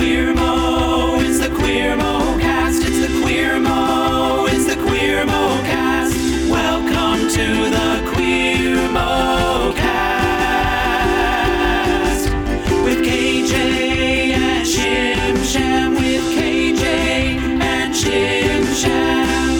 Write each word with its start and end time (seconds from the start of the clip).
Queer 0.00 0.32
Mo, 0.32 1.16
it's 1.20 1.40
the 1.40 1.50
Queer 1.56 1.94
Mo 1.94 2.38
cast. 2.40 2.82
It's 2.82 3.00
the 3.06 3.08
Queer 3.20 3.60
Mo, 3.60 4.46
it's 4.48 4.64
the 4.64 4.76
Queer 4.82 5.26
Mo 5.26 5.60
cast. 5.62 6.16
Welcome 6.48 7.28
to 7.28 7.68
the 7.68 8.00
Queer 8.10 8.88
Mo 8.90 9.74
cast. 9.76 10.00
With 12.82 13.04
KJ 13.04 13.52
and 14.32 14.66
Shim 14.66 15.36
Sham, 15.44 15.92
with 15.96 16.24
KJ 16.34 16.82
and 17.60 17.94
Shim 17.94 18.64
Sham. 18.80 19.52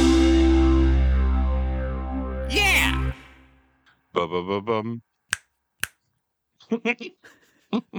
Yeah. 2.48 3.12
Bum. 4.14 5.02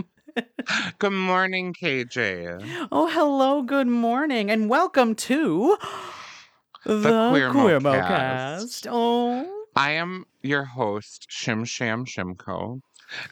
Good 0.99 1.13
morning, 1.13 1.73
KJ. 1.73 2.87
Oh, 2.91 3.07
hello. 3.07 3.61
Good 3.61 3.87
morning, 3.87 4.49
and 4.49 4.69
welcome 4.69 5.15
to 5.15 5.77
the, 6.85 7.29
Queer 7.29 7.51
Queer 7.51 7.79
Mo 7.79 7.91
Mo 7.91 8.01
Cast. 8.01 8.83
Cast. 8.83 8.87
Oh, 8.89 9.65
I 9.75 9.91
am 9.91 10.25
your 10.41 10.65
host, 10.65 11.27
Shim 11.29 11.65
Sham 11.65 12.05
Shimko. 12.05 12.81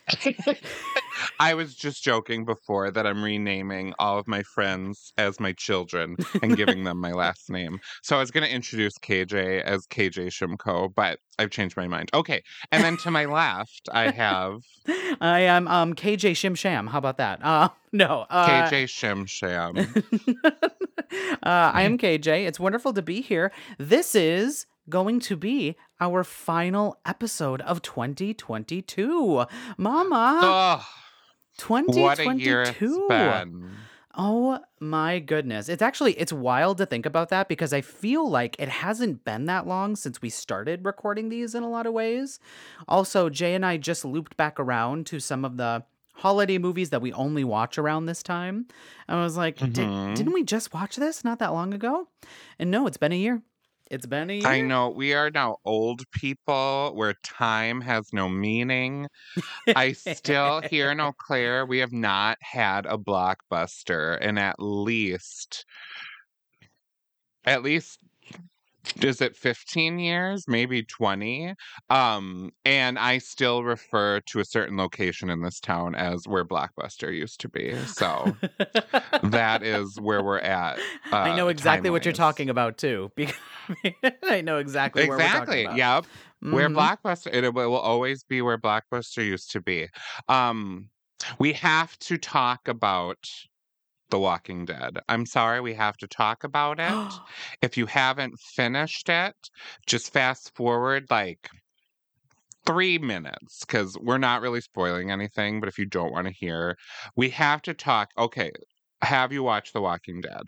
I 1.39 1.53
was 1.53 1.75
just 1.75 2.03
joking 2.03 2.45
before 2.45 2.91
that 2.91 3.05
I'm 3.05 3.23
renaming 3.23 3.93
all 3.99 4.17
of 4.17 4.27
my 4.27 4.43
friends 4.43 5.11
as 5.17 5.39
my 5.39 5.53
children 5.53 6.17
and 6.41 6.55
giving 6.55 6.83
them 6.83 6.99
my 6.99 7.11
last 7.11 7.49
name. 7.49 7.79
So 8.03 8.15
I 8.15 8.19
was 8.19 8.31
going 8.31 8.43
to 8.43 8.53
introduce 8.53 8.97
KJ 8.97 9.61
as 9.61 9.85
KJ 9.87 10.27
Shimko, 10.27 10.93
but 10.93 11.19
I've 11.37 11.49
changed 11.49 11.77
my 11.77 11.87
mind. 11.87 12.09
Okay. 12.13 12.41
And 12.71 12.83
then 12.83 12.97
to 12.97 13.11
my 13.11 13.25
left, 13.25 13.89
I 13.91 14.11
have 14.11 14.61
I 15.21 15.41
am 15.41 15.67
um 15.67 15.93
KJ 15.93 16.31
Shimsham. 16.31 16.89
How 16.89 16.97
about 16.97 17.17
that? 17.17 17.43
Uh, 17.43 17.69
no. 17.91 18.25
Uh, 18.29 18.69
KJ 18.69 18.85
Shimsham. 18.85 20.03
Uh, 21.11 21.71
I 21.73 21.83
am 21.83 21.97
KJ. 21.97 22.45
It's 22.47 22.59
wonderful 22.59 22.93
to 22.93 23.01
be 23.01 23.21
here. 23.21 23.51
This 23.79 24.13
is 24.13 24.67
going 24.89 25.19
to 25.21 25.35
be 25.35 25.75
our 25.99 26.23
final 26.23 26.99
episode 27.05 27.61
of 27.61 27.81
2022. 27.81 29.45
Mama, 29.77 30.39
Ugh, 30.43 30.85
2022. 31.57 32.03
what 32.03 32.19
a 32.19 32.35
year 32.39 32.61
it's 32.63 33.07
been. 33.07 33.71
Oh 34.15 34.59
my 34.81 35.19
goodness. 35.19 35.69
It's 35.69 35.81
actually 35.83 36.13
it's 36.13 36.33
wild 36.33 36.77
to 36.79 36.85
think 36.85 37.05
about 37.05 37.29
that 37.29 37.47
because 37.47 37.71
I 37.71 37.81
feel 37.81 38.27
like 38.29 38.55
it 38.59 38.67
hasn't 38.67 39.23
been 39.23 39.45
that 39.45 39.67
long 39.67 39.95
since 39.95 40.21
we 40.21 40.29
started 40.29 40.83
recording 40.83 41.29
these 41.29 41.55
in 41.55 41.63
a 41.63 41.69
lot 41.69 41.85
of 41.85 41.93
ways. 41.93 42.39
Also, 42.87 43.29
Jay 43.29 43.53
and 43.53 43.65
I 43.65 43.77
just 43.77 44.03
looped 44.03 44.35
back 44.35 44.59
around 44.59 45.05
to 45.07 45.19
some 45.19 45.45
of 45.45 45.57
the 45.57 45.83
holiday 46.15 46.57
movies 46.57 46.89
that 46.89 47.01
we 47.01 47.13
only 47.13 47.45
watch 47.45 47.77
around 47.77 48.07
this 48.07 48.21
time. 48.21 48.65
I 49.07 49.21
was 49.23 49.37
like, 49.37 49.57
"Did- 49.57 49.75
Mhm. 49.75 50.15
didn't 50.15 50.33
we 50.33 50.43
just 50.43 50.73
watch 50.73 50.97
this 50.97 51.23
not 51.23 51.39
that 51.39 51.53
long 51.53 51.73
ago? 51.73 52.09
And 52.57 52.69
no, 52.71 52.87
it's 52.87 52.97
been 52.97 53.13
a 53.13 53.15
year. 53.15 53.41
It's 53.89 54.05
been 54.05 54.29
a 54.29 54.33
year. 54.33 54.47
I 54.47 54.61
know 54.61 54.89
we 54.89 55.13
are 55.13 55.31
now 55.31 55.57
old 55.65 56.09
people 56.11 56.91
where 56.93 57.15
time 57.23 57.81
has 57.81 58.13
no 58.13 58.29
meaning. 58.29 59.07
I 59.67 59.93
still 59.93 60.61
here 60.61 60.91
in 60.91 60.99
Eau 60.99 61.11
Claire, 61.17 61.65
we 61.65 61.79
have 61.79 61.91
not 61.91 62.37
had 62.41 62.85
a 62.85 62.97
blockbuster 62.97 64.19
in 64.21 64.37
at 64.37 64.57
least 64.59 65.65
at 67.45 67.63
least 67.63 67.99
is 69.01 69.21
it 69.21 69.35
15 69.35 69.99
years 69.99 70.45
maybe 70.47 70.83
20 70.83 71.53
um 71.89 72.51
and 72.65 72.99
i 72.99 73.17
still 73.17 73.63
refer 73.63 74.19
to 74.21 74.39
a 74.39 74.45
certain 74.45 74.77
location 74.77 75.29
in 75.29 75.41
this 75.41 75.59
town 75.59 75.95
as 75.95 76.27
where 76.27 76.45
blockbuster 76.45 77.13
used 77.13 77.39
to 77.41 77.49
be 77.49 77.85
so 77.85 78.37
that 79.21 79.63
is 79.63 79.99
where 80.01 80.23
we're 80.23 80.39
at 80.39 80.81
I 81.23 81.31
uh, 81.31 81.33
know 81.33 81.47
exactly 81.49 81.89
what 81.89 82.05
you're 82.05 82.13
talking 82.13 82.49
about 82.49 82.77
too. 82.77 83.11
Because 83.15 83.35
I 84.23 84.41
know 84.41 84.57
exactly 84.57 85.03
where 85.03 85.17
exactly 85.17 85.19
we're 85.19 85.29
talking 85.29 85.59
about. 85.59 85.77
yep 85.77 86.05
where 86.49 86.69
Mhm. 86.69 86.75
blockbuster 86.75 87.33
it 87.33 87.53
will 87.53 87.75
always 87.75 88.23
be 88.23 88.41
where 88.41 88.57
blockbuster 88.57 89.25
used 89.25 89.51
to 89.51 89.61
be 89.61 89.87
um 90.27 90.89
we 91.39 91.53
have 91.53 91.97
to 91.99 92.17
talk 92.17 92.67
about 92.67 93.17
the 94.09 94.19
walking 94.19 94.65
dead. 94.65 94.99
I'm 95.07 95.25
sorry 95.25 95.61
we 95.61 95.73
have 95.75 95.97
to 95.97 96.07
talk 96.07 96.43
about 96.43 96.79
it. 96.79 97.13
If 97.61 97.77
you 97.77 97.85
haven't 97.85 98.39
finished 98.39 99.09
it 99.09 99.35
just 99.85 100.13
fast 100.13 100.55
forward 100.55 101.05
like 101.09 101.49
three 102.65 102.97
minutes 102.97 103.65
because 103.65 103.97
we're 103.99 104.17
not 104.17 104.41
really 104.41 104.61
spoiling 104.61 105.11
anything 105.11 105.59
but 105.59 105.69
if 105.69 105.77
you 105.77 105.85
don't 105.85 106.11
want 106.11 106.27
to 106.27 106.33
hear 106.33 106.77
we 107.15 107.29
have 107.29 107.61
to 107.63 107.73
talk 107.73 108.09
okay 108.17 108.51
have 109.01 109.31
you 109.31 109.43
watched 109.43 109.73
the 109.73 109.81
walking 109.81 110.21
dead? 110.21 110.43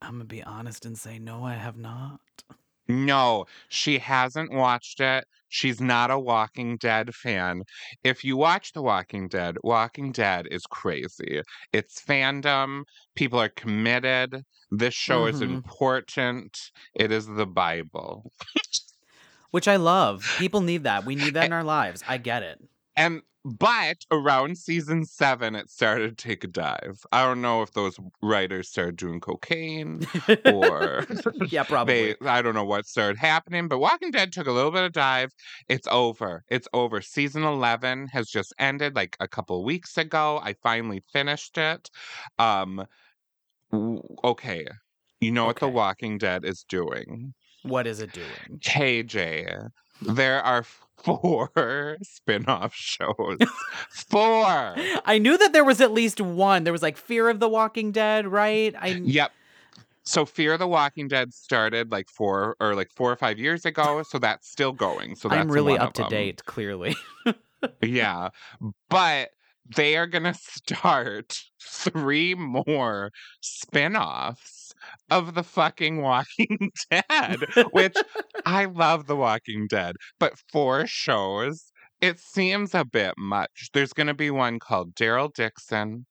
I'm 0.00 0.12
gonna 0.12 0.24
be 0.24 0.42
honest 0.42 0.86
and 0.86 0.98
say 0.98 1.18
no, 1.18 1.44
I 1.44 1.54
have 1.54 1.76
not. 1.76 2.20
No, 2.88 3.46
she 3.68 3.98
hasn't 3.98 4.52
watched 4.52 5.00
it. 5.00 5.24
She's 5.48 5.80
not 5.80 6.10
a 6.10 6.18
Walking 6.18 6.76
Dead 6.76 7.14
fan. 7.14 7.62
If 8.02 8.24
you 8.24 8.36
watch 8.36 8.72
The 8.72 8.82
Walking 8.82 9.28
Dead, 9.28 9.56
Walking 9.62 10.10
Dead 10.10 10.48
is 10.50 10.64
crazy. 10.66 11.42
It's 11.72 12.02
fandom. 12.02 12.82
People 13.14 13.40
are 13.40 13.48
committed. 13.48 14.42
This 14.70 14.94
show 14.94 15.26
is 15.26 15.40
Mhm. 15.40 15.54
important. 15.54 16.58
It 16.94 17.12
is 17.12 17.26
the 17.26 17.46
Bible. 17.46 18.32
Which 19.52 19.68
I 19.68 19.76
love. 19.76 20.34
People 20.38 20.60
need 20.60 20.82
that. 20.82 21.04
We 21.04 21.14
need 21.14 21.34
that 21.34 21.46
in 21.46 21.52
our 21.52 21.62
lives. 21.62 22.02
I 22.08 22.18
get 22.18 22.42
it. 22.42 22.58
And 22.96 23.22
but 23.46 23.98
around 24.10 24.56
season 24.56 25.04
seven, 25.04 25.54
it 25.54 25.68
started 25.68 26.16
to 26.16 26.28
take 26.28 26.44
a 26.44 26.46
dive. 26.46 27.04
I 27.12 27.24
don't 27.24 27.42
know 27.42 27.60
if 27.60 27.72
those 27.72 27.98
writers 28.22 28.70
started 28.70 28.96
doing 28.96 29.20
cocaine 29.20 30.06
or 30.46 31.04
yeah, 31.48 31.62
probably. 31.68 32.14
they 32.14 32.28
I 32.28 32.40
don't 32.40 32.54
know 32.54 32.64
what 32.64 32.86
started 32.86 33.18
happening, 33.18 33.68
but 33.68 33.80
Walking 33.80 34.10
Dead 34.10 34.32
took 34.32 34.46
a 34.46 34.52
little 34.52 34.70
bit 34.70 34.84
of 34.84 34.92
dive. 34.92 35.30
It's 35.68 35.86
over. 35.90 36.42
It's 36.48 36.68
over. 36.72 37.02
Season 37.02 37.42
11 37.42 38.08
has 38.08 38.28
just 38.28 38.54
ended 38.58 38.94
like 38.96 39.16
a 39.20 39.28
couple 39.28 39.62
weeks 39.62 39.98
ago. 39.98 40.40
I 40.42 40.54
finally 40.62 41.02
finished 41.12 41.58
it. 41.58 41.90
Um 42.38 42.86
okay. 44.24 44.66
You 45.20 45.32
know 45.32 45.46
what 45.46 45.60
The 45.60 45.68
Walking 45.68 46.16
Dead 46.18 46.44
is 46.44 46.64
doing? 46.68 47.34
what 47.64 47.86
is 47.86 48.00
it 48.00 48.12
doing? 48.12 48.58
KJ, 48.58 49.68
there 50.02 50.42
are 50.42 50.64
four 50.96 51.96
spin-off 52.02 52.74
shows. 52.74 53.38
four. 53.90 54.74
I 55.04 55.18
knew 55.20 55.36
that 55.36 55.52
there 55.52 55.64
was 55.64 55.80
at 55.80 55.92
least 55.92 56.20
one. 56.20 56.64
There 56.64 56.72
was 56.72 56.82
like 56.82 56.96
Fear 56.96 57.28
of 57.28 57.40
the 57.40 57.48
Walking 57.48 57.92
Dead, 57.92 58.26
right? 58.26 58.74
I 58.78 58.88
Yep. 58.88 59.32
So 60.06 60.26
Fear 60.26 60.54
of 60.54 60.58
the 60.58 60.68
Walking 60.68 61.08
Dead 61.08 61.32
started 61.32 61.90
like 61.90 62.08
four 62.08 62.56
or 62.60 62.74
like 62.74 62.90
four 62.90 63.10
or 63.10 63.16
five 63.16 63.38
years 63.38 63.64
ago, 63.64 64.02
so 64.02 64.18
that's 64.18 64.50
still 64.50 64.72
going. 64.72 65.16
So 65.16 65.28
that's 65.28 65.40
I'm 65.40 65.50
really 65.50 65.78
up 65.78 65.94
to 65.94 66.04
date, 66.04 66.44
clearly. 66.44 66.94
Yeah, 67.80 68.28
but 68.90 69.30
they 69.74 69.96
are 69.96 70.06
gonna 70.06 70.34
start 70.38 71.38
three 71.60 72.34
more 72.34 73.12
spin-offs 73.40 74.53
of 75.10 75.34
the 75.34 75.42
fucking 75.42 76.02
Walking 76.02 76.70
Dead, 76.90 77.40
which 77.72 77.96
I 78.46 78.66
love 78.66 79.06
the 79.06 79.16
Walking 79.16 79.66
Dead, 79.68 79.96
but 80.18 80.38
four 80.52 80.86
shows. 80.86 81.72
It 82.00 82.18
seems 82.18 82.74
a 82.74 82.84
bit 82.84 83.14
much. 83.16 83.70
There's 83.72 83.92
going 83.92 84.08
to 84.08 84.14
be 84.14 84.30
one 84.30 84.58
called 84.58 84.94
Daryl 84.94 85.32
Dixon. 85.32 86.06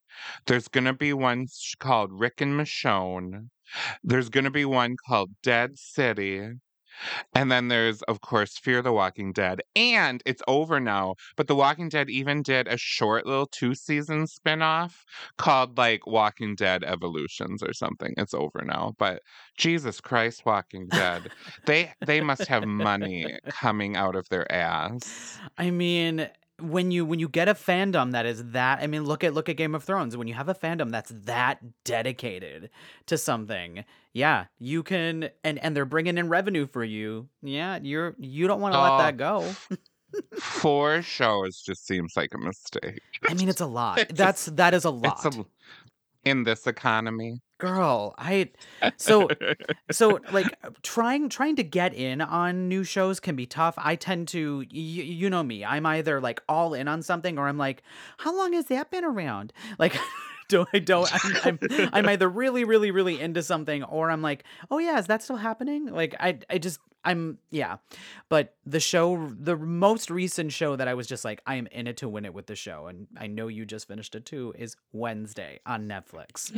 There's 0.47 0.67
going 0.67 0.85
to 0.85 0.93
be 0.93 1.13
one 1.13 1.47
called 1.79 2.11
Rick 2.11 2.41
and 2.41 2.59
Michonne. 2.59 3.49
There's 4.03 4.29
going 4.29 4.45
to 4.45 4.51
be 4.51 4.65
one 4.65 4.95
called 5.07 5.31
Dead 5.43 5.77
City. 5.77 6.49
And 7.33 7.51
then 7.51 7.67
there's, 7.67 8.01
of 8.03 8.21
course, 8.21 8.57
Fear 8.57 8.81
the 8.81 8.93
Walking 8.93 9.31
Dead. 9.33 9.61
And 9.75 10.21
it's 10.25 10.41
over 10.47 10.79
now, 10.79 11.15
but 11.35 11.47
The 11.47 11.55
Walking 11.55 11.89
Dead 11.89 12.09
even 12.09 12.41
did 12.41 12.67
a 12.67 12.77
short 12.77 13.25
little 13.25 13.47
two 13.47 13.75
season 13.75 14.27
spin 14.27 14.61
off 14.61 15.05
called 15.37 15.77
like 15.77 16.05
Walking 16.07 16.55
Dead 16.55 16.83
Evolutions 16.83 17.63
or 17.63 17.73
something. 17.73 18.13
It's 18.17 18.33
over 18.33 18.63
now. 18.63 18.93
But 18.97 19.21
Jesus 19.57 20.01
Christ, 20.01 20.45
Walking 20.45 20.87
Dead. 20.87 21.31
they 21.65 21.91
they 22.05 22.21
must 22.21 22.47
have 22.47 22.65
money 22.65 23.37
coming 23.49 23.95
out 23.95 24.15
of 24.15 24.27
their 24.29 24.49
ass. 24.51 25.39
I 25.57 25.71
mean, 25.71 26.29
when 26.63 26.91
you 26.91 27.05
when 27.05 27.19
you 27.19 27.27
get 27.27 27.47
a 27.47 27.53
fandom 27.53 28.11
that 28.13 28.25
is 28.25 28.43
that 28.51 28.79
I 28.81 28.87
mean, 28.87 29.03
look 29.03 29.23
at 29.23 29.33
look 29.33 29.49
at 29.49 29.57
Game 29.57 29.75
of 29.75 29.83
Thrones. 29.83 30.15
When 30.15 30.27
you 30.27 30.33
have 30.33 30.49
a 30.49 30.55
fandom 30.55 30.91
that's 30.91 31.11
that 31.25 31.59
dedicated 31.83 32.69
to 33.07 33.17
something, 33.17 33.83
yeah, 34.13 34.45
you 34.59 34.83
can 34.83 35.29
and 35.43 35.59
and 35.59 35.75
they're 35.75 35.85
bringing 35.85 36.17
in 36.17 36.29
revenue 36.29 36.65
for 36.65 36.83
you. 36.83 37.27
Yeah, 37.41 37.79
you're 37.81 38.15
you 38.17 38.47
don't 38.47 38.61
want 38.61 38.73
to 38.73 38.81
let 38.81 38.93
Oh, 38.93 38.97
that 38.99 39.17
go. 39.17 39.51
Four 40.39 41.01
shows 41.01 41.61
just 41.61 41.85
seems 41.85 42.13
like 42.15 42.33
a 42.33 42.37
mistake. 42.37 43.01
I 43.27 43.33
mean, 43.33 43.49
it's 43.49 43.61
a 43.61 43.65
lot. 43.65 43.99
It's 44.09 44.13
That's 44.13 44.45
that 44.45 44.73
is 44.73 44.85
a 44.85 44.89
lot. 44.91 45.25
It's 45.25 45.35
a, 45.37 45.45
in 46.23 46.43
this 46.43 46.67
economy. 46.67 47.41
Girl, 47.59 48.13
I 48.17 48.49
so 48.97 49.29
so 49.91 50.19
like 50.31 50.53
uh, 50.63 50.71
trying 50.81 51.29
trying 51.29 51.55
to 51.55 51.63
get 51.63 51.93
in 51.93 52.19
on 52.19 52.67
new 52.67 52.83
shows 52.83 53.19
can 53.19 53.35
be 53.35 53.45
tough 53.45 53.75
i 53.77 53.95
tend 53.95 54.27
to 54.29 54.59
y- 54.59 54.65
you 54.71 55.29
know 55.29 55.43
me 55.43 55.63
i'm 55.63 55.85
either 55.85 56.19
like 56.19 56.41
all 56.49 56.73
in 56.73 56.87
on 56.87 57.01
something 57.01 57.37
or 57.37 57.47
i'm 57.47 57.57
like 57.57 57.83
how 58.17 58.35
long 58.35 58.53
has 58.53 58.65
that 58.65 58.91
been 58.91 59.05
around 59.05 59.53
like 59.79 59.95
don't 60.49 60.67
I 60.73 60.79
don't 60.79 61.09
I'm, 61.45 61.57
I'm 61.61 61.89
I'm 61.93 62.09
either 62.09 62.27
really 62.29 62.63
really 62.65 62.91
really 62.91 63.19
into 63.19 63.41
something 63.41 63.83
or 63.83 64.11
I'm 64.11 64.21
like, 64.21 64.43
"Oh 64.69 64.77
yeah, 64.77 64.99
is 64.99 65.07
that 65.07 65.23
still 65.23 65.37
happening?" 65.37 65.85
Like 65.87 66.15
I 66.19 66.39
I 66.49 66.57
just 66.57 66.79
I'm 67.05 67.37
yeah. 67.51 67.77
But 68.29 68.55
the 68.65 68.79
show 68.79 69.31
the 69.37 69.55
most 69.57 70.09
recent 70.09 70.51
show 70.51 70.75
that 70.75 70.87
I 70.87 70.93
was 70.93 71.07
just 71.07 71.25
like, 71.25 71.41
I 71.45 71.55
am 71.55 71.67
in 71.67 71.87
it 71.87 71.97
to 71.97 72.09
win 72.09 72.25
it 72.25 72.33
with 72.33 72.47
the 72.47 72.55
show 72.55 72.87
and 72.87 73.07
I 73.17 73.27
know 73.27 73.47
you 73.47 73.65
just 73.65 73.87
finished 73.87 74.15
it 74.15 74.25
too 74.25 74.53
is 74.57 74.75
Wednesday 74.91 75.59
on 75.65 75.87
Netflix. 75.87 76.51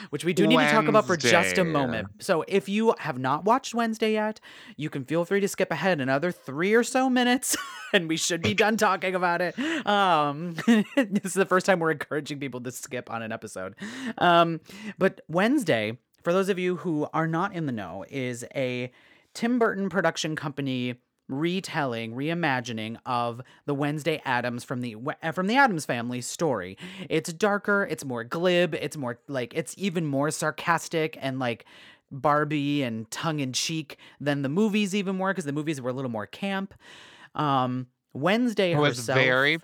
Which 0.10 0.24
we 0.24 0.32
do 0.32 0.46
need 0.46 0.58
to 0.58 0.70
talk 0.70 0.86
about 0.86 1.06
for 1.06 1.16
just 1.16 1.58
a 1.58 1.64
moment. 1.64 2.08
So 2.20 2.44
if 2.48 2.68
you 2.68 2.94
have 2.98 3.18
not 3.18 3.44
watched 3.44 3.74
Wednesday 3.74 4.12
yet, 4.12 4.40
you 4.76 4.90
can 4.90 5.04
feel 5.04 5.24
free 5.24 5.40
to 5.40 5.48
skip 5.48 5.70
ahead 5.70 6.00
another 6.00 6.32
3 6.32 6.74
or 6.74 6.84
so 6.84 7.10
minutes 7.10 7.56
and 7.92 8.08
we 8.08 8.16
should 8.16 8.42
be 8.42 8.54
done 8.54 8.76
talking 8.76 9.14
about 9.14 9.42
it. 9.42 9.58
Um 9.86 10.54
this 10.96 11.24
is 11.24 11.34
the 11.34 11.46
first 11.46 11.66
time 11.66 11.80
we're 11.80 11.90
encouraging 11.90 12.38
people 12.38 12.60
to 12.62 12.72
skip 12.72 13.10
on 13.10 13.22
an 13.22 13.32
episode. 13.32 13.74
Um 14.18 14.60
but 14.98 15.20
Wednesday, 15.28 15.98
for 16.22 16.32
those 16.32 16.48
of 16.48 16.58
you 16.58 16.76
who 16.76 17.08
are 17.12 17.26
not 17.26 17.54
in 17.54 17.66
the 17.66 17.72
know, 17.72 18.04
is 18.08 18.44
a 18.54 18.90
Tim 19.34 19.58
Burton 19.58 19.88
production 19.88 20.36
company 20.36 20.96
retelling, 21.28 22.14
reimagining 22.14 22.98
of 23.06 23.40
the 23.66 23.74
Wednesday 23.74 24.20
Addams 24.24 24.64
from 24.64 24.80
the 24.80 24.96
from 25.32 25.46
the 25.46 25.56
Addams 25.56 25.86
family 25.86 26.20
story. 26.20 26.76
It's 27.08 27.32
darker, 27.32 27.86
it's 27.90 28.04
more 28.04 28.24
glib, 28.24 28.74
it's 28.74 28.96
more 28.96 29.18
like 29.28 29.54
it's 29.54 29.74
even 29.78 30.04
more 30.04 30.30
sarcastic 30.30 31.16
and 31.20 31.38
like 31.38 31.64
Barbie 32.10 32.82
and 32.82 33.10
tongue 33.10 33.40
in 33.40 33.52
cheek 33.52 33.96
than 34.20 34.42
the 34.42 34.48
movies 34.50 34.94
even 34.94 35.16
more 35.16 35.30
because 35.32 35.44
the 35.46 35.52
movies 35.52 35.80
were 35.80 35.90
a 35.90 35.94
little 35.94 36.10
more 36.10 36.26
camp. 36.26 36.74
Um 37.34 37.86
Wednesday 38.12 38.72
It 38.72 38.78
was 38.78 38.98
herself 38.98 39.18
very- 39.18 39.58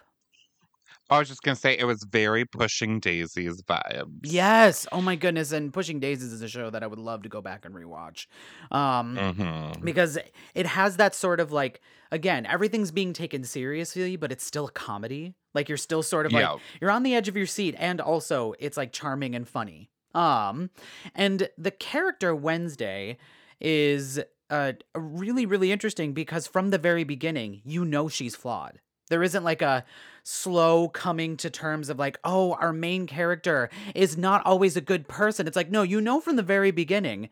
I 1.11 1.19
was 1.19 1.29
just 1.29 1.43
gonna 1.43 1.57
say 1.57 1.77
it 1.79 1.85
was 1.85 2.05
very 2.11 2.45
Pushing 2.45 3.01
Daisies 3.01 3.63
vibes. 3.63 4.21
Yes. 4.25 4.87
Oh 4.93 5.01
my 5.01 5.17
goodness. 5.17 5.53
And 5.53 5.73
Pushing 5.73 6.01
Daisies 6.01 6.33
is 6.33 6.43
a 6.43 6.49
show 6.49 6.69
that 6.71 6.83
I 6.83 6.87
would 6.87 6.99
love 6.99 7.23
to 7.23 7.29
go 7.29 7.41
back 7.41 7.65
and 7.65 7.75
rewatch. 7.75 8.27
Um 8.71 9.17
hmm 9.17 9.73
because 9.85 10.19
it 10.55 10.67
has 10.67 10.97
that 10.97 11.15
sort 11.15 11.41
of 11.41 11.53
like 11.53 11.81
again 12.11 12.47
everything's 12.47 12.91
being 12.91 13.13
taken 13.13 13.45
seriously 13.45 14.17
but 14.17 14.33
it's 14.33 14.45
still 14.45 14.67
a 14.67 14.71
comedy 14.73 15.35
like 15.55 15.69
you're 15.69 15.79
still 15.79 16.03
sort 16.03 16.27
of 16.27 16.33
Yeah. 16.33 16.51
like 16.53 16.61
you're 16.81 16.91
on 16.91 17.03
the 17.05 17.15
edge 17.15 17.29
of 17.29 17.37
your 17.37 17.47
seat 17.47 17.75
and 17.79 18.01
also 18.01 18.55
it's 18.59 18.77
like 18.77 18.93
charming 18.93 19.35
and 19.35 19.47
funny 19.49 19.91
um 20.15 20.71
and 21.15 21.49
the 21.59 21.71
character 21.71 22.35
wednesday 22.35 23.19
is 23.61 24.19
uh 24.51 24.73
really 24.95 25.47
really 25.47 25.71
interesting 25.71 26.13
because 26.13 26.47
from 26.47 26.71
the 26.71 26.79
very 26.79 27.05
beginning 27.05 27.61
you 27.65 27.85
know 27.85 28.09
she's 28.09 28.35
flawed 28.35 28.81
there 29.09 29.23
isn't 29.23 29.45
like 29.45 29.63
a 29.63 29.85
slow 30.23 30.89
coming 30.89 31.37
to 31.39 31.51
terms 31.51 31.89
of 31.89 31.99
like 31.99 32.19
oh 32.25 32.53
our 32.55 32.73
main 32.73 33.07
character 33.07 33.71
is 33.95 34.17
not 34.19 34.45
always 34.45 34.77
a 34.77 34.81
good 34.81 35.09
person. 35.09 35.47
It's 35.47 35.57
like 35.57 35.71
no 35.71 35.83
you 35.83 36.01
know 36.01 36.21
from 36.21 36.37
the 36.37 36.43
very 36.43 36.71
beginning 36.71 37.29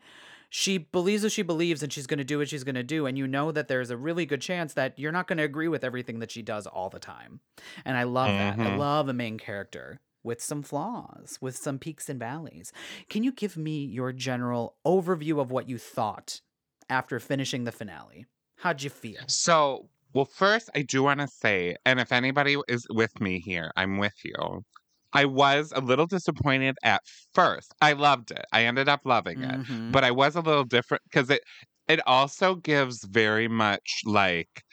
she 0.49 0.77
believes 0.77 1.23
what 1.23 1.31
she 1.33 1.41
believes 1.41 1.83
and 1.83 1.91
she's 1.91 2.07
going 2.07 2.17
to 2.19 2.23
do 2.23 2.37
what 2.37 2.47
she's 2.47 2.63
going 2.63 2.73
to 2.75 2.81
do 2.83 3.05
and 3.05 3.17
you 3.17 3.27
know 3.27 3.51
that 3.51 3.67
there's 3.67 3.89
a 3.89 3.97
really 3.97 4.25
good 4.25 4.39
chance 4.39 4.73
that 4.75 4.97
you're 4.97 5.11
not 5.11 5.27
going 5.27 5.37
to 5.37 5.43
agree 5.43 5.67
with 5.67 5.83
everything 5.83 6.19
that 6.19 6.31
she 6.31 6.41
does 6.41 6.65
all 6.65 6.89
the 6.89 6.99
time. 6.99 7.41
And 7.83 7.97
i 7.97 8.03
love 8.03 8.29
that. 8.29 8.57
I 8.57 8.63
Mhm. 8.69 8.77
love 8.77 9.09
a 9.09 9.13
main 9.13 9.37
character 9.37 9.99
with 10.23 10.41
some 10.41 10.63
flaws 10.63 11.37
with 11.41 11.55
some 11.57 11.77
peaks 11.79 12.07
and 12.09 12.17
valleys. 12.19 12.71
Can 13.09 13.23
you 13.23 13.31
give 13.33 13.57
me 13.57 13.83
your 13.85 14.11
general 14.13 14.75
overview 14.85 15.39
of 15.41 15.51
what 15.51 15.67
you 15.69 15.77
thought 15.77 16.39
after 16.89 17.19
finishing 17.19 17.65
the 17.65 17.71
finale? 17.73 18.25
How'd 18.57 18.81
you 18.83 18.89
feel? 18.89 19.19
So, 19.27 19.89
well, 20.13 20.25
first, 20.25 20.69
I 20.75 20.81
do 20.83 21.03
want 21.03 21.19
to 21.21 21.27
say, 21.27 21.75
and 21.85 21.99
if 21.99 22.11
anybody 22.11 22.57
is 22.67 22.85
with 22.89 23.19
me 23.21 23.39
here, 23.39 23.71
I'm 23.75 23.97
with 23.97 24.15
you. 24.23 24.63
I 25.13 25.25
was 25.25 25.71
a 25.75 25.81
little 25.81 26.05
disappointed 26.07 26.75
at 26.83 27.01
first. 27.33 27.73
I 27.81 27.93
loved 27.93 28.31
it. 28.31 28.45
I 28.51 28.65
ended 28.65 28.89
up 28.89 29.01
loving 29.05 29.41
it, 29.41 29.59
Mhm. 29.59 29.91
but 29.91 30.03
I 30.03 30.11
was 30.11 30.35
a 30.35 30.41
little 30.41 30.65
different 30.65 31.03
because 31.05 31.29
it 31.29 31.43
it 31.87 32.01
also 32.07 32.55
gives 32.55 33.05
very 33.05 33.47
much 33.47 34.01
like 34.05 34.63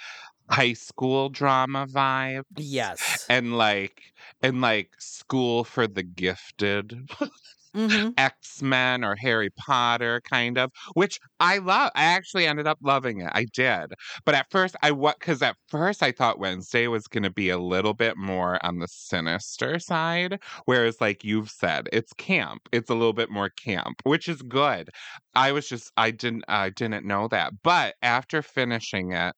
high 0.51 0.75
school 0.75 1.29
drama 1.31 1.87
vibe 1.87 2.45
yes 2.57 3.27
and 3.29 3.57
like 3.57 4.03
and 4.43 4.61
like 4.61 4.91
school 4.99 5.65
for 5.65 5.87
the 5.87 6.03
gifted 6.03 7.09
Mhm. 7.75 8.15
X-Men 8.17 9.05
or 9.05 9.17
Harry 9.17 9.51
Potter 9.51 10.21
kind 10.31 10.57
of, 10.59 10.71
which 10.95 11.19
I 11.41 11.59
love. 11.59 11.91
I 11.97 12.05
actually 12.05 12.47
ended 12.47 12.67
up 12.67 12.79
loving 12.83 13.21
it. 13.21 13.31
I 13.35 13.47
did. 13.53 13.93
But 14.25 14.35
at 14.37 14.47
first 14.51 14.77
I 14.83 14.93
what 14.93 15.19
cuz 15.21 15.43
at 15.43 15.57
first 15.69 16.03
I 16.03 16.13
thought 16.13 16.39
Wednesday 16.39 16.87
was 16.87 17.09
going 17.09 17.25
to 17.25 17.31
be 17.31 17.49
a 17.51 17.59
little 17.59 17.95
bit 17.95 18.17
more 18.17 18.65
on 18.65 18.79
the 18.79 18.89
sinister 18.89 19.79
side, 19.81 20.39
whereas 20.67 21.01
like 21.01 21.25
you've 21.25 21.51
said, 21.51 21.89
it's 21.93 22.13
camp. 22.15 22.63
It's 22.73 22.91
a 22.91 22.95
little 22.95 23.13
bit 23.13 23.31
more 23.31 23.51
camp, 23.51 24.01
which 24.05 24.29
is 24.29 24.43
good. 24.43 24.91
I 25.35 25.53
was 25.53 25.69
just 25.69 25.91
I 25.97 26.11
didn't 26.13 26.45
I 26.49 26.71
didn't 26.71 27.07
know 27.07 27.29
that. 27.29 27.53
But 27.63 27.97
after 28.03 28.43
finishing 28.43 29.13
it, 29.13 29.35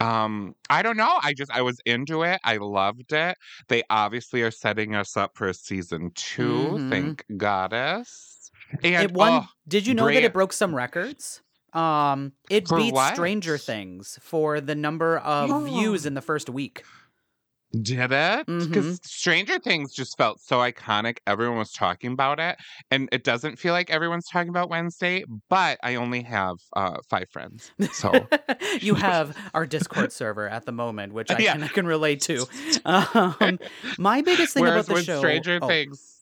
um 0.00 0.54
I 0.70 0.82
don't 0.82 0.96
know. 0.96 1.18
I 1.22 1.32
just 1.34 1.50
I 1.52 1.62
was 1.62 1.78
into 1.86 2.22
it. 2.22 2.40
I 2.44 2.58
loved 2.58 3.12
it. 3.12 3.36
They 3.68 3.82
obviously 3.90 4.42
are 4.42 4.50
setting 4.50 4.94
us 4.94 5.16
up 5.16 5.32
for 5.36 5.48
a 5.48 5.54
season 5.54 6.10
2, 6.14 6.80
Mhm. 6.80 6.86
thank 6.88 7.24
goddess. 7.36 8.50
And 8.82 8.94
it 8.96 9.12
won 9.12 9.42
oh, 9.42 9.46
did 9.68 9.86
you 9.86 9.94
know 9.94 10.10
that 10.10 10.24
it 10.24 10.32
broke 10.32 10.52
some 10.52 10.74
records 10.74 11.42
um 11.72 12.32
it 12.48 12.68
For 12.68 12.74
beat 12.74 12.96
what? 12.96 13.20
stranger 13.20 13.58
things 13.58 14.18
for 14.22 14.60
the 14.60 14.74
number 14.74 15.18
of 15.18 15.56
views 15.56 16.06
in 16.06 16.14
the 16.14 16.22
first 16.22 16.48
week 16.48 16.84
did 17.82 18.12
it? 18.12 18.46
Because 18.46 18.98
Mhm. 19.00 19.04
Stranger 19.06 19.58
Things 19.58 19.92
just 19.92 20.16
felt 20.16 20.40
so 20.40 20.58
iconic. 20.58 21.18
Everyone 21.26 21.58
was 21.58 21.72
talking 21.72 22.12
about 22.12 22.40
it. 22.40 22.56
And 22.90 23.08
it 23.12 23.24
doesn't 23.24 23.58
feel 23.58 23.72
like 23.72 23.90
everyone's 23.90 24.26
talking 24.28 24.48
about 24.48 24.70
Wednesday, 24.70 25.24
but 25.50 25.78
I 25.82 25.96
only 25.96 26.22
have 26.22 26.56
uh, 26.74 26.98
five 27.10 27.28
friends. 27.30 27.70
So 27.92 28.28
you 28.80 28.94
have 28.94 29.36
our 29.54 29.66
Discord 29.66 30.12
server 30.20 30.48
at 30.48 30.64
the 30.64 30.72
moment, 30.72 31.12
which 31.12 31.30
I, 31.30 31.38
Yeah. 31.38 31.52
can, 31.52 31.62
I 31.64 31.68
can 31.68 31.86
relate 31.86 32.20
to. 32.22 32.46
Um, 32.84 33.58
my 33.98 34.22
biggest 34.22 34.54
thing 34.54 34.62
Whereas 34.62 34.74
about 34.74 34.86
the 34.86 34.94
when 34.94 35.04
show. 35.04 35.18
Stranger 35.18 35.58
oh, 35.60 35.68
Things, 35.68 36.12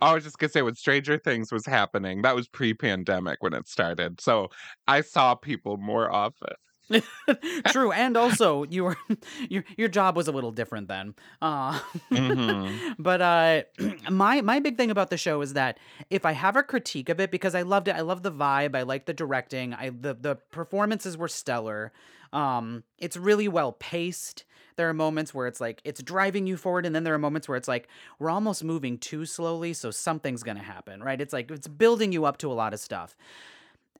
I 0.00 0.12
was 0.14 0.24
just 0.24 0.38
gonna 0.38 0.50
say 0.50 0.62
when 0.62 0.74
Stranger 0.74 1.16
Things 1.18 1.50
was 1.50 1.64
happening, 1.64 2.22
that 2.22 2.34
was 2.36 2.48
pre-pandemic 2.48 3.42
when 3.42 3.54
it 3.54 3.66
started. 3.66 4.20
So 4.20 4.48
I 4.86 5.00
saw 5.00 5.34
people 5.34 5.78
more 5.78 6.12
often. 6.12 6.52
True, 7.68 7.92
and 7.92 8.16
also 8.16 8.64
you 8.64 8.84
were 8.84 8.96
your 9.48 9.64
your 9.76 9.88
job 9.88 10.16
was 10.16 10.28
a 10.28 10.32
little 10.32 10.52
different 10.52 10.88
then. 10.88 11.14
Uh, 11.42 11.78
Mhm. 12.12 12.94
but 12.98 13.20
uh, 13.20 13.62
my 14.10 14.40
my 14.40 14.60
big 14.60 14.76
thing 14.76 14.90
about 14.90 15.10
the 15.10 15.16
show 15.16 15.40
is 15.40 15.54
that 15.54 15.78
if 16.10 16.24
I 16.24 16.32
have 16.32 16.56
a 16.56 16.62
critique 16.62 17.08
of 17.08 17.20
it, 17.20 17.30
because 17.30 17.54
I 17.54 17.62
loved 17.62 17.88
it, 17.88 17.96
I 17.96 18.00
love 18.02 18.22
the 18.22 18.32
vibe, 18.32 18.76
I 18.76 18.82
like 18.82 19.06
the 19.06 19.14
directing, 19.14 19.74
I 19.74 19.90
the 19.90 20.14
the 20.14 20.36
performances 20.50 21.16
were 21.16 21.28
stellar. 21.28 21.92
Um, 22.32 22.84
it's 22.98 23.16
really 23.16 23.48
well 23.48 23.72
paced. 23.72 24.44
There 24.76 24.88
are 24.88 24.94
moments 24.94 25.32
where 25.32 25.46
it's 25.46 25.60
like 25.60 25.80
it's 25.84 26.02
driving 26.02 26.46
you 26.46 26.56
forward, 26.56 26.84
and 26.86 26.94
then 26.94 27.02
there 27.04 27.14
are 27.14 27.18
moments 27.18 27.48
where 27.48 27.56
it's 27.56 27.68
like 27.68 27.88
we're 28.18 28.30
almost 28.30 28.62
moving 28.62 28.98
too 28.98 29.24
slowly, 29.24 29.72
so 29.72 29.90
something's 29.90 30.42
gonna 30.42 30.62
happen, 30.62 31.02
right? 31.02 31.20
It's 31.20 31.32
like 31.32 31.50
it's 31.50 31.66
building 31.66 32.12
you 32.12 32.26
up 32.26 32.36
to 32.38 32.52
a 32.52 32.54
lot 32.54 32.74
of 32.74 32.80
stuff. 32.80 33.16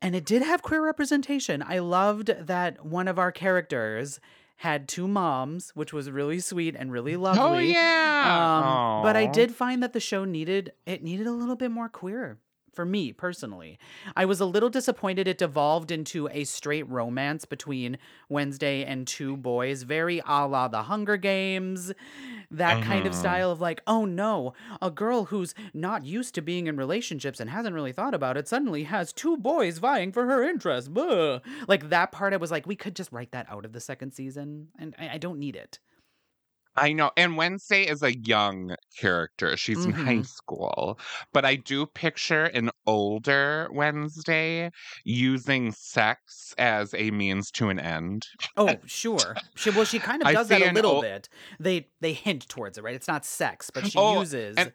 And 0.02 0.14
it 0.14 0.24
did 0.24 0.42
have 0.42 0.62
queer 0.62 0.84
representation. 0.84 1.62
I 1.66 1.78
loved 1.78 2.28
that 2.28 2.84
one 2.84 3.08
of 3.08 3.18
our 3.18 3.32
characters 3.32 4.20
had 4.56 4.88
two 4.88 5.06
moms, 5.06 5.70
which 5.74 5.92
was 5.92 6.10
really 6.10 6.40
sweet 6.40 6.74
and 6.76 6.90
really 6.90 7.16
lovely. 7.16 7.42
Oh 7.42 7.58
yeah. 7.58 8.96
Um, 8.96 9.02
but 9.02 9.16
I 9.16 9.26
did 9.26 9.54
find 9.54 9.82
that 9.82 9.92
the 9.92 10.00
show 10.00 10.24
needed 10.24 10.72
it 10.86 11.02
needed 11.02 11.26
a 11.26 11.32
little 11.32 11.56
bit 11.56 11.70
more 11.70 11.88
queer 11.88 12.38
for 12.76 12.85
me 12.85 13.12
personally. 13.12 13.78
I 14.14 14.25
was 14.26 14.38
a 14.38 14.45
little 14.45 14.68
disappointed 14.68 15.26
it 15.26 15.38
devolved 15.38 15.90
into 15.90 16.28
a 16.30 16.45
straight 16.45 16.88
romance 16.88 17.45
between 17.45 17.99
Wednesday 18.28 18.85
and 18.85 19.06
two 19.06 19.37
boys, 19.37 19.83
very 19.83 20.21
a 20.26 20.47
la 20.47 20.68
the 20.68 20.83
Hunger 20.85 21.16
Games, 21.16 21.92
that 22.50 22.83
kind 22.85 23.06
of 23.06 23.12
Mhm. 23.12 23.16
style 23.16 23.50
of 23.50 23.61
like, 23.61 23.80
oh 23.87 24.04
no, 24.04 24.52
a 24.80 24.90
girl 24.90 25.25
who's 25.25 25.54
not 25.75 26.04
used 26.04 26.35
to 26.37 26.42
being 26.42 26.66
in 26.68 26.76
relationships 26.76 27.40
and 27.40 27.50
hasn't 27.50 27.75
really 27.75 27.92
thought 27.92 28.14
about 28.14 28.37
it 28.37 28.47
suddenly 28.47 28.85
has 28.85 29.12
two 29.12 29.37
boys 29.37 29.78
vying 29.78 30.12
for 30.12 30.26
her 30.26 30.45
interest. 30.45 30.92
Buh. 30.95 31.40
Like 31.66 31.88
that 31.88 32.12
part, 32.12 32.33
I 32.33 32.37
was 32.37 32.50
like, 32.50 32.66
we 32.66 32.76
could 32.76 32.95
just 32.95 33.11
write 33.11 33.33
that 33.33 33.47
out 33.50 33.64
of 33.64 33.73
the 33.73 33.80
second 33.80 34.12
season, 34.12 34.68
and 34.78 34.95
I, 34.99 35.14
I 35.14 35.18
don't 35.18 35.38
need 35.38 35.56
it. 35.56 35.78
I 36.76 36.92
know. 36.92 37.11
And 37.16 37.37
Wednesday 37.37 37.85
is 37.87 38.02
a 38.02 38.16
young 38.16 38.75
character. 38.99 39.56
She's 39.56 39.85
in 39.85 39.92
high 39.92 40.16
Mhm. 40.16 40.26
school. 40.26 40.99
But 41.33 41.45
I 41.45 41.56
do 41.56 41.87
picture 41.87 42.45
an 42.45 42.71
older 42.87 43.68
Wednesday 43.73 44.71
using 45.04 45.73
sex 45.73 46.54
as 46.59 46.92
a 46.95 47.11
means 47.11 47.50
to 47.52 47.68
an 47.71 47.78
end. 47.78 48.26
Oh, 48.56 48.76
sure. 48.87 49.37
She 49.54 49.71
well, 49.71 49.85
she 49.85 49.99
kind 49.99 50.23
of 50.26 50.33
does 50.33 50.49
that 50.49 50.62
a 50.62 50.73
little 50.73 50.97
ol- 50.97 51.02
bit. 51.02 51.28
They 51.59 51.88
they 52.00 52.12
hint 52.12 52.49
towards 52.49 52.78
it, 52.78 52.85
right? 52.85 52.95
It's 52.95 53.09
not 53.09 53.25
sex, 53.25 53.71
but 53.71 53.87
she 53.87 53.99
Oh, 53.99 54.21
uses. 54.21 54.56
And 54.56 54.73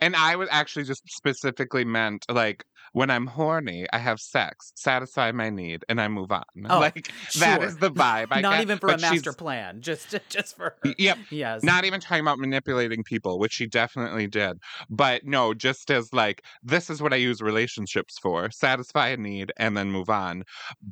and 0.00 0.14
I 0.14 0.36
was 0.36 0.48
actually 0.52 0.84
just 0.84 1.02
specifically 1.08 1.84
meant 1.84 2.26
like 2.28 2.64
when 2.96 3.10
I'm 3.10 3.26
horny, 3.26 3.86
I 3.92 3.98
have 3.98 4.18
sex, 4.18 4.72
satisfy 4.74 5.30
my 5.30 5.50
need, 5.50 5.84
and 5.86 6.00
I 6.00 6.08
move 6.08 6.32
on. 6.32 6.44
Oh, 6.70 6.80
like 6.80 7.12
that 7.38 7.60
sure. 7.60 7.64
is 7.68 7.76
the 7.76 7.90
vibe. 7.90 8.28
I 8.30 8.40
Not 8.40 8.54
get, 8.54 8.62
even 8.62 8.78
for 8.78 8.86
but 8.86 8.98
a 9.00 9.02
master 9.02 9.16
she's- 9.24 9.34
plan, 9.36 9.82
just 9.82 10.14
just 10.30 10.56
for 10.56 10.74
her. 10.82 10.94
Yep. 10.96 11.18
Yes. 11.30 11.62
Not 11.62 11.84
even 11.84 12.00
talking 12.00 12.22
about 12.22 12.38
manipulating 12.38 13.04
people, 13.04 13.38
which 13.38 13.52
she 13.52 13.66
definitely 13.66 14.26
did. 14.28 14.56
But 14.88 15.26
no, 15.26 15.52
just 15.52 15.90
as 15.90 16.10
like, 16.14 16.42
this 16.62 16.88
is 16.88 17.02
what 17.02 17.12
I 17.12 17.16
use 17.16 17.42
relationships 17.42 18.18
for 18.18 18.50
satisfy 18.50 19.08
a 19.08 19.18
need 19.18 19.52
and 19.58 19.76
then 19.76 19.90
move 19.92 20.08
on. 20.08 20.44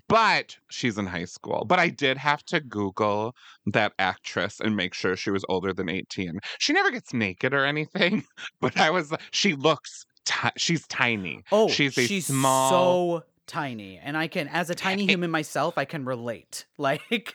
But 0.06 0.58
she's 0.70 0.99
in 0.99 1.06
high 1.06 1.25
school. 1.25 1.64
But 1.66 1.78
I 1.78 1.88
did 1.88 2.18
have 2.18 2.44
to 2.46 2.61
Google 2.61 3.34
that 3.66 3.94
actress 3.99 4.61
and 4.61 4.76
make 4.76 4.92
sure 4.92 5.16
she 5.16 5.30
was 5.30 5.44
older 5.49 5.73
than 5.73 5.88
18. 5.88 6.38
She 6.58 6.75
never 6.75 6.90
gets 6.90 7.14
naked 7.14 7.54
or 7.54 7.64
anything, 7.64 8.25
but 8.61 8.78
I 8.78 8.90
was, 8.90 9.11
she 9.30 9.54
looks, 9.54 10.04
she's 10.57 10.87
tiny. 10.88 11.43
oh, 11.52 11.69
she's 11.69 11.97
a 11.99 12.07
she's 12.07 12.26
small- 12.26 12.71
so 13.19 13.25
tiny, 13.47 13.99
and 14.02 14.16
I 14.16 14.26
can, 14.28 14.49
as 14.49 14.71
a 14.71 14.75
tiny 14.75 15.07
human 15.07 15.31
myself, 15.31 15.76
I 15.78 15.85
can 15.85 16.04
relate. 16.04 16.64
Like, 16.78 17.35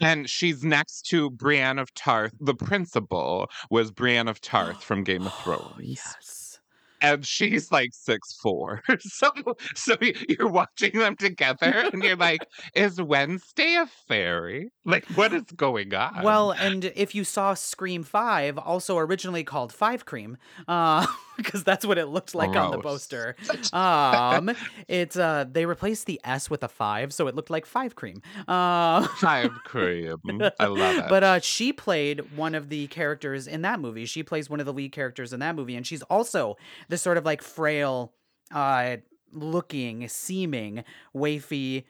And 0.00 0.28
she's 0.28 0.64
next 0.64 1.02
to 1.10 1.30
Brienne 1.30 1.78
of 1.78 1.94
Tarth. 1.94 2.32
The 2.40 2.54
principal 2.54 3.48
was 3.70 3.90
Brienne 3.92 4.26
of 4.28 4.40
Tarth 4.40 4.82
from 4.88 5.04
Game 5.04 5.26
of 5.26 5.34
Thrones. 5.34 5.74
yes. 5.78 6.58
and 7.00 7.24
she's 7.26 7.70
like 7.70 7.90
six 7.92 8.32
four. 8.32 8.82
So 9.00 9.30
so 9.76 9.96
you're 10.28 10.48
watching 10.48 10.98
them 10.98 11.14
together 11.16 11.88
and 11.92 12.02
you're 12.02 12.16
like, 12.30 12.40
is 12.74 13.00
Wednesday 13.00 13.74
a 13.76 13.86
fairy? 14.08 14.72
Like 14.84 15.04
what 15.14 15.32
is 15.32 15.44
going 15.56 15.94
on? 15.94 16.22
Well, 16.24 16.50
and 16.52 16.86
if 16.96 17.14
you 17.14 17.22
saw 17.24 17.54
Scream 17.54 18.02
Five, 18.02 18.58
also 18.58 18.98
originally 18.98 19.44
called 19.44 19.72
Five 19.72 20.04
Cream, 20.04 20.36
uh, 20.66 21.06
because 21.36 21.64
that's 21.64 21.86
what 21.86 21.98
it 21.98 22.06
looked 22.06 22.34
like 22.34 22.50
on 22.50 22.70
the 22.70 22.78
poster. 22.78 23.36
Um, 23.72 24.50
it's 24.88 25.16
uh, 25.16 25.44
they 25.50 25.66
replaced 25.66 26.06
the 26.06 26.20
S 26.24 26.50
with 26.50 26.62
a 26.62 26.68
five, 26.68 27.12
so 27.12 27.26
it 27.26 27.34
looked 27.34 27.50
like 27.50 27.64
Five 27.64 27.94
Cream. 27.94 28.20
Uh, 28.46 29.06
five 29.20 29.50
cream. 29.64 30.18
I 30.58 30.66
love 30.66 30.98
it. 30.98 31.04
But 31.08 31.24
uh, 31.24 31.40
she 31.40 31.72
played 31.72 32.36
one 32.36 32.54
of 32.54 32.68
the 32.68 32.86
characters 32.88 33.46
in 33.46 33.62
that 33.62 33.80
movie. 33.80 34.04
She 34.04 34.22
plays 34.22 34.50
one 34.50 34.60
of 34.60 34.66
the 34.66 34.72
lead 34.72 34.92
characters 34.92 35.32
in 35.32 35.40
that 35.40 35.54
movie, 35.54 35.76
and 35.76 35.86
she's 35.86 36.02
also 36.02 36.56
the 36.88 36.98
sort 36.98 37.16
of 37.16 37.24
like 37.24 37.42
frail, 37.42 38.12
uh, 38.52 38.96
looking, 39.32 40.08
seeming, 40.08 40.84
waify 41.14 41.84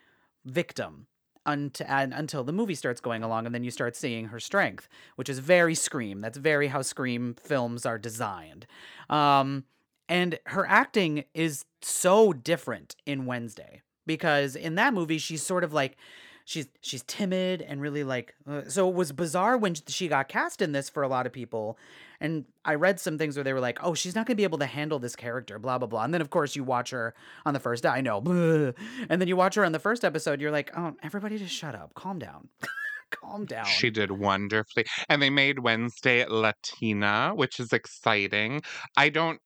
victim. 0.44 1.06
Unt- 1.44 1.80
and, 1.86 2.14
until 2.14 2.44
the 2.44 2.52
movie 2.52 2.74
starts 2.74 3.00
going 3.00 3.22
along, 3.22 3.46
and 3.46 3.54
then 3.54 3.64
you 3.64 3.70
start 3.70 3.96
seeing 3.96 4.26
her 4.26 4.38
strength, 4.38 4.88
which 5.16 5.28
is 5.28 5.40
very 5.40 5.74
Scream. 5.74 6.20
That's 6.20 6.38
very 6.38 6.68
how 6.68 6.82
Scream 6.82 7.34
films 7.34 7.84
are 7.84 7.98
designed. 7.98 8.66
Um, 9.10 9.64
and 10.08 10.38
her 10.46 10.66
acting 10.68 11.24
is 11.34 11.64
so 11.80 12.32
different 12.32 12.96
in 13.06 13.26
Wednesday 13.26 13.82
because 14.06 14.56
in 14.56 14.74
that 14.74 14.94
movie 14.94 15.18
she's 15.18 15.42
sort 15.42 15.64
of 15.64 15.72
like 15.72 15.96
she's 16.44 16.68
she's 16.80 17.02
timid 17.04 17.62
and 17.62 17.80
really 17.80 18.04
like 18.04 18.34
uh, 18.48 18.62
so 18.68 18.88
it 18.88 18.94
was 18.94 19.12
bizarre 19.12 19.56
when 19.56 19.74
she 19.86 20.08
got 20.08 20.28
cast 20.28 20.62
in 20.62 20.72
this 20.72 20.88
for 20.88 21.02
a 21.02 21.08
lot 21.08 21.26
of 21.26 21.32
people 21.32 21.78
and 22.20 22.44
i 22.64 22.74
read 22.74 22.98
some 22.98 23.18
things 23.18 23.36
where 23.36 23.44
they 23.44 23.52
were 23.52 23.60
like 23.60 23.78
oh 23.82 23.94
she's 23.94 24.14
not 24.14 24.26
going 24.26 24.34
to 24.34 24.40
be 24.40 24.44
able 24.44 24.58
to 24.58 24.66
handle 24.66 24.98
this 24.98 25.16
character 25.16 25.58
blah 25.58 25.78
blah 25.78 25.88
blah 25.88 26.04
and 26.04 26.12
then 26.12 26.20
of 26.20 26.30
course 26.30 26.56
you 26.56 26.64
watch 26.64 26.90
her 26.90 27.14
on 27.46 27.54
the 27.54 27.60
first 27.60 27.86
i 27.86 28.00
know 28.00 28.20
blah. 28.20 28.34
and 29.08 29.20
then 29.20 29.28
you 29.28 29.36
watch 29.36 29.54
her 29.54 29.64
on 29.64 29.72
the 29.72 29.78
first 29.78 30.04
episode 30.04 30.40
you're 30.40 30.50
like 30.50 30.70
oh 30.76 30.94
everybody 31.02 31.38
just 31.38 31.54
shut 31.54 31.74
up 31.74 31.94
calm 31.94 32.18
down 32.18 32.48
calm 33.10 33.44
down 33.44 33.66
she 33.66 33.90
did 33.90 34.10
wonderfully. 34.10 34.84
And 35.08 35.20
they 35.20 35.30
made 35.30 35.58
Wednesday 35.58 36.24
Latina, 36.26 37.32
which 37.34 37.60
is 37.60 37.72
exciting. 37.72 38.62
I 38.96 39.08
don't 39.10 39.38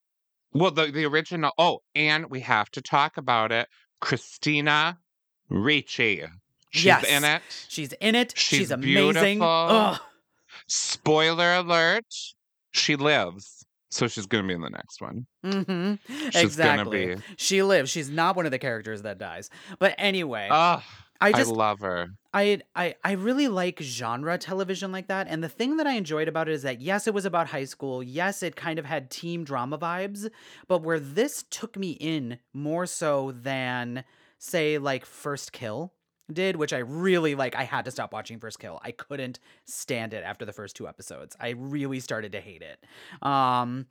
well 0.52 0.70
the, 0.70 0.86
the 0.86 1.04
original 1.04 1.52
oh, 1.58 1.80
and 1.94 2.30
we 2.30 2.40
have 2.40 2.70
to 2.70 2.82
talk 2.82 3.16
about 3.16 3.52
it. 3.52 3.68
Christina 4.00 4.98
Ricci. 5.48 6.24
She's 6.76 6.84
Yes. 6.86 7.04
in 7.08 7.24
it. 7.24 7.42
she's 7.68 7.92
in 7.94 8.14
it 8.14 8.34
she's, 8.36 8.58
She's 8.58 8.70
amazing. 8.70 9.40
Spoiler 10.68 11.54
alert, 11.56 12.04
she 12.72 12.96
lives. 12.96 13.64
So 13.90 14.08
she's 14.08 14.26
gonna 14.26 14.46
be 14.46 14.54
in 14.54 14.60
the 14.60 14.70
next 14.70 15.00
one. 15.00 15.26
hmm 15.42 15.94
She's 16.30 16.42
exactly 16.44 17.14
be 17.16 17.22
she 17.36 17.62
lives 17.62 17.88
she's 17.90 18.10
not 18.10 18.36
one 18.36 18.44
of 18.44 18.52
the 18.52 18.58
characters 18.58 19.02
that 19.02 19.16
dies 19.18 19.48
but 19.78 19.94
anyway 19.96 20.48
Oh, 20.50 20.82
i 21.20 21.28
I, 21.28 21.32
just 21.32 21.50
love 21.52 21.80
her. 21.80 22.08
I, 22.34 22.60
I 22.74 22.94
I 23.04 23.12
really 23.12 23.48
like 23.48 23.80
genre 23.80 24.36
television 24.36 24.92
like 24.92 25.06
that, 25.08 25.26
and 25.30 25.42
the 25.42 25.48
thing 25.48 25.78
that 25.78 25.86
I 25.86 25.92
enjoyed 25.92 26.28
about 26.28 26.48
it 26.48 26.52
is 26.52 26.62
that 26.62 26.82
yes, 26.82 27.06
it 27.06 27.14
was 27.14 27.24
about 27.24 27.46
high 27.46 27.64
school. 27.64 28.02
Yes, 28.02 28.42
it 28.42 28.56
kind 28.56 28.78
of 28.78 28.84
had 28.84 29.10
team 29.10 29.42
drama 29.44 29.78
vibes, 29.78 30.28
but 30.68 30.82
where 30.82 31.00
this 31.00 31.44
took 31.48 31.78
me 31.78 31.92
in 31.92 32.38
more 32.52 32.84
so 32.84 33.32
than 33.32 34.04
say 34.38 34.76
like 34.76 35.06
First 35.06 35.52
Kill 35.52 35.94
did, 36.32 36.56
which 36.56 36.72
I 36.72 36.78
really 36.78 37.34
like. 37.34 37.54
I 37.54 37.64
had 37.64 37.84
to 37.84 37.90
stop 37.90 38.12
watching 38.12 38.38
First 38.38 38.58
Kill. 38.58 38.80
I 38.82 38.90
couldn't 38.90 39.38
stand 39.64 40.14
it 40.14 40.24
after 40.24 40.44
the 40.44 40.52
first 40.52 40.76
two 40.76 40.88
episodes. 40.88 41.36
I 41.40 41.50
really 41.50 42.00
started 42.00 42.32
to 42.32 42.40
hate 42.40 42.62
it. 42.62 42.84
Um, 43.26 43.86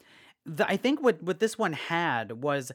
the, 0.46 0.68
I 0.68 0.77
think 0.77 1.01
what 1.01 1.22
what 1.24 1.39
this 1.39 1.58
one 1.58 1.74
had 1.74 2.44
was 2.44 2.72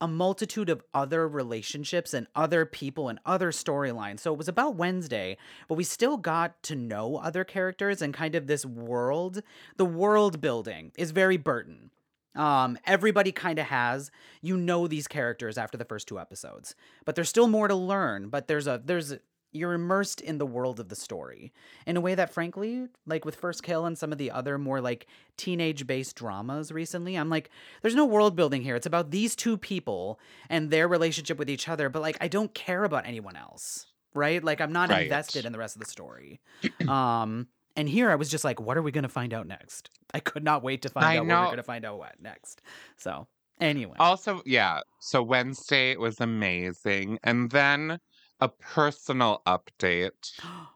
a 0.00 0.08
multitude 0.08 0.70
of 0.70 0.82
other 0.94 1.26
relationships 1.26 2.14
and 2.14 2.26
other 2.36 2.64
people 2.64 3.08
and 3.08 3.18
other 3.26 3.50
storylines. 3.50 4.20
So 4.20 4.32
it 4.32 4.38
was 4.38 4.48
about 4.48 4.76
Wednesday, 4.76 5.36
but 5.66 5.74
we 5.74 5.84
still 5.84 6.16
got 6.16 6.62
to 6.64 6.76
know 6.76 7.16
other 7.16 7.42
characters 7.42 8.00
and 8.00 8.14
kind 8.14 8.34
of 8.34 8.46
this 8.46 8.64
world. 8.64 9.42
The 9.76 9.84
world 9.84 10.40
building 10.40 10.92
is 10.96 11.10
very 11.10 11.36
Burton. 11.36 11.90
Um, 12.38 12.78
everybody 12.86 13.32
kind 13.32 13.58
of 13.58 13.66
has 13.66 14.10
you 14.40 14.56
know 14.56 14.86
these 14.86 15.08
characters 15.08 15.58
after 15.58 15.76
the 15.76 15.84
first 15.84 16.08
two 16.08 16.18
episodes, 16.18 16.74
but 17.04 17.14
there's 17.16 17.28
still 17.28 17.48
more 17.48 17.68
to 17.68 17.74
learn. 17.74 18.28
But 18.30 18.46
there's 18.48 18.66
a 18.66 18.80
there's 18.82 19.12
a, 19.12 19.20
you're 19.50 19.72
immersed 19.72 20.20
in 20.20 20.38
the 20.38 20.46
world 20.46 20.78
of 20.78 20.88
the 20.88 20.94
story 20.94 21.52
in 21.86 21.96
a 21.96 22.00
way 22.02 22.14
that 22.14 22.32
frankly 22.32 22.86
like 23.06 23.24
with 23.24 23.34
first 23.34 23.62
kill 23.62 23.86
and 23.86 23.96
some 23.96 24.12
of 24.12 24.18
the 24.18 24.30
other 24.30 24.58
more 24.58 24.78
like 24.80 25.06
teenage 25.38 25.86
based 25.86 26.14
dramas 26.16 26.70
recently 26.70 27.16
i'm 27.16 27.30
like 27.30 27.48
there's 27.80 27.94
no 27.94 28.04
world 28.04 28.36
building 28.36 28.60
here 28.60 28.76
it's 28.76 28.84
about 28.86 29.10
these 29.10 29.34
two 29.34 29.56
people 29.56 30.20
and 30.50 30.70
their 30.70 30.86
relationship 30.86 31.38
with 31.38 31.48
each 31.48 31.66
other 31.66 31.88
but 31.88 32.02
like 32.02 32.18
i 32.20 32.28
don't 32.28 32.52
care 32.52 32.84
about 32.84 33.06
anyone 33.06 33.36
else 33.36 33.86
right 34.12 34.44
like 34.44 34.60
i'm 34.60 34.70
not 34.70 34.90
Right. 34.90 35.04
invested 35.04 35.46
in 35.46 35.52
the 35.52 35.58
rest 35.58 35.76
of 35.76 35.80
the 35.80 35.88
story 35.88 36.40
um 36.86 37.48
and 37.78 37.88
here 37.88 38.10
i 38.10 38.14
was 38.14 38.28
just 38.30 38.44
like 38.44 38.60
what 38.60 38.76
are 38.76 38.82
we 38.82 38.90
going 38.92 39.02
to 39.04 39.08
find 39.08 39.32
out 39.32 39.46
next 39.46 39.88
i 40.12 40.20
could 40.20 40.44
not 40.44 40.62
wait 40.62 40.82
to 40.82 40.88
find 40.90 41.06
I 41.06 41.16
out 41.16 41.20
what 41.20 41.26
know. 41.28 41.40
we're 41.40 41.46
going 41.46 41.56
to 41.56 41.62
find 41.62 41.84
out 41.86 41.98
what 41.98 42.20
next 42.20 42.60
so 42.96 43.26
anyway 43.60 43.96
Also, 43.98 44.42
yeah. 44.46 44.80
So 45.00 45.20
Wednesday 45.22 45.90
it 45.90 45.98
was 45.98 46.20
amazing. 46.20 47.18
And 47.24 47.50
then 47.50 47.98
a 48.40 48.48
personal 48.48 49.42
update. 49.46 50.30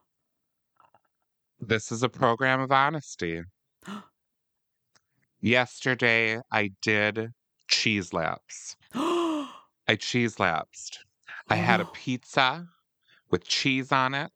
This 1.65 1.93
is 1.93 2.03
a 2.03 2.09
program 2.09 2.61
of 2.61 2.73
honesty. 2.73 3.43
Yesterday, 5.41 6.41
I 6.51 6.71
did 6.83 7.33
cheese 7.69 8.13
lapse. 8.13 8.77
I 8.95 9.97
cheese 9.99 10.39
lapsed. 10.39 11.05
I 11.49 11.57
had 11.57 11.81
a 11.81 11.85
Oh. 11.87 11.91
pizza 11.93 12.69
with 13.31 13.45
cheese 13.45 13.93
on 13.93 14.15
it. 14.15 14.33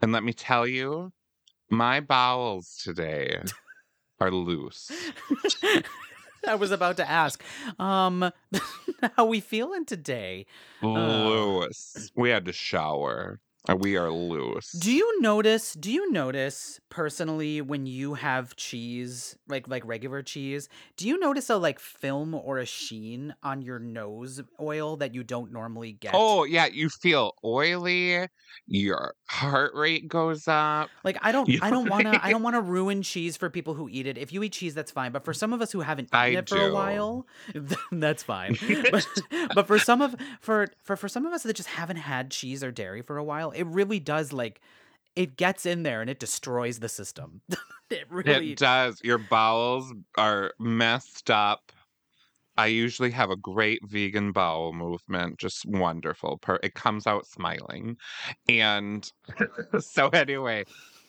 And 0.00 0.12
let 0.12 0.24
me 0.24 0.32
tell 0.32 0.66
you, 0.66 1.12
my 1.72 2.00
bowels 2.00 2.78
today 2.84 3.42
are 4.20 4.30
loose. 4.30 4.92
I 6.46 6.54
was 6.54 6.70
about 6.70 6.98
to 6.98 7.10
ask, 7.10 7.42
um, 7.78 8.30
how 9.16 9.24
we 9.24 9.40
feeling 9.40 9.86
today? 9.86 10.46
Loose. 10.82 12.10
We 12.14 12.28
had 12.30 12.44
to 12.44 12.52
shower. 12.52 13.40
And 13.68 13.80
We 13.80 13.96
are 13.96 14.10
loose. 14.10 14.72
Do 14.72 14.92
you 14.92 15.20
notice? 15.20 15.74
Do 15.74 15.92
you 15.92 16.10
notice 16.10 16.80
personally 16.88 17.60
when 17.60 17.86
you 17.86 18.14
have 18.14 18.56
cheese, 18.56 19.36
like 19.48 19.68
like 19.68 19.86
regular 19.86 20.22
cheese? 20.22 20.68
Do 20.96 21.06
you 21.06 21.18
notice 21.18 21.48
a 21.48 21.56
like 21.56 21.78
film 21.78 22.34
or 22.34 22.58
a 22.58 22.66
sheen 22.66 23.34
on 23.42 23.62
your 23.62 23.78
nose 23.78 24.40
oil 24.60 24.96
that 24.96 25.14
you 25.14 25.22
don't 25.22 25.52
normally 25.52 25.92
get? 25.92 26.12
Oh, 26.14 26.44
yeah, 26.44 26.66
you 26.66 26.88
feel 26.88 27.34
oily. 27.44 28.26
Your 28.66 29.14
heart 29.26 29.74
rate 29.74 30.08
goes 30.08 30.48
up. 30.48 30.90
Like 31.04 31.18
I 31.22 31.30
don't 31.30 31.48
I 31.62 31.70
don't 31.70 31.88
want 31.88 32.12
to 32.12 32.24
I 32.24 32.30
don't 32.30 32.42
want 32.42 32.56
to 32.56 32.60
ruin 32.60 33.02
cheese 33.02 33.36
for 33.36 33.48
people 33.48 33.74
who 33.74 33.88
eat 33.88 34.08
it. 34.08 34.18
If 34.18 34.32
you 34.32 34.42
eat 34.42 34.52
cheese 34.52 34.74
that's 34.74 34.90
fine, 34.90 35.12
but 35.12 35.24
for 35.24 35.32
some 35.32 35.52
of 35.52 35.62
us 35.62 35.70
who 35.70 35.80
haven't 35.80 36.06
eaten 36.06 36.18
I 36.18 36.26
it 36.28 36.48
for 36.48 36.58
a 36.58 36.72
while, 36.72 37.26
that's 37.92 38.24
fine. 38.24 38.58
but, 38.90 39.06
but 39.54 39.66
for 39.68 39.78
some 39.78 40.02
of 40.02 40.16
for 40.40 40.66
for 40.82 40.96
for 40.96 41.08
some 41.08 41.26
of 41.26 41.32
us 41.32 41.44
that 41.44 41.54
just 41.54 41.68
haven't 41.68 41.96
had 41.96 42.32
cheese 42.32 42.64
or 42.64 42.72
dairy 42.72 43.02
for 43.02 43.16
a 43.16 43.24
while, 43.24 43.51
it 43.54 43.66
really 43.66 44.00
does 44.00 44.32
like 44.32 44.60
it 45.16 45.36
gets 45.36 45.66
in 45.66 45.82
there 45.82 46.00
and 46.00 46.08
it 46.08 46.18
destroys 46.18 46.78
the 46.78 46.88
system. 46.88 47.42
it 47.90 48.06
really 48.10 48.52
It 48.52 48.58
does. 48.58 49.00
Your 49.04 49.18
bowels 49.18 49.92
are 50.16 50.52
messed 50.58 51.30
up. 51.30 51.72
I 52.56 52.66
usually 52.66 53.10
have 53.10 53.30
a 53.30 53.36
great 53.36 53.80
vegan 53.84 54.32
bowel 54.32 54.72
movement, 54.72 55.38
just 55.38 55.64
wonderful. 55.66 56.38
Per- 56.38 56.60
it 56.62 56.74
comes 56.74 57.06
out 57.06 57.26
smiling. 57.26 57.96
And 58.46 59.10
so, 59.80 60.08
anyway, 60.08 60.64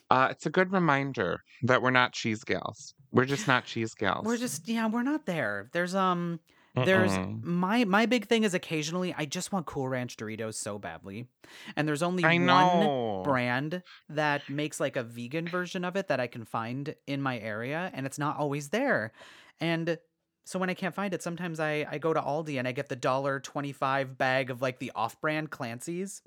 uh, 0.09 0.29
it's 0.31 0.45
a 0.45 0.49
good 0.49 0.71
reminder 0.71 1.41
that 1.63 1.81
we're 1.81 1.91
not 1.91 2.13
cheese 2.13 2.43
gals. 2.43 2.93
We're 3.11 3.25
just 3.25 3.47
not 3.47 3.65
cheese 3.65 3.93
gals. 3.93 4.25
We're 4.25 4.37
just 4.37 4.67
yeah, 4.67 4.87
we're 4.87 5.03
not 5.03 5.25
there. 5.25 5.69
There's 5.73 5.95
um 5.95 6.39
There's 6.75 7.11
Mm-mm. 7.11 7.43
my 7.43 7.85
my 7.85 8.07
big 8.07 8.25
thing 8.27 8.43
is 8.43 8.55
occasionally 8.55 9.13
I 9.15 9.25
just 9.25 9.51
want 9.51 9.67
Cool 9.67 9.87
Ranch 9.87 10.17
Doritos 10.17 10.55
so 10.55 10.79
badly, 10.79 11.27
and 11.75 11.87
there's 11.87 12.01
only 12.01 12.23
I 12.23 12.37
one 12.37 12.45
know. 12.45 13.21
brand 13.23 13.83
that 14.09 14.49
makes 14.49 14.79
like 14.79 14.95
a 14.95 15.03
vegan 15.03 15.47
version 15.47 15.85
of 15.85 15.95
it 15.95 16.07
that 16.07 16.19
I 16.19 16.25
can 16.25 16.45
find 16.45 16.95
in 17.05 17.21
my 17.21 17.37
area, 17.39 17.91
and 17.93 18.07
it's 18.07 18.17
not 18.17 18.37
always 18.37 18.69
there. 18.69 19.11
And 19.59 19.99
so 20.45 20.57
when 20.57 20.69
I 20.71 20.73
can't 20.73 20.95
find 20.95 21.13
it, 21.13 21.21
sometimes 21.21 21.59
I 21.59 21.85
I 21.89 21.99
go 21.99 22.11
to 22.11 22.19
Aldi 22.19 22.57
and 22.57 22.67
I 22.67 22.71
get 22.71 22.89
the 22.89 22.95
dollar 22.95 23.39
twenty 23.39 23.71
five 23.71 24.17
bag 24.17 24.49
of 24.49 24.61
like 24.61 24.79
the 24.79 24.91
off 24.95 25.21
brand 25.21 25.51
Clancy's 25.51 26.23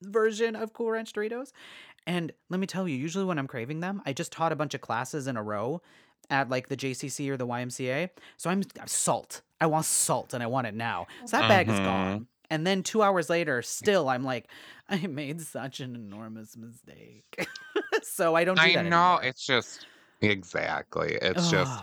version 0.00 0.54
of 0.54 0.72
Cool 0.72 0.92
Ranch 0.92 1.12
Doritos. 1.12 1.50
And 2.06 2.32
let 2.50 2.60
me 2.60 2.66
tell 2.66 2.86
you, 2.88 2.96
usually 2.96 3.24
when 3.24 3.38
I'm 3.38 3.46
craving 3.48 3.80
them, 3.80 4.00
I 4.06 4.12
just 4.12 4.32
taught 4.32 4.52
a 4.52 4.56
bunch 4.56 4.74
of 4.74 4.80
classes 4.80 5.26
in 5.26 5.36
a 5.36 5.42
row 5.42 5.82
at 6.30 6.48
like 6.48 6.68
the 6.68 6.76
JCC 6.76 7.28
or 7.30 7.36
the 7.36 7.46
YMCA. 7.46 8.10
So 8.36 8.50
I'm 8.50 8.62
I'm 8.80 8.86
salt. 8.88 9.42
I 9.60 9.66
want 9.66 9.84
salt 9.86 10.34
and 10.34 10.42
I 10.42 10.46
want 10.46 10.66
it 10.66 10.74
now. 10.74 11.06
So 11.26 11.36
that 11.38 11.48
bag 11.48 11.68
is 11.68 11.80
Mhm. 11.80 11.84
gone. 11.84 12.26
And 12.50 12.66
then 12.66 12.82
two 12.82 13.02
hours 13.02 13.30
later, 13.30 13.62
still 13.62 14.08
I'm 14.08 14.24
like, 14.24 14.50
I 14.88 15.06
made 15.06 15.40
such 15.40 15.80
an 15.80 15.94
enormous 15.94 16.56
mistake. 16.56 17.48
so 18.02 18.34
I 18.34 18.44
don't 18.44 18.60
do 18.60 18.62
I 18.62 18.74
know. 18.76 19.18
anymore. 19.18 19.24
It's 19.24 19.44
just 19.46 19.86
exactly. 20.20 21.18
It's 21.22 21.50
just 21.50 21.82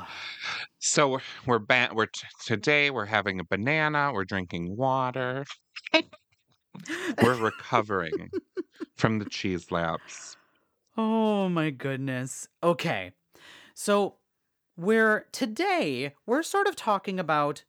so 0.79 1.09
we're 1.09 1.21
we're 1.45 1.59
ba- 1.59 1.91
we're 1.93 2.07
t- 2.07 2.27
today 2.45 2.89
we're 2.91 3.05
having 3.05 3.39
a 3.39 3.43
banana. 3.45 4.11
We're 4.13 4.25
drinking 4.25 4.77
water. 4.77 5.45
We're 7.21 7.35
recovering 7.35 8.29
from 8.97 9.19
the 9.19 9.25
cheese 9.25 9.71
lapse. 9.71 10.37
Oh 10.97 11.49
my 11.49 11.69
goodness. 11.69 12.47
Okay. 12.63 13.13
So 13.73 14.18
we're 14.79 15.25
today 15.33 16.13
we're 16.25 16.41
sort 16.41 16.65
of 16.65 16.75
talking 16.75 17.19
about 17.19 17.63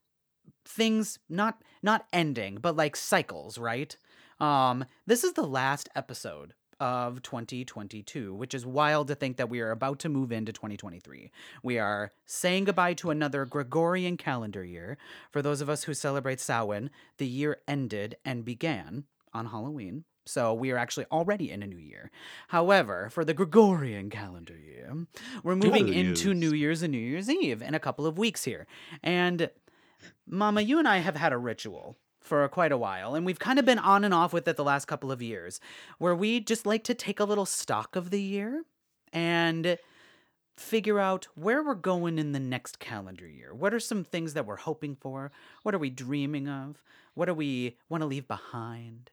things 0.64 1.18
not 1.28 1.62
not 1.82 2.06
ending, 2.12 2.58
but 2.60 2.76
like 2.76 2.94
cycles, 2.94 3.58
right? 3.58 3.96
Um 4.38 4.84
this 5.06 5.24
is 5.24 5.32
the 5.32 5.46
last 5.46 5.88
episode 5.96 6.54
of 6.78 7.20
2022, 7.22 8.32
which 8.32 8.54
is 8.54 8.64
wild 8.64 9.08
to 9.08 9.14
think 9.14 9.36
that 9.36 9.50
we 9.50 9.60
are 9.60 9.72
about 9.72 9.98
to 9.98 10.08
move 10.08 10.32
into 10.32 10.52
2023. 10.52 11.30
We 11.62 11.78
are 11.78 12.12
saying 12.26 12.64
goodbye 12.64 12.94
to 12.94 13.10
another 13.10 13.44
Gregorian 13.44 14.16
calendar 14.16 14.64
year. 14.64 14.96
For 15.30 15.42
those 15.42 15.60
of 15.60 15.68
us 15.68 15.84
who 15.84 15.92
celebrate 15.92 16.40
Samhain, 16.40 16.90
the 17.18 17.26
year 17.26 17.58
ended 17.68 18.16
and 18.24 18.44
began 18.44 19.04
on 19.34 19.46
Halloween. 19.46 20.04
So 20.30 20.54
we 20.54 20.70
are 20.70 20.76
actually 20.76 21.06
already 21.10 21.50
in 21.50 21.62
a 21.62 21.66
new 21.66 21.76
year. 21.76 22.10
However, 22.48 23.08
for 23.10 23.24
the 23.24 23.34
Gregorian 23.34 24.10
calendar 24.10 24.56
year, 24.56 25.06
we're 25.42 25.56
moving 25.56 25.88
into 25.88 26.28
Yes. 26.30 26.38
New 26.38 26.52
Year's 26.52 26.82
and 26.82 26.92
New 26.92 26.98
Year's 26.98 27.28
Eve 27.28 27.62
in 27.62 27.74
a 27.74 27.80
couple 27.80 28.06
of 28.06 28.16
weeks 28.16 28.44
here. 28.44 28.66
And 29.02 29.50
Mama, 30.26 30.60
you 30.60 30.78
and 30.78 30.86
I 30.86 30.98
have 30.98 31.16
had 31.16 31.32
a 31.32 31.38
ritual 31.38 31.96
for 32.20 32.46
quite 32.48 32.70
a 32.70 32.78
while, 32.78 33.14
and 33.14 33.26
we've 33.26 33.38
kind 33.38 33.58
of 33.58 33.64
been 33.64 33.78
on 33.78 34.04
and 34.04 34.14
off 34.14 34.32
with 34.32 34.46
it 34.46 34.56
the 34.56 34.64
last 34.64 34.84
couple 34.84 35.10
of 35.10 35.20
years, 35.20 35.58
where 35.98 36.14
we 36.14 36.38
just 36.38 36.64
like 36.64 36.84
to 36.84 36.94
take 36.94 37.18
a 37.18 37.24
little 37.24 37.46
stock 37.46 37.96
of 37.96 38.10
the 38.10 38.22
year 38.22 38.62
and 39.12 39.78
figure 40.56 41.00
out 41.00 41.26
where 41.34 41.62
we're 41.62 41.74
going 41.74 42.18
in 42.18 42.32
the 42.32 42.38
next 42.38 42.78
calendar 42.78 43.26
year. 43.26 43.54
What 43.54 43.72
are 43.74 43.80
some 43.80 44.04
things 44.04 44.34
that 44.34 44.46
we're 44.46 44.56
hoping 44.56 44.94
for? 44.94 45.32
What 45.62 45.74
are 45.74 45.78
we 45.78 45.90
dreaming 45.90 46.48
of? 46.48 46.82
What 47.14 47.26
do 47.26 47.34
we 47.34 47.78
want 47.88 48.02
to 48.02 48.06
leave 48.06 48.28
behind? 48.28 49.10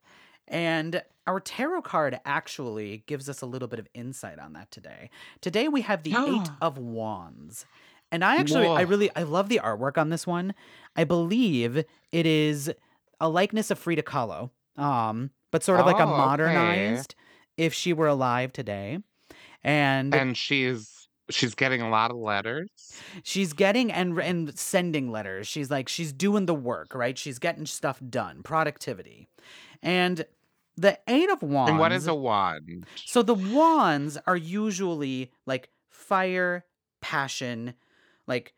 And 0.47 1.01
our 1.25 1.39
tarot 1.39 1.81
card 1.81 2.19
actually 2.25 3.03
gives 3.05 3.27
us 3.29 3.41
a 3.41 3.45
little 3.45 3.67
bit 3.67 3.79
of 3.79 3.87
insight 3.93 4.39
on 4.39 4.53
that 4.53 4.71
today. 4.71 5.09
Today 5.41 5.67
we 5.67 5.81
have 5.81 6.03
the 6.03 6.11
Eight 6.11 6.15
Ah. 6.49 6.57
of 6.61 6.77
Wands. 6.77 7.65
And 8.11 8.23
I 8.23 8.37
actually 8.37 8.67
I 8.67 8.81
really 8.81 9.09
I 9.15 9.23
love 9.23 9.49
the 9.49 9.59
artwork 9.61 9.97
on 9.97 10.09
this 10.09 10.25
one. 10.25 10.53
I 10.95 11.03
believe 11.03 11.83
it 12.13 12.25
is 12.25 12.71
a 13.19 13.27
likeness 13.27 13.69
of 13.71 13.77
Frida 13.77 14.03
Kahlo. 14.03 14.51
Um, 14.77 15.31
but 15.51 15.63
sort 15.63 15.79
of 15.79 15.85
like 15.85 15.97
a 15.97 16.03
Oh, 16.03 16.07
okay. 16.11 16.17
modernized 16.17 17.15
if 17.57 17.73
she 17.73 17.91
were 17.91 18.07
alive 18.07 18.53
today. 18.53 18.99
And, 19.63 20.13
And 20.15 20.37
she's 20.37 21.09
she's 21.29 21.55
getting 21.55 21.81
a 21.81 21.89
lot 21.89 22.09
of 22.11 22.15
letters. 22.17 22.69
she's 23.23 23.51
getting 23.51 23.91
and 23.91 24.17
and 24.19 24.57
sending 24.57 25.11
letters. 25.11 25.45
She's 25.47 25.69
like 25.69 25.89
she's 25.89 26.13
doing 26.13 26.45
the 26.45 26.55
work, 26.55 26.95
right? 26.95 27.17
She's 27.17 27.39
getting 27.39 27.65
stuff 27.65 27.99
done, 28.09 28.43
productivity. 28.43 29.27
And 29.83 30.25
the 30.77 30.97
8 31.07 31.29
of 31.29 31.41
wands 31.41 31.71
And 31.71 31.79
what 31.79 31.91
is 31.91 32.07
a 32.07 32.15
wand? 32.15 32.85
So 33.05 33.23
the 33.23 33.33
wands 33.33 34.17
are 34.27 34.37
usually 34.37 35.31
like 35.45 35.69
fire, 35.89 36.65
passion, 37.01 37.73
like 38.27 38.53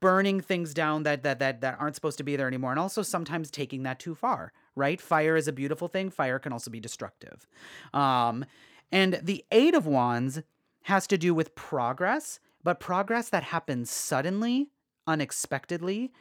burning 0.00 0.40
things 0.40 0.72
down 0.72 1.02
that 1.02 1.22
that 1.24 1.38
that 1.40 1.60
that 1.60 1.76
aren't 1.78 1.94
supposed 1.94 2.18
to 2.18 2.24
be 2.24 2.36
there 2.36 2.46
anymore 2.48 2.70
and 2.70 2.80
also 2.80 3.02
sometimes 3.02 3.50
taking 3.50 3.82
that 3.82 3.98
too 3.98 4.14
far, 4.14 4.52
right? 4.76 5.00
Fire 5.00 5.36
is 5.36 5.48
a 5.48 5.52
beautiful 5.52 5.88
thing, 5.88 6.10
fire 6.10 6.38
can 6.38 6.52
also 6.52 6.70
be 6.70 6.80
destructive. 6.80 7.46
Um 7.92 8.44
and 8.92 9.20
the 9.22 9.44
8 9.50 9.74
of 9.74 9.86
wands 9.86 10.42
has 10.82 11.06
to 11.08 11.18
do 11.18 11.34
with 11.34 11.54
progress, 11.54 12.38
but 12.62 12.78
progress 12.78 13.28
that 13.30 13.42
happens 13.42 13.90
suddenly, 13.90 14.68
unexpectedly, 15.06 16.12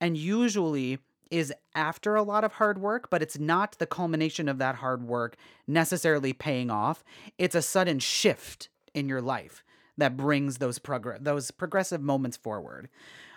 and 0.00 0.16
usually 0.16 0.98
is 1.30 1.52
after 1.74 2.16
a 2.16 2.22
lot 2.22 2.44
of 2.44 2.54
hard 2.54 2.78
work, 2.78 3.08
but 3.10 3.22
it's 3.22 3.38
not 3.38 3.78
the 3.78 3.86
culmination 3.86 4.48
of 4.48 4.58
that 4.58 4.76
hard 4.76 5.02
work 5.02 5.36
necessarily 5.66 6.32
paying 6.32 6.70
off. 6.70 7.04
It's 7.38 7.54
a 7.54 7.62
sudden 7.62 7.98
shift 7.98 8.68
in 8.94 9.08
your 9.08 9.22
life 9.22 9.62
that 9.96 10.16
brings 10.16 10.58
those 10.58 10.78
progress 10.78 11.18
those 11.22 11.50
progressive 11.50 12.00
moments 12.00 12.36
forward. 12.36 12.88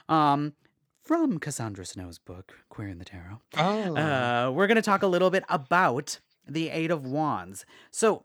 Um, 0.10 0.54
from 1.02 1.38
Cassandra 1.38 1.86
Snow's 1.86 2.18
book, 2.18 2.54
Queering 2.70 2.98
the 2.98 3.06
Tarot. 3.06 3.42
Oh. 3.58 3.96
Uh, 3.96 4.52
we're 4.52 4.68
going 4.68 4.76
to 4.76 4.82
talk 4.82 5.04
a 5.04 5.08
little 5.08 5.30
bit 5.30 5.44
about 5.50 6.20
the 6.48 6.70
Eight 6.70 6.92
of 6.92 7.06
Wands. 7.06 7.66
So, 7.92 8.24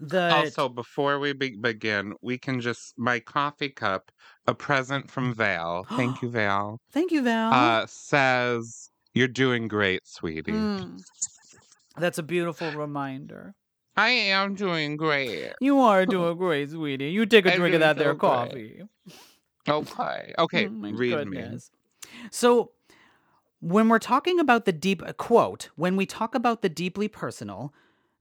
the 0.00 0.30
also, 0.32 0.68
before 0.68 1.18
we 1.18 1.32
be- 1.32 1.56
begin, 1.56 2.14
we 2.22 2.38
can 2.38 2.60
just 2.60 2.94
my 2.98 3.20
coffee 3.20 3.68
cup, 3.68 4.10
a 4.46 4.54
present 4.54 5.10
from 5.10 5.34
Val. 5.34 5.84
Thank 5.96 6.22
you, 6.22 6.28
Val. 6.30 6.80
thank 6.92 7.12
you, 7.12 7.22
Val. 7.22 7.52
Uh, 7.52 7.86
says 7.88 8.90
you're 9.14 9.28
doing 9.28 9.68
great, 9.68 10.06
sweetie. 10.06 10.52
Mm. 10.52 11.02
That's 11.96 12.18
a 12.18 12.22
beautiful 12.22 12.70
reminder. 12.72 13.54
I 13.96 14.10
am 14.10 14.54
doing 14.54 14.96
great. 14.96 15.52
You 15.60 15.80
are 15.80 16.04
doing 16.06 16.36
great, 16.36 16.70
sweetie. 16.70 17.10
You 17.10 17.24
take 17.24 17.46
a 17.46 17.56
drink 17.56 17.74
of 17.74 17.80
that 17.80 17.96
there 17.96 18.12
so 18.12 18.16
great. 18.16 18.30
coffee. 18.30 18.82
Okay. 19.68 20.34
Okay. 20.38 20.68
Oh 20.70 20.90
read 20.92 21.26
me. 21.26 21.58
So, 22.30 22.70
when 23.60 23.88
we're 23.88 23.98
talking 23.98 24.38
about 24.38 24.64
the 24.64 24.72
deep 24.72 25.02
quote, 25.16 25.70
when 25.74 25.96
we 25.96 26.06
talk 26.06 26.34
about 26.34 26.62
the 26.62 26.68
deeply 26.68 27.08
personal, 27.08 27.74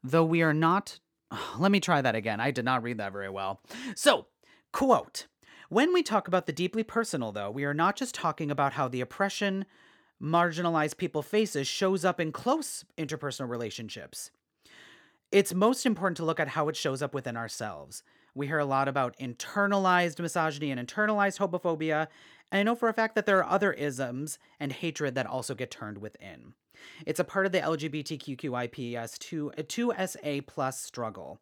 though 0.04 0.24
we 0.24 0.42
are 0.42 0.54
not. 0.54 1.00
Let 1.60 1.72
me 1.72 1.80
try 1.80 2.02
that 2.02 2.16
again. 2.16 2.40
I 2.40 2.52
did 2.52 2.66
not 2.66 2.84
read 2.84 2.98
that 2.98 3.14
very 3.14 3.30
well. 3.30 3.62
So, 3.96 4.28
quote. 4.72 5.28
When 5.70 5.94
we 5.94 6.04
talk 6.04 6.28
about 6.28 6.46
the 6.46 6.54
deeply 6.54 6.84
personal, 6.84 7.32
though, 7.32 7.50
we 7.50 7.66
are 7.66 7.74
not 7.74 7.96
just 7.96 8.14
talking 8.14 8.52
about 8.52 8.74
how 8.74 8.88
the 8.88 9.02
oppression 9.02 9.66
marginalized 10.22 10.98
people 10.98 11.24
faces 11.24 11.68
shows 11.68 12.06
up 12.06 12.20
in 12.20 12.32
close 12.32 12.86
interpersonal 12.98 13.50
relationships. 13.50 14.30
It's 15.32 15.54
most 15.54 15.86
important 15.86 16.18
to 16.18 16.26
look 16.26 16.40
at 16.40 16.50
how 16.50 16.70
it 16.70 16.76
shows 16.76 17.02
up 17.02 17.14
within 17.14 17.36
ourselves. 17.36 18.04
We 18.36 18.48
hear 18.48 18.60
a 18.60 18.66
lot 18.66 18.88
about 18.88 19.18
internalized 19.18 20.20
misogyny 20.20 20.72
and 20.72 20.88
internalized 20.88 21.40
homophobia, 21.40 22.08
and 22.52 22.60
I 22.60 22.64
know 22.64 22.76
for 22.76 22.90
a 22.90 22.94
fact 22.94 23.16
that 23.16 23.26
there 23.26 23.40
are 23.40 23.50
other 23.50 23.74
isms 23.74 24.38
and 24.60 24.72
hatred 24.72 25.16
that 25.16 25.26
also 25.26 25.56
get 25.56 25.72
turned 25.72 25.98
within. 25.98 26.54
It's 27.06 27.20
a 27.20 27.24
part 27.24 27.46
of 27.46 27.52
the 27.52 27.60
LGBTQIPS2 27.60 29.60
uh, 29.60 29.64
2SA 29.64 30.48
plus 30.48 30.82
struggle. 30.82 31.40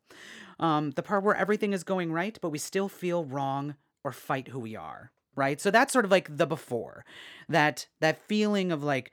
Um, 0.60 0.92
the 0.92 1.04
part 1.04 1.24
where 1.24 1.36
everything 1.36 1.74
is 1.74 1.84
going 1.84 2.12
right, 2.12 2.38
but 2.42 2.50
we 2.50 2.58
still 2.58 2.90
feel 2.90 3.26
wrong 3.26 3.76
or 4.04 4.12
fight 4.12 4.50
who 4.50 4.60
we 4.60 4.76
are. 4.76 5.12
Right? 5.36 5.60
So 5.60 5.72
that's 5.72 5.92
sort 5.92 6.06
of 6.06 6.12
like 6.12 6.38
the 6.38 6.46
before. 6.46 7.06
That 7.50 7.88
that 8.02 8.22
feeling 8.22 8.72
of 8.72 8.84
like, 8.84 9.12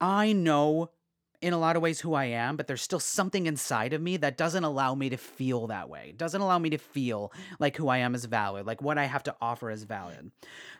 I 0.00 0.32
know 0.32 0.90
in 1.42 1.52
a 1.52 1.58
lot 1.58 1.76
of 1.76 1.82
ways 1.82 2.00
who 2.00 2.14
I 2.14 2.26
am, 2.26 2.56
but 2.56 2.66
there's 2.66 2.82
still 2.82 3.00
something 3.00 3.46
inside 3.46 3.92
of 3.92 4.02
me 4.02 4.16
that 4.18 4.36
doesn't 4.36 4.64
allow 4.64 4.94
me 4.94 5.08
to 5.10 5.16
feel 5.16 5.66
that 5.68 5.88
way. 5.88 6.14
Doesn't 6.16 6.40
allow 6.40 6.58
me 6.58 6.70
to 6.70 6.78
feel 6.78 7.32
like 7.58 7.76
who 7.76 7.88
I 7.88 7.98
am 7.98 8.14
is 8.14 8.24
valid, 8.24 8.66
like 8.66 8.82
what 8.82 8.98
I 8.98 9.04
have 9.04 9.22
to 9.24 9.36
offer 9.40 9.70
is 9.70 9.84
valid. 9.84 10.30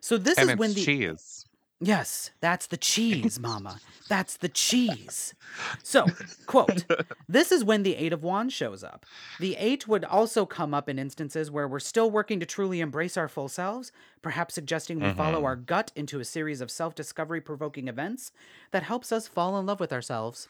So 0.00 0.18
this 0.18 0.38
And 0.38 0.50
is 0.50 0.56
when 0.56 0.74
the 0.74 0.84
cheese. 0.84 1.46
Yes, 1.80 2.30
that's 2.40 2.66
the 2.68 2.78
cheese, 2.78 3.38
mama. 3.38 3.80
That's 4.08 4.38
the 4.38 4.48
cheese. 4.48 5.34
So, 5.82 6.16
quote, 6.46 6.86
this 7.28 7.52
is 7.52 7.64
when 7.64 7.82
the 7.82 7.96
8 7.96 8.14
of 8.14 8.22
wands 8.22 8.54
shows 8.54 8.82
up. 8.82 9.04
The 9.38 9.56
8 9.56 9.86
would 9.86 10.04
also 10.04 10.46
come 10.46 10.72
up 10.72 10.88
in 10.88 10.98
instances 10.98 11.50
where 11.50 11.68
we're 11.68 11.78
still 11.80 12.10
working 12.10 12.40
to 12.40 12.46
truly 12.46 12.80
embrace 12.80 13.16
our 13.18 13.28
full 13.28 13.48
selves, 13.48 13.92
perhaps 14.22 14.54
suggesting 14.54 15.00
we 15.00 15.10
follow 15.10 15.42
Mhm. 15.42 15.44
our 15.44 15.56
gut 15.56 15.92
into 15.94 16.18
a 16.18 16.24
series 16.24 16.62
of 16.62 16.70
self-discovery 16.70 17.42
provoking 17.42 17.88
events 17.88 18.32
that 18.70 18.82
helps 18.84 19.12
us 19.12 19.28
fall 19.28 19.58
in 19.58 19.66
love 19.66 19.80
with 19.80 19.92
ourselves 19.92 20.48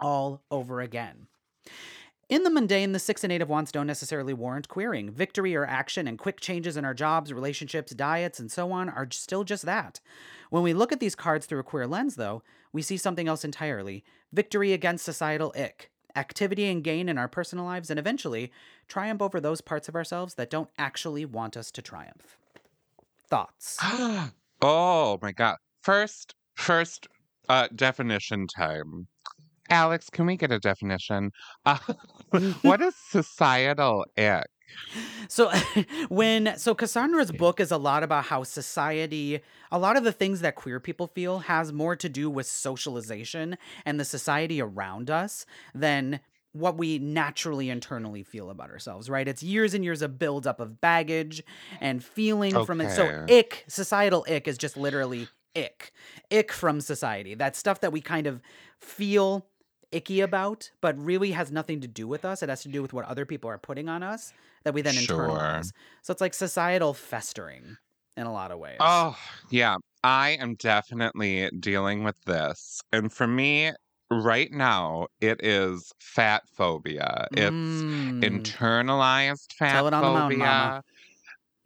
all 0.00 0.42
over 0.50 0.80
again. 0.80 1.28
In 2.28 2.42
the 2.42 2.50
mundane, 2.50 2.92
the 2.92 2.98
six 2.98 3.22
and 3.22 3.32
eight 3.32 3.42
of 3.42 3.50
wands 3.50 3.70
don't 3.70 3.86
necessarily 3.86 4.32
warrant 4.32 4.68
queering. 4.68 5.10
Victory 5.10 5.54
or 5.54 5.66
action 5.66 6.08
and 6.08 6.18
quick 6.18 6.40
changes 6.40 6.76
in 6.76 6.84
our 6.84 6.94
jobs, 6.94 7.32
relationships, 7.32 7.92
diets, 7.94 8.40
and 8.40 8.50
so 8.50 8.72
on 8.72 8.88
are 8.88 9.06
still 9.10 9.44
just 9.44 9.66
that. 9.66 10.00
When 10.48 10.62
we 10.62 10.72
look 10.72 10.90
at 10.90 11.00
these 11.00 11.14
cards 11.14 11.44
through 11.44 11.60
a 11.60 11.64
queer 11.64 11.86
lens, 11.86 12.16
though, 12.16 12.42
we 12.72 12.80
see 12.80 12.96
something 12.96 13.28
else 13.28 13.44
entirely 13.44 14.04
victory 14.32 14.72
against 14.72 15.04
societal 15.04 15.52
ick, 15.56 15.90
activity 16.16 16.64
and 16.64 16.82
gain 16.82 17.08
in 17.08 17.18
our 17.18 17.28
personal 17.28 17.64
lives, 17.64 17.90
and 17.90 17.98
eventually 17.98 18.50
triumph 18.88 19.20
over 19.20 19.38
those 19.38 19.60
parts 19.60 19.88
of 19.88 19.94
ourselves 19.94 20.34
that 20.34 20.50
don't 20.50 20.70
actually 20.78 21.24
want 21.24 21.56
us 21.56 21.70
to 21.72 21.82
triumph. 21.82 22.38
Thoughts? 23.28 23.78
oh 24.62 25.18
my 25.20 25.32
god. 25.32 25.56
First, 25.82 26.34
first 26.54 27.06
uh 27.48 27.68
definition 27.74 28.46
time. 28.46 29.08
Alex, 29.70 30.10
can 30.10 30.26
we 30.26 30.36
get 30.36 30.52
a 30.52 30.58
definition? 30.58 31.30
Uh, 31.64 31.78
what 32.62 32.80
is 32.82 32.94
societal 33.10 34.04
ick? 34.16 34.46
So 35.28 35.50
when 36.08 36.56
so 36.58 36.74
Cassandra's 36.74 37.32
book 37.32 37.60
is 37.60 37.70
a 37.70 37.76
lot 37.76 38.02
about 38.02 38.24
how 38.24 38.42
society 38.42 39.40
a 39.70 39.78
lot 39.78 39.96
of 39.96 40.04
the 40.04 40.12
things 40.12 40.40
that 40.40 40.54
queer 40.54 40.80
people 40.80 41.06
feel 41.06 41.40
has 41.40 41.72
more 41.72 41.96
to 41.96 42.08
do 42.08 42.30
with 42.30 42.46
socialization 42.46 43.56
and 43.84 43.98
the 43.98 44.04
society 44.04 44.60
around 44.60 45.10
us 45.10 45.46
than 45.74 46.20
what 46.52 46.76
we 46.76 47.00
naturally 47.00 47.68
internally 47.68 48.22
feel 48.22 48.48
about 48.48 48.70
ourselves, 48.70 49.10
right? 49.10 49.26
It's 49.26 49.42
years 49.42 49.74
and 49.74 49.82
years 49.82 50.02
of 50.02 50.20
buildup 50.20 50.60
of 50.60 50.80
baggage 50.80 51.42
and 51.80 52.02
feeling 52.02 52.64
from 52.64 52.80
it. 52.80 52.92
So 52.92 53.26
ick, 53.28 53.64
societal 53.66 54.24
ick 54.28 54.46
is 54.46 54.56
just 54.56 54.76
literally 54.76 55.26
ick. 55.56 55.92
Ick 56.30 56.52
from 56.52 56.80
society. 56.80 57.34
That 57.34 57.56
stuff 57.56 57.80
that 57.80 57.92
we 57.92 58.00
kind 58.00 58.28
of 58.28 58.40
feel 58.78 59.46
icky 59.94 60.20
about, 60.20 60.70
but 60.80 60.98
really 60.98 61.32
has 61.32 61.52
nothing 61.52 61.80
to 61.80 61.88
do 61.88 62.06
with 62.08 62.24
us. 62.24 62.42
It 62.42 62.48
has 62.48 62.62
to 62.62 62.68
do 62.68 62.82
with 62.82 62.92
what 62.92 63.04
other 63.06 63.24
people 63.26 63.48
are 63.50 63.58
putting 63.58 63.88
on 63.88 64.02
us 64.02 64.32
that 64.64 64.74
we 64.74 64.82
then 64.82 64.94
Sure. 64.94 65.38
internalize. 65.38 65.72
So 66.02 66.12
it's 66.12 66.20
like 66.20 66.34
societal 66.34 66.94
festering 66.94 67.76
in 68.16 68.26
a 68.26 68.32
lot 68.32 68.50
of 68.50 68.58
ways. 68.58 68.80
Oh, 68.80 69.16
yeah. 69.50 69.76
I 70.02 70.30
am 70.40 70.54
definitely 70.56 71.50
dealing 71.60 72.04
with 72.04 72.20
this. 72.26 72.80
And 72.92 73.12
for 73.12 73.26
me, 73.26 73.72
right 74.10 74.50
now, 74.52 75.06
it 75.20 75.40
is 75.42 75.92
fat 76.00 76.42
phobia. 76.54 77.28
It's 77.36 77.84
Mm. 78.20 78.20
internalized 78.22 79.52
fat 79.54 79.86
it 79.86 79.92
on 79.94 80.04
the 80.04 80.10
mountain, 80.10 80.38
phobia. 80.38 80.38
mama. 80.38 80.82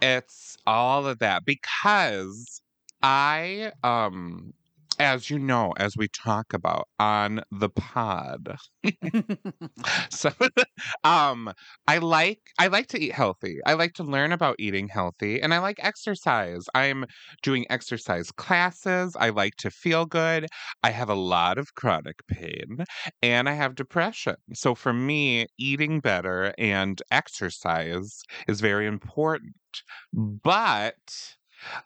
It's 0.00 0.56
all 0.66 1.06
of 1.06 1.18
that 1.20 1.44
because 1.44 2.60
I 3.02 3.72
um 3.82 4.52
as 4.98 5.30
you 5.30 5.38
know, 5.38 5.72
as 5.78 5.96
we 5.96 6.08
talk 6.08 6.52
about 6.52 6.88
on 6.98 7.42
the 7.50 7.68
pod. 7.70 8.56
so 10.10 10.30
um 11.04 11.52
I 11.86 11.98
like 11.98 12.40
I 12.58 12.68
like 12.68 12.88
to 12.88 13.00
eat 13.00 13.12
healthy. 13.12 13.58
I 13.66 13.74
like 13.74 13.94
to 13.94 14.02
learn 14.04 14.32
about 14.32 14.56
eating 14.58 14.88
healthy 14.88 15.40
and 15.40 15.54
I 15.54 15.58
like 15.58 15.78
exercise. 15.80 16.64
I'm 16.74 17.04
doing 17.42 17.66
exercise 17.70 18.30
classes. 18.32 19.16
I 19.18 19.30
like 19.30 19.56
to 19.56 19.70
feel 19.70 20.06
good. 20.06 20.46
I 20.82 20.90
have 20.90 21.08
a 21.10 21.14
lot 21.14 21.58
of 21.58 21.74
chronic 21.74 22.26
pain 22.28 22.84
and 23.22 23.48
I 23.48 23.52
have 23.54 23.74
depression. 23.74 24.36
So 24.54 24.74
for 24.74 24.92
me, 24.92 25.46
eating 25.58 26.00
better 26.00 26.52
and 26.58 27.00
exercise 27.10 28.22
is 28.48 28.60
very 28.60 28.86
important. 28.86 29.54
But 30.12 30.96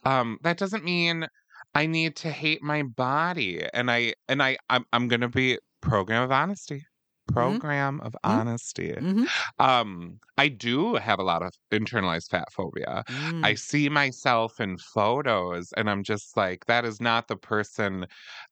um 0.04 0.38
that 0.42 0.58
doesn't 0.58 0.84
mean 0.84 1.26
I 1.74 1.86
need 1.86 2.16
to 2.16 2.30
hate 2.30 2.62
my 2.62 2.82
body. 2.82 3.64
And 3.72 3.90
I 3.90 4.14
and 4.28 4.42
I 4.42 4.58
I'm, 4.70 4.84
I'm 4.92 5.08
going 5.08 5.20
to 5.22 5.28
be 5.28 5.58
program 5.80 6.22
of 6.22 6.30
honesty. 6.32 6.84
Program 7.28 8.00
of 8.00 8.16
honesty. 8.24 8.94
Mhm. 8.94 9.26
Um 9.58 10.18
I 10.38 10.48
do 10.48 10.94
have 10.96 11.18
a 11.18 11.22
lot 11.22 11.42
of 11.42 11.52
internalized 11.72 12.30
fat 12.30 12.52
phobia. 12.52 13.04
I 13.42 13.54
Mm. 13.54 13.58
see 13.58 13.88
myself 13.88 14.60
in 14.60 14.76
photos 14.78 15.72
and 15.76 15.88
I'm 15.88 16.02
just 16.02 16.36
like, 16.36 16.66
that 16.66 16.84
is 16.84 17.00
not 17.00 17.28
the 17.28 17.36
person 17.36 18.06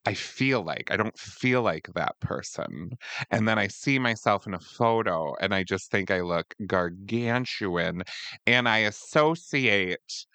I 0.05 0.13
feel 0.13 0.63
like. 0.63 0.89
I 0.91 0.97
don't 0.97 1.17
feel 1.19 1.61
like 1.63 1.89
that 1.95 2.19
person. 2.21 2.91
And 3.29 3.47
then 3.47 3.59
I 3.59 3.67
see 3.67 3.99
myself 3.99 4.47
in 4.47 4.53
a 4.53 4.59
photo 4.59 5.35
and 5.41 5.53
I 5.53 5.63
just 5.63 5.91
think 5.91 6.09
I 6.11 6.21
look 6.21 6.53
gargantuan. 6.65 8.03
And 8.47 8.69
I 8.69 8.79
associate 8.79 10.25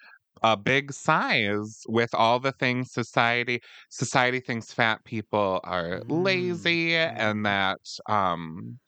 a 0.43 0.57
big 0.57 0.91
size 0.93 1.83
with 1.87 2.13
all 2.13 2.39
the 2.39 2.51
things 2.53 2.91
society 2.91 3.61
society 3.89 4.39
thinks 4.39 4.73
fat 4.73 5.03
people 5.05 5.59
are 5.63 6.01
Mm, 6.09 6.09
lazy 6.09 6.95
mm. 7.05 7.17
and 7.17 7.45
that 7.45 7.79
um 8.07 8.79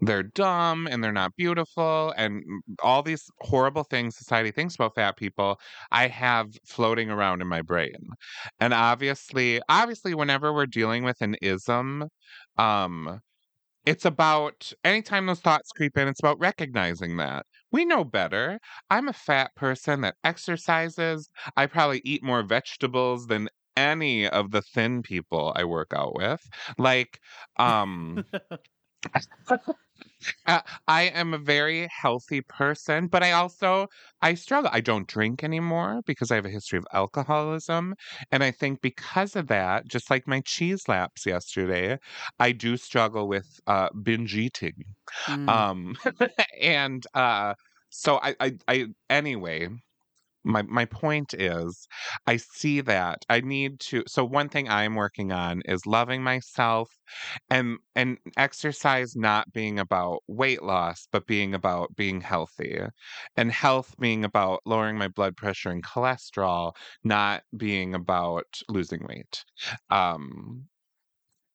they're 0.00 0.22
dumb 0.22 0.86
and 0.86 1.02
they're 1.02 1.12
not 1.12 1.34
beautiful 1.36 2.12
and 2.16 2.42
all 2.82 3.02
these 3.02 3.30
horrible 3.40 3.84
things 3.84 4.16
society 4.16 4.50
thinks 4.50 4.74
about 4.74 4.94
fat 4.94 5.16
people 5.16 5.58
i 5.92 6.06
have 6.08 6.48
floating 6.66 7.10
around 7.10 7.40
in 7.42 7.48
my 7.48 7.62
brain 7.62 7.94
and 8.60 8.74
obviously 8.74 9.60
obviously 9.68 10.14
whenever 10.14 10.52
we're 10.52 10.66
dealing 10.66 11.04
with 11.04 11.20
an 11.20 11.36
ism 11.42 12.08
um 12.58 13.20
it's 13.86 14.04
about 14.04 14.72
anytime 14.84 15.26
those 15.26 15.40
thoughts 15.40 15.70
creep 15.76 15.96
in 15.98 16.08
it's 16.08 16.20
about 16.20 16.38
recognizing 16.38 17.16
that 17.16 17.46
we 17.74 17.84
know 17.84 18.04
better 18.04 18.58
i'm 18.90 19.08
a 19.08 19.12
fat 19.12 19.50
person 19.56 20.00
that 20.02 20.14
exercises 20.24 21.28
i 21.56 21.66
probably 21.66 22.00
eat 22.04 22.22
more 22.22 22.42
vegetables 22.42 23.26
than 23.26 23.48
any 23.76 24.28
of 24.28 24.52
the 24.52 24.62
thin 24.62 25.02
people 25.02 25.52
i 25.56 25.64
work 25.64 25.92
out 25.92 26.14
with 26.14 26.40
like 26.78 27.18
um 27.58 28.22
uh, 30.46 30.60
I 30.88 31.02
am 31.04 31.34
a 31.34 31.38
very 31.38 31.88
healthy 32.00 32.40
person, 32.42 33.08
but 33.08 33.22
I 33.22 33.32
also 33.32 33.88
I 34.22 34.34
struggle. 34.34 34.70
I 34.72 34.80
don't 34.80 35.08
drink 35.08 35.44
anymore 35.44 36.00
because 36.06 36.30
I 36.30 36.36
have 36.36 36.46
a 36.46 36.50
history 36.50 36.78
of 36.78 36.86
alcoholism, 36.92 37.94
and 38.30 38.42
I 38.42 38.50
think 38.50 38.80
because 38.80 39.36
of 39.36 39.48
that, 39.48 39.86
just 39.86 40.10
like 40.10 40.26
my 40.26 40.40
cheese 40.40 40.88
lapse 40.88 41.26
yesterday, 41.26 41.98
I 42.38 42.52
do 42.52 42.76
struggle 42.76 43.28
with 43.28 43.46
uh, 43.66 43.88
binge 44.02 44.36
eating. 44.36 44.74
Mm. 45.28 45.48
Um, 45.48 45.96
and 46.60 47.06
uh, 47.14 47.54
so 47.96 48.18
I, 48.22 48.34
I, 48.40 48.52
I 48.68 48.86
anyway. 49.10 49.68
My 50.46 50.62
my 50.62 50.84
point 50.84 51.34
is, 51.34 51.88
I 52.26 52.36
see 52.36 52.80
that 52.82 53.24
I 53.30 53.40
need 53.40 53.80
to. 53.80 54.04
So 54.06 54.24
one 54.24 54.48
thing 54.50 54.68
I'm 54.68 54.94
working 54.94 55.32
on 55.32 55.62
is 55.66 55.86
loving 55.86 56.22
myself, 56.22 56.90
and 57.50 57.78
and 57.94 58.18
exercise 58.36 59.16
not 59.16 59.52
being 59.52 59.78
about 59.78 60.22
weight 60.28 60.62
loss, 60.62 61.08
but 61.12 61.26
being 61.26 61.54
about 61.54 61.96
being 61.96 62.20
healthy, 62.20 62.78
and 63.36 63.52
health 63.52 63.94
being 63.98 64.24
about 64.24 64.60
lowering 64.66 64.98
my 64.98 65.08
blood 65.08 65.36
pressure 65.36 65.70
and 65.70 65.84
cholesterol, 65.84 66.72
not 67.04 67.42
being 67.56 67.94
about 67.94 68.60
losing 68.68 69.04
weight. 69.08 69.44
Um, 69.90 70.68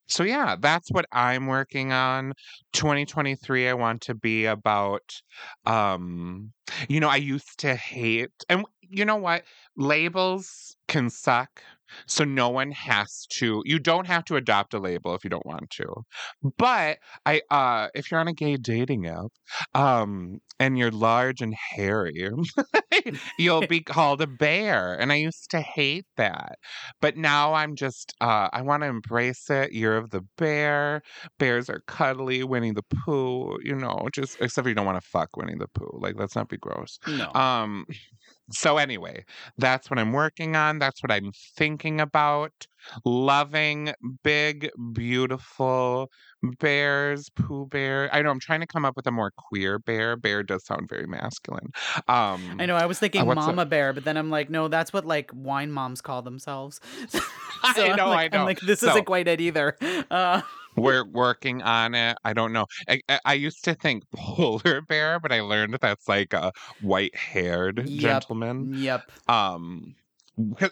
so 0.09 0.23
yeah, 0.23 0.55
that's 0.59 0.89
what 0.91 1.05
I'm 1.11 1.47
working 1.47 1.91
on. 1.93 2.33
2023 2.73 3.69
I 3.69 3.73
want 3.73 4.01
to 4.03 4.15
be 4.15 4.45
about 4.45 5.21
um 5.65 6.51
you 6.87 6.99
know, 6.99 7.09
I 7.09 7.17
used 7.17 7.59
to 7.59 7.75
hate 7.75 8.31
and 8.49 8.65
you 8.81 9.05
know 9.05 9.17
what? 9.17 9.43
Labels 9.77 10.75
can 10.87 11.09
suck. 11.09 11.61
So 12.05 12.23
no 12.23 12.49
one 12.49 12.71
has 12.71 13.25
to 13.31 13.61
you 13.65 13.79
don't 13.79 14.07
have 14.07 14.25
to 14.25 14.35
adopt 14.35 14.73
a 14.73 14.79
label 14.79 15.15
if 15.15 15.23
you 15.23 15.29
don't 15.29 15.45
want 15.45 15.69
to. 15.71 15.85
But 16.57 16.99
I 17.25 17.41
uh 17.49 17.87
if 17.93 18.11
you're 18.11 18.19
on 18.19 18.27
a 18.27 18.33
gay 18.33 18.57
dating 18.57 19.07
app, 19.07 19.31
um 19.73 20.39
and 20.59 20.77
you're 20.77 20.91
large 20.91 21.41
and 21.41 21.53
hairy, 21.53 22.29
you'll 23.37 23.65
be 23.67 23.81
called 23.93 24.21
a 24.21 24.27
bear. 24.27 24.93
And 24.93 25.11
I 25.11 25.15
used 25.15 25.49
to 25.51 25.61
hate 25.61 26.05
that. 26.17 26.57
But 27.01 27.17
now 27.17 27.53
I'm 27.53 27.75
just 27.75 28.13
uh 28.21 28.49
I 28.51 28.61
want 28.61 28.83
to 28.83 28.87
embrace 28.89 29.49
it. 29.49 29.71
Year 29.71 29.97
of 29.97 30.09
the 30.11 30.21
bear. 30.37 31.01
Bears 31.37 31.69
are 31.69 31.81
cuddly, 31.87 32.43
Winnie 32.43 32.71
the 32.71 32.83
Pooh, 33.05 33.57
you 33.63 33.75
know, 33.75 34.07
just 34.13 34.39
except 34.41 34.67
you 34.67 34.73
don't 34.73 34.85
want 34.85 35.01
to 35.01 35.07
fuck 35.07 35.35
Winnie 35.37 35.55
the 35.57 35.67
Pooh. 35.67 35.97
Like 35.99 36.15
let's 36.17 36.35
not 36.35 36.49
be 36.49 36.57
gross. 36.57 36.99
no. 37.07 37.31
Um 37.33 37.85
so 38.51 38.77
anyway, 38.77 39.23
that's 39.57 39.89
what 39.89 39.99
I'm 39.99 40.11
working 40.13 40.55
on. 40.55 40.79
That's 40.79 41.01
what 41.03 41.11
I'm 41.11 41.31
thinking 41.55 41.99
about. 42.01 42.67
Loving 43.05 43.93
big, 44.23 44.69
beautiful 44.93 46.09
bears, 46.59 47.29
Pooh 47.35 47.67
Bear. 47.67 48.09
I 48.13 48.21
know 48.21 48.29
I'm 48.31 48.39
trying 48.39 48.61
to 48.61 48.67
come 48.67 48.85
up 48.85 48.95
with 48.95 49.05
a 49.07 49.11
more 49.11 49.31
queer 49.37 49.79
bear. 49.79 50.15
Bear 50.15 50.43
does 50.43 50.65
sound 50.65 50.87
very 50.89 51.05
masculine. 51.05 51.71
Um 52.07 52.57
I 52.59 52.65
know. 52.65 52.75
I 52.75 52.85
was 52.85 52.97
thinking 52.99 53.21
a- 53.21 53.35
mama 53.35 53.65
bear, 53.65 53.91
but 53.93 54.05
then 54.05 54.15
I'm 54.17 54.29
like, 54.29 54.49
no, 54.49 54.67
that's 54.69 54.93
what 54.93 55.05
like 55.05 55.29
wine 55.33 55.71
moms 55.71 56.01
call 56.01 56.21
themselves. 56.21 56.79
so 57.09 57.19
I 57.75 57.95
know, 57.95 58.09
like, 58.09 58.33
I 58.33 58.37
know. 58.37 58.41
I'm 58.41 58.45
like, 58.45 58.59
this 58.61 58.79
So- 58.79 58.89
isn't 58.91 59.05
quite 59.05 59.27
it 59.27 59.41
either. 59.41 59.75
Uh, 60.09 60.41
We're 60.81 61.05
working 61.11 61.61
on 61.61 61.95
it. 61.95 62.17
I 62.23 62.33
don't 62.33 62.53
know. 62.53 62.65
I, 62.87 63.01
I- 63.09 63.19
I 63.25 63.33
used 63.33 63.63
to 63.65 63.73
think 63.75 64.03
polar 64.15 64.81
bear, 64.81 65.19
but 65.19 65.31
I 65.31 65.41
learned 65.41 65.77
that's 65.81 66.07
like 66.07 66.33
a 66.33 66.51
white 66.81 67.15
haired 67.15 67.87
Yep. 67.87 67.97
gentleman. 67.99 68.73
yep. 68.73 69.11
Um, 69.27 69.95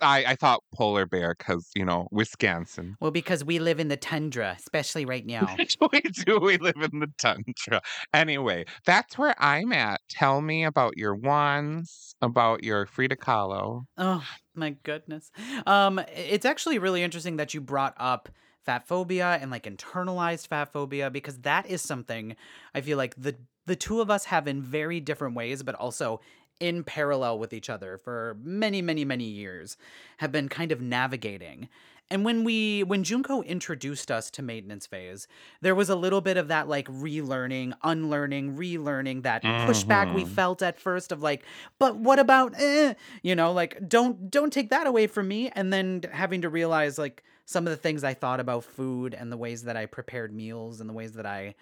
I, 0.02 0.24
I 0.28 0.36
thought 0.36 0.64
polar 0.74 1.06
bear 1.06 1.36
because, 1.38 1.70
you 1.76 1.84
know, 1.84 2.08
Wisconsin. 2.12 2.96
Well, 3.02 3.12
because 3.12 3.44
we 3.44 3.60
live 3.60 3.80
in 3.80 3.90
the 3.90 3.98
tundra, 3.98 4.56
especially 4.58 5.06
right 5.06 5.26
now. 5.26 5.56
we 5.92 6.00
do. 6.02 6.40
We 6.40 6.58
live 6.58 6.76
in 6.82 7.00
the 7.00 7.12
tundra. 7.18 7.82
Anyway, 8.14 8.66
that's 8.86 9.18
where 9.18 9.36
I'm 9.40 9.74
at. 9.74 10.00
Tell 10.10 10.42
me 10.42 10.64
about 10.64 10.98
your 10.98 11.16
wands, 11.16 12.16
about 12.22 12.64
your 12.64 12.86
Frida 12.86 13.18
Kahlo. 13.18 13.84
Oh 13.98 14.26
my 14.56 14.72
goodness. 14.84 15.32
Um, 15.66 16.00
it's 16.16 16.46
actually 16.46 16.80
really 16.80 17.04
interesting 17.04 17.38
that 17.38 17.54
you 17.54 17.62
brought 17.62 17.94
up 17.98 18.30
fat 18.68 18.88
phobia 18.88 19.40
and 19.42 19.50
like 19.50 19.64
internalized 19.64 20.48
fat 20.48 20.72
phobia 20.74 21.10
because 21.10 21.38
that 21.40 21.66
is 21.70 21.82
something 21.82 22.36
I 22.76 22.82
feel 22.82 22.98
like 22.98 23.16
the 23.16 23.34
the 23.66 23.76
two 23.76 24.00
of 24.02 24.10
us 24.10 24.26
have 24.26 24.48
in 24.48 24.62
very 24.62 25.00
different 25.00 25.36
ways, 25.36 25.64
but 25.64 25.76
also 25.76 26.20
in 26.60 26.84
parallel 26.84 27.38
with 27.40 27.54
each 27.54 27.70
other 27.70 27.98
for 27.98 28.38
many, 28.44 28.82
many, 28.82 29.04
many 29.06 29.26
years, 29.26 29.78
have 30.18 30.32
been 30.32 30.48
kind 30.50 30.72
of 30.72 30.80
navigating. 30.82 31.68
And 32.10 32.24
when 32.24 32.44
we 32.46 32.84
when 32.84 33.04
Junko 33.04 33.42
introduced 33.44 34.10
us 34.10 34.32
to 34.32 34.42
maintenance 34.42 34.88
phase, 34.88 35.28
there 35.62 35.76
was 35.76 35.90
a 35.90 35.96
little 35.96 36.22
bit 36.22 36.38
of 36.38 36.48
that 36.48 36.68
like 36.68 36.88
relearning, 36.88 37.74
unlearning, 37.84 38.56
relearning 38.58 39.24
that 39.24 39.42
pushback 39.68 40.14
we 40.14 40.24
Mhm. 40.24 40.28
felt 40.40 40.62
at 40.62 40.80
first 40.80 41.12
of 41.12 41.22
like, 41.22 41.44
but 41.80 41.98
what 41.98 42.20
about 42.20 42.54
eh? 42.58 42.94
you 43.24 43.36
know, 43.36 43.52
like 43.52 43.74
don't 43.88 44.32
don't 44.32 44.54
take 44.54 44.70
that 44.70 44.88
away 44.88 45.08
from 45.08 45.28
me 45.28 45.50
and 45.58 45.72
then 45.74 46.04
having 46.12 46.42
to 46.44 46.50
realize 46.50 46.98
like 46.98 47.24
some 47.48 47.66
of 47.66 47.72
the 47.72 47.78
things 47.78 48.04
I 48.04 48.14
thought 48.14 48.42
about 48.42 48.66
food 48.66 49.14
and 49.14 49.32
the 49.32 49.38
ways 49.38 49.64
that 49.64 49.78
I 49.78 49.86
prepared 49.86 50.34
meals 50.34 50.82
and 50.82 50.90
the 50.90 50.94
ways 50.94 51.14
that 51.14 51.26
I 51.26 51.56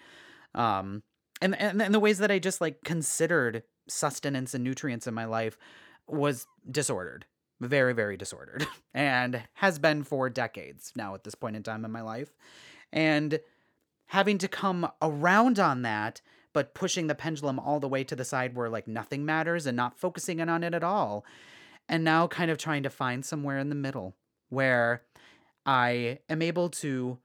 um 0.54 1.02
and 1.40 1.58
and, 1.58 1.80
and 1.80 1.94
the 1.94 2.00
ways 2.00 2.18
that 2.18 2.30
I 2.30 2.38
just 2.38 2.60
like 2.60 2.82
considered 2.84 3.62
sustenance 3.88 4.52
and 4.52 4.64
nutrients 4.64 5.06
in 5.06 5.14
my 5.14 5.24
life 5.24 5.56
was 6.06 6.46
disordered 6.70 7.24
very 7.60 7.94
very 7.94 8.16
disordered 8.16 8.66
and 8.94 9.42
has 9.54 9.78
been 9.78 10.02
for 10.02 10.28
decades 10.28 10.92
now 10.96 11.14
at 11.14 11.24
this 11.24 11.36
point 11.36 11.56
in 11.56 11.62
time 11.62 11.84
in 11.84 11.90
my 11.92 12.02
life. 12.02 12.34
And 12.92 13.40
having 14.06 14.38
to 14.38 14.48
come 14.48 14.90
around 15.00 15.58
on 15.58 15.82
that 15.82 16.20
but 16.52 16.74
pushing 16.74 17.06
the 17.06 17.14
pendulum 17.14 17.58
all 17.58 17.80
the 17.80 17.88
way 17.88 18.02
to 18.02 18.16
the 18.16 18.24
side 18.24 18.56
where 18.56 18.68
like 18.68 18.88
nothing 18.88 19.24
matters 19.24 19.66
and 19.66 19.76
not 19.76 19.98
focusing 19.98 20.40
in 20.40 20.48
on 20.48 20.64
it 20.64 20.74
at 20.74 20.82
all 20.82 21.24
and 21.88 22.02
now 22.02 22.26
kind 22.26 22.50
of 22.50 22.58
trying 22.58 22.82
to 22.82 22.90
find 22.90 23.24
somewhere 23.24 23.58
in 23.58 23.68
the 23.68 23.74
middle 23.74 24.14
where 24.48 25.02
i 25.66 26.18
am 26.28 26.40
able 26.40 26.68
to 26.68 27.18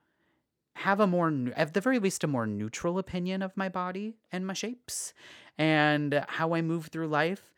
have 0.76 1.00
a 1.00 1.08
more 1.08 1.32
at 1.56 1.74
the 1.74 1.82
very 1.82 2.00
least 2.00 2.24
a 2.24 2.28
more 2.28 2.48
neutral 2.48 2.98
opinion 2.98 3.42
of 3.42 3.56
my 3.56 3.70
body 3.70 4.16
and 4.32 4.46
my 4.46 4.54
shapes 4.54 5.14
and 5.58 6.24
how 6.28 6.54
i 6.54 6.62
move 6.62 6.88
through 6.88 7.08
life 7.08 7.54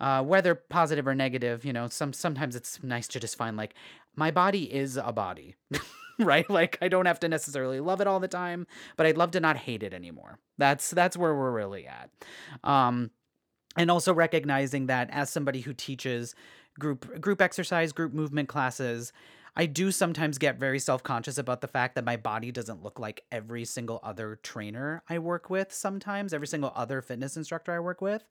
uh, 0.00 0.20
whether 0.20 0.54
positive 0.54 1.06
or 1.06 1.14
negative 1.14 1.64
you 1.64 1.72
know 1.72 1.88
some 1.88 2.12
sometimes 2.12 2.56
it's 2.56 2.82
nice 2.82 3.06
to 3.06 3.20
just 3.20 3.36
find 3.36 3.56
like 3.56 3.74
my 4.16 4.30
body 4.30 4.72
is 4.72 4.96
a 4.96 5.12
body 5.12 5.54
right? 6.18 6.48
Like 6.50 6.78
i 6.82 6.88
don't 6.88 7.06
have 7.06 7.20
to 7.20 7.28
necessarily 7.28 7.80
love 7.80 8.00
it 8.00 8.06
all 8.06 8.20
the 8.20 8.28
time 8.28 8.66
but 8.96 9.06
i'd 9.06 9.16
love 9.16 9.30
to 9.32 9.40
not 9.40 9.56
hate 9.56 9.82
it 9.82 9.94
anymore. 9.94 10.38
That's 10.58 10.90
that's 10.90 11.16
where 11.16 11.34
we're 11.34 11.52
really 11.52 11.86
at. 11.86 12.10
Um 12.62 13.10
and 13.76 13.90
also 13.90 14.12
recognizing 14.12 14.86
that 14.86 15.08
as 15.10 15.30
somebody 15.30 15.60
who 15.60 15.72
teaches 15.72 16.34
group 16.78 17.20
group 17.20 17.40
exercise 17.40 17.92
group 17.92 18.12
movement 18.12 18.48
classes 18.48 19.12
i 19.56 19.66
do 19.66 19.90
sometimes 19.90 20.38
get 20.38 20.58
very 20.58 20.78
self-conscious 20.78 21.38
about 21.38 21.60
the 21.60 21.68
fact 21.68 21.94
that 21.94 22.04
my 22.04 22.16
body 22.16 22.50
doesn't 22.50 22.82
look 22.82 22.98
like 22.98 23.24
every 23.30 23.64
single 23.64 24.00
other 24.02 24.38
trainer 24.42 25.02
i 25.08 25.18
work 25.18 25.50
with 25.50 25.72
sometimes 25.72 26.32
every 26.32 26.46
single 26.46 26.72
other 26.74 27.00
fitness 27.02 27.36
instructor 27.36 27.72
i 27.72 27.80
work 27.80 28.00
with. 28.00 28.24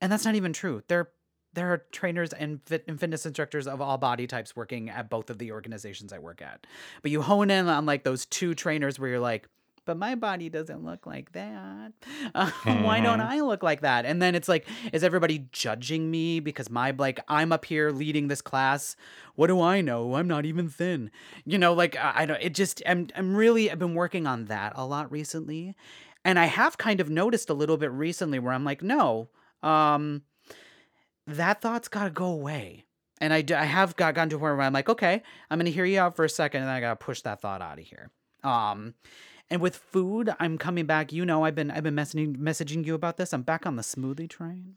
And 0.00 0.10
that's 0.10 0.24
not 0.24 0.34
even 0.34 0.52
true. 0.52 0.82
There 0.88 1.10
there 1.52 1.72
are 1.72 1.78
trainers 1.90 2.32
and, 2.32 2.60
fit, 2.64 2.84
and 2.86 2.98
fitness 2.98 3.26
instructors 3.26 3.66
of 3.66 3.80
all 3.80 3.98
body 3.98 4.28
types 4.28 4.54
working 4.54 4.88
at 4.88 5.10
both 5.10 5.30
of 5.30 5.38
the 5.38 5.50
organizations 5.50 6.12
i 6.12 6.18
work 6.18 6.40
at. 6.40 6.64
But 7.02 7.10
you 7.10 7.22
hone 7.22 7.50
in 7.50 7.68
on 7.68 7.86
like 7.86 8.04
those 8.04 8.24
two 8.26 8.54
trainers 8.54 9.00
where 9.00 9.10
you're 9.10 9.20
like 9.20 9.48
but 9.86 9.96
my 9.96 10.14
body 10.14 10.48
doesn't 10.48 10.84
look 10.84 11.06
like 11.06 11.32
that. 11.32 11.92
Uh, 12.34 12.50
Why 12.64 13.00
don't 13.00 13.18
Mhm. 13.20 13.28
I 13.28 13.40
look 13.40 13.62
like 13.62 13.80
that? 13.80 14.04
And 14.06 14.20
then 14.22 14.34
it's 14.34 14.48
like, 14.48 14.66
is 14.92 15.02
everybody 15.02 15.46
judging 15.52 16.10
me 16.10 16.40
because 16.40 16.70
my 16.70 16.92
like 16.92 17.20
I'm 17.28 17.52
up 17.52 17.64
here 17.64 17.90
leading 17.90 18.28
this 18.28 18.40
class? 18.42 18.94
What 19.34 19.46
do 19.48 19.60
I 19.60 19.80
know? 19.80 20.14
I'm 20.16 20.28
not 20.28 20.44
even 20.46 20.68
thin. 20.68 21.10
You 21.44 21.58
know, 21.58 21.72
like 21.72 21.96
I, 21.96 22.12
I 22.16 22.26
don't. 22.26 22.40
It 22.42 22.54
just 22.54 22.82
I'm 22.86 23.08
I'm 23.16 23.34
really 23.36 23.70
I've 23.70 23.78
been 23.78 23.94
working 23.94 24.26
on 24.26 24.44
that 24.46 24.72
a 24.76 24.84
lot 24.86 25.10
recently, 25.10 25.74
and 26.24 26.38
I 26.38 26.44
have 26.46 26.78
kind 26.78 27.00
of 27.00 27.08
noticed 27.10 27.48
a 27.50 27.54
little 27.54 27.76
bit 27.76 27.90
recently 27.90 28.38
where 28.38 28.52
I'm 28.52 28.64
like, 28.64 28.82
no, 28.82 29.28
um, 29.62 30.22
that 31.26 31.60
thought's 31.60 31.88
got 31.88 32.04
to 32.04 32.10
go 32.10 32.26
away. 32.26 32.84
And 33.22 33.34
I, 33.34 33.44
I 33.54 33.64
have 33.64 33.96
got 33.96 34.14
gotten 34.14 34.30
to 34.30 34.38
where 34.38 34.58
I'm 34.60 34.72
like, 34.72 34.88
okay, 34.88 35.22
I'm 35.50 35.58
gonna 35.58 35.68
hear 35.70 35.84
you 35.84 36.00
out 36.00 36.16
for 36.16 36.24
a 36.24 36.28
second, 36.28 36.62
and 36.62 36.68
then 36.68 36.74
I 36.76 36.80
gotta 36.80 36.96
push 36.96 37.20
that 37.22 37.40
thought 37.42 37.60
out 37.60 37.78
of 37.78 37.84
here. 37.84 38.10
Um, 38.42 38.94
and 39.50 39.60
with 39.60 39.76
food, 39.76 40.32
I'm 40.38 40.58
coming 40.58 40.86
back. 40.86 41.12
You 41.12 41.24
know, 41.26 41.44
I've 41.44 41.54
been 41.54 41.70
I've 41.70 41.82
been 41.82 41.96
messaging 41.96 42.36
messaging 42.36 42.84
you 42.86 42.94
about 42.94 43.16
this. 43.16 43.32
I'm 43.32 43.42
back 43.42 43.66
on 43.66 43.76
the 43.76 43.82
smoothie 43.82 44.28
train. 44.28 44.76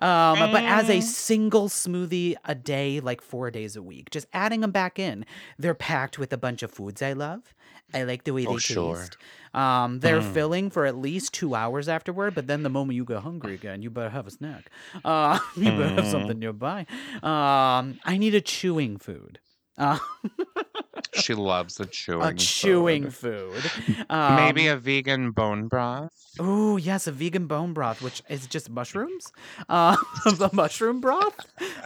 Um, 0.00 0.38
but 0.50 0.64
as 0.64 0.88
a 0.88 0.98
Mm. 0.98 1.02
single 1.02 1.68
smoothie 1.68 2.36
a 2.44 2.54
day, 2.54 3.00
like 3.00 3.20
four 3.20 3.50
days 3.50 3.76
a 3.76 3.82
week, 3.82 4.10
just 4.10 4.26
adding 4.32 4.60
them 4.60 4.70
back 4.70 4.98
in. 4.98 5.26
They're 5.58 5.74
packed 5.74 6.18
with 6.18 6.32
a 6.32 6.38
bunch 6.38 6.62
of 6.62 6.70
foods 6.70 7.02
I 7.02 7.12
love. 7.12 7.54
I 7.92 8.04
like 8.04 8.24
the 8.24 8.32
way 8.32 8.44
they 8.44 8.52
Oh, 8.52 8.58
sure. 8.58 8.94
taste. 8.94 9.16
Um, 9.54 10.00
they're 10.00 10.20
Mm. 10.20 10.32
filling 10.32 10.70
for 10.70 10.86
at 10.86 10.96
least 10.96 11.32
two 11.34 11.54
hours 11.54 11.88
afterward. 11.88 12.34
But 12.34 12.46
then 12.46 12.62
the 12.62 12.70
moment 12.70 12.96
you 12.96 13.04
get 13.04 13.18
hungry 13.22 13.54
again, 13.54 13.82
you 13.82 13.90
better 13.90 14.10
have 14.10 14.26
a 14.26 14.30
snack. 14.30 14.70
Uh, 15.04 15.38
you 15.56 15.72
better 15.72 15.94
have 15.96 16.04
Mhm. 16.04 16.10
something 16.10 16.38
nearby. 16.38 16.86
Um, 17.22 17.98
I 18.04 18.16
need 18.18 18.34
a 18.34 18.40
chewing 18.40 18.96
food. 18.98 19.40
Uh, 19.76 19.98
She 21.14 21.34
loves 21.34 21.78
a 21.80 21.86
chewing. 21.86 22.22
a 22.22 22.34
chewing 22.34 23.10
food. 23.10 23.62
food. 23.62 24.06
Um, 24.10 24.36
Maybe 24.36 24.66
a 24.68 24.76
vegan 24.76 25.30
bone 25.32 25.68
broth. 25.68 26.12
Oh 26.38 26.76
yes, 26.76 27.06
a 27.06 27.12
vegan 27.12 27.46
bone 27.46 27.72
broth, 27.72 28.00
which 28.02 28.22
is 28.28 28.46
just 28.46 28.70
mushrooms. 28.70 29.32
Uh, 29.68 29.96
the 30.24 30.50
mushroom 30.52 31.00
broth. 31.00 31.34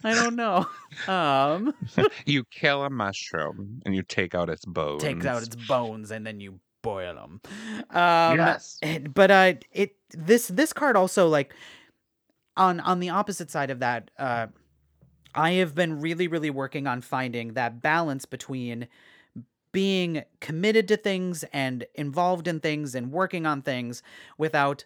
I 0.04 0.14
don't 0.14 0.36
know. 0.36 0.66
Um, 1.08 1.74
You 2.26 2.44
kill 2.44 2.84
a 2.84 2.90
mushroom 2.90 3.80
and 3.86 3.94
you 3.94 4.02
take 4.02 4.34
out 4.34 4.48
its 4.50 4.64
bones. 4.64 5.02
takes 5.02 5.24
out 5.26 5.42
its 5.42 5.56
bones 5.56 6.10
and 6.10 6.26
then 6.26 6.40
you 6.40 6.60
boil 6.82 7.14
them. 7.14 7.40
Um, 7.90 8.36
Yes. 8.38 8.78
but 9.14 9.30
uh, 9.30 9.54
it 9.70 9.96
this 10.10 10.48
this 10.48 10.72
card 10.72 10.96
also 10.96 11.28
like 11.28 11.54
on 12.56 12.80
on 12.80 13.00
the 13.00 13.08
opposite 13.10 13.50
side 13.50 13.70
of 13.70 13.78
that. 13.80 14.10
Uh, 14.18 14.48
I 15.34 15.52
have 15.52 15.74
been 15.74 16.00
really 16.00 16.28
really 16.28 16.50
working 16.50 16.86
on 16.86 17.00
finding 17.00 17.54
that 17.54 17.80
balance 17.80 18.26
between 18.26 18.88
being 19.72 20.22
committed 20.40 20.86
to 20.88 20.96
things 20.96 21.44
and 21.52 21.86
involved 21.94 22.46
in 22.46 22.60
things 22.60 22.94
and 22.94 23.10
working 23.10 23.46
on 23.46 23.62
things 23.62 24.02
without 24.38 24.84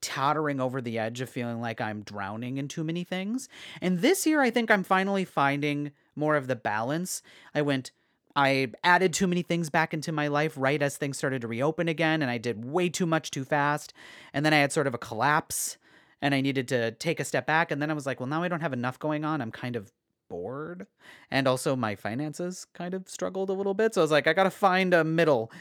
tottering 0.00 0.60
over 0.60 0.82
the 0.82 0.98
edge 0.98 1.20
of 1.20 1.30
feeling 1.30 1.60
like 1.60 1.80
I'm 1.80 2.02
drowning 2.02 2.58
in 2.58 2.68
too 2.68 2.84
many 2.84 3.04
things. 3.04 3.48
And 3.80 4.00
this 4.00 4.26
year, 4.26 4.42
I 4.42 4.50
think 4.50 4.70
I'm 4.70 4.82
finally 4.82 5.24
finding 5.24 5.92
more 6.14 6.36
of 6.36 6.46
the 6.46 6.56
balance. 6.56 7.22
I 7.54 7.62
went, 7.62 7.90
I 8.36 8.72
added 8.82 9.12
too 9.12 9.26
many 9.26 9.42
things 9.42 9.70
back 9.70 9.94
into 9.94 10.12
my 10.12 10.28
life 10.28 10.54
right 10.56 10.82
as 10.82 10.96
things 10.96 11.16
started 11.16 11.40
to 11.42 11.48
reopen 11.48 11.88
again, 11.88 12.20
and 12.20 12.30
I 12.30 12.38
did 12.38 12.64
way 12.64 12.88
too 12.88 13.06
much 13.06 13.30
too 13.30 13.44
fast. 13.44 13.94
And 14.32 14.44
then 14.44 14.52
I 14.52 14.58
had 14.58 14.72
sort 14.72 14.86
of 14.86 14.94
a 14.94 14.98
collapse 14.98 15.78
and 16.20 16.34
I 16.34 16.40
needed 16.40 16.68
to 16.68 16.90
take 16.92 17.20
a 17.20 17.24
step 17.24 17.46
back. 17.46 17.70
And 17.70 17.80
then 17.80 17.90
I 17.90 17.94
was 17.94 18.06
like, 18.06 18.18
well, 18.18 18.26
now 18.26 18.42
I 18.42 18.48
don't 18.48 18.60
have 18.60 18.72
enough 18.72 18.98
going 18.98 19.24
on. 19.24 19.40
I'm 19.40 19.52
kind 19.52 19.76
of 19.76 19.92
bored. 20.34 20.88
And 21.30 21.46
also, 21.46 21.76
my 21.76 21.94
finances 21.94 22.66
kind 22.74 22.92
of 22.92 23.08
struggled 23.08 23.50
a 23.50 23.52
little 23.52 23.74
bit. 23.74 23.94
So 23.94 24.00
I 24.00 24.04
was 24.04 24.10
like, 24.10 24.26
I 24.26 24.32
got 24.32 24.44
to 24.44 24.50
find 24.50 24.92
a 24.92 25.04
middle. 25.04 25.52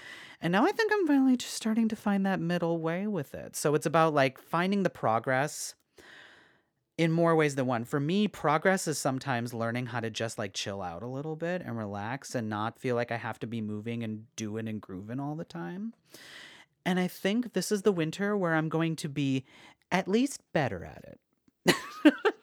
And 0.42 0.52
now 0.52 0.66
I 0.66 0.72
think 0.72 0.92
I'm 0.92 1.06
finally 1.06 1.38
just 1.38 1.54
starting 1.54 1.88
to 1.90 1.96
find 1.96 2.26
that 2.26 2.40
middle 2.40 2.80
way 2.80 3.06
with 3.06 3.36
it. 3.36 3.56
So 3.56 3.76
it's 3.76 3.86
about 3.86 4.14
like 4.14 4.42
finding 4.42 4.82
the 4.84 4.90
progress 4.90 5.76
in 6.98 7.12
more 7.12 7.36
ways 7.36 7.56
than 7.56 7.68
one. 7.68 7.86
For 7.86 8.00
me, 8.00 8.28
progress 8.28 8.88
is 8.88 8.98
sometimes 8.98 9.54
learning 9.54 9.88
how 9.88 10.00
to 10.00 10.10
just 10.10 10.38
like 10.40 10.54
chill 10.54 10.82
out 10.82 11.04
a 11.04 11.08
little 11.08 11.36
bit 11.36 11.62
and 11.64 11.78
relax 11.78 12.34
and 12.34 12.50
not 12.50 12.80
feel 12.80 12.96
like 12.96 13.12
I 13.12 13.18
have 13.18 13.40
to 13.40 13.48
be 13.48 13.62
moving 13.62 14.04
and 14.04 14.26
doing 14.36 14.68
and 14.68 14.82
grooving 14.82 15.20
all 15.20 15.36
the 15.36 15.46
time. 15.46 15.94
And 16.86 17.00
I 17.00 17.08
think 17.08 17.54
this 17.54 17.72
is 17.72 17.84
the 17.84 17.92
winter 17.92 18.36
where 18.36 18.56
I'm 18.56 18.70
going 18.70 18.96
to 18.98 19.10
be 19.10 19.46
at 19.92 20.08
least 20.08 20.42
better 20.52 20.84
at 20.84 21.06
it. 21.06 21.20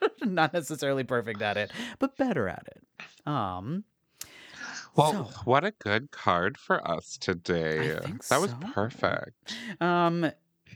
not 0.25 0.53
necessarily 0.53 1.03
perfect 1.03 1.41
at 1.41 1.57
it, 1.57 1.71
but 1.99 2.17
better 2.17 2.47
at 2.47 2.67
it. 2.67 3.27
Um 3.27 3.83
Well, 4.95 5.11
So- 5.11 5.41
what 5.45 5.63
a 5.63 5.71
good 5.71 6.11
card 6.11 6.57
for 6.57 6.85
us 6.89 7.17
today. 7.17 7.97
think 8.03 8.27
that 8.27 8.41
was 8.41 8.53
perfect. 8.73 9.53
Um, 9.79 10.31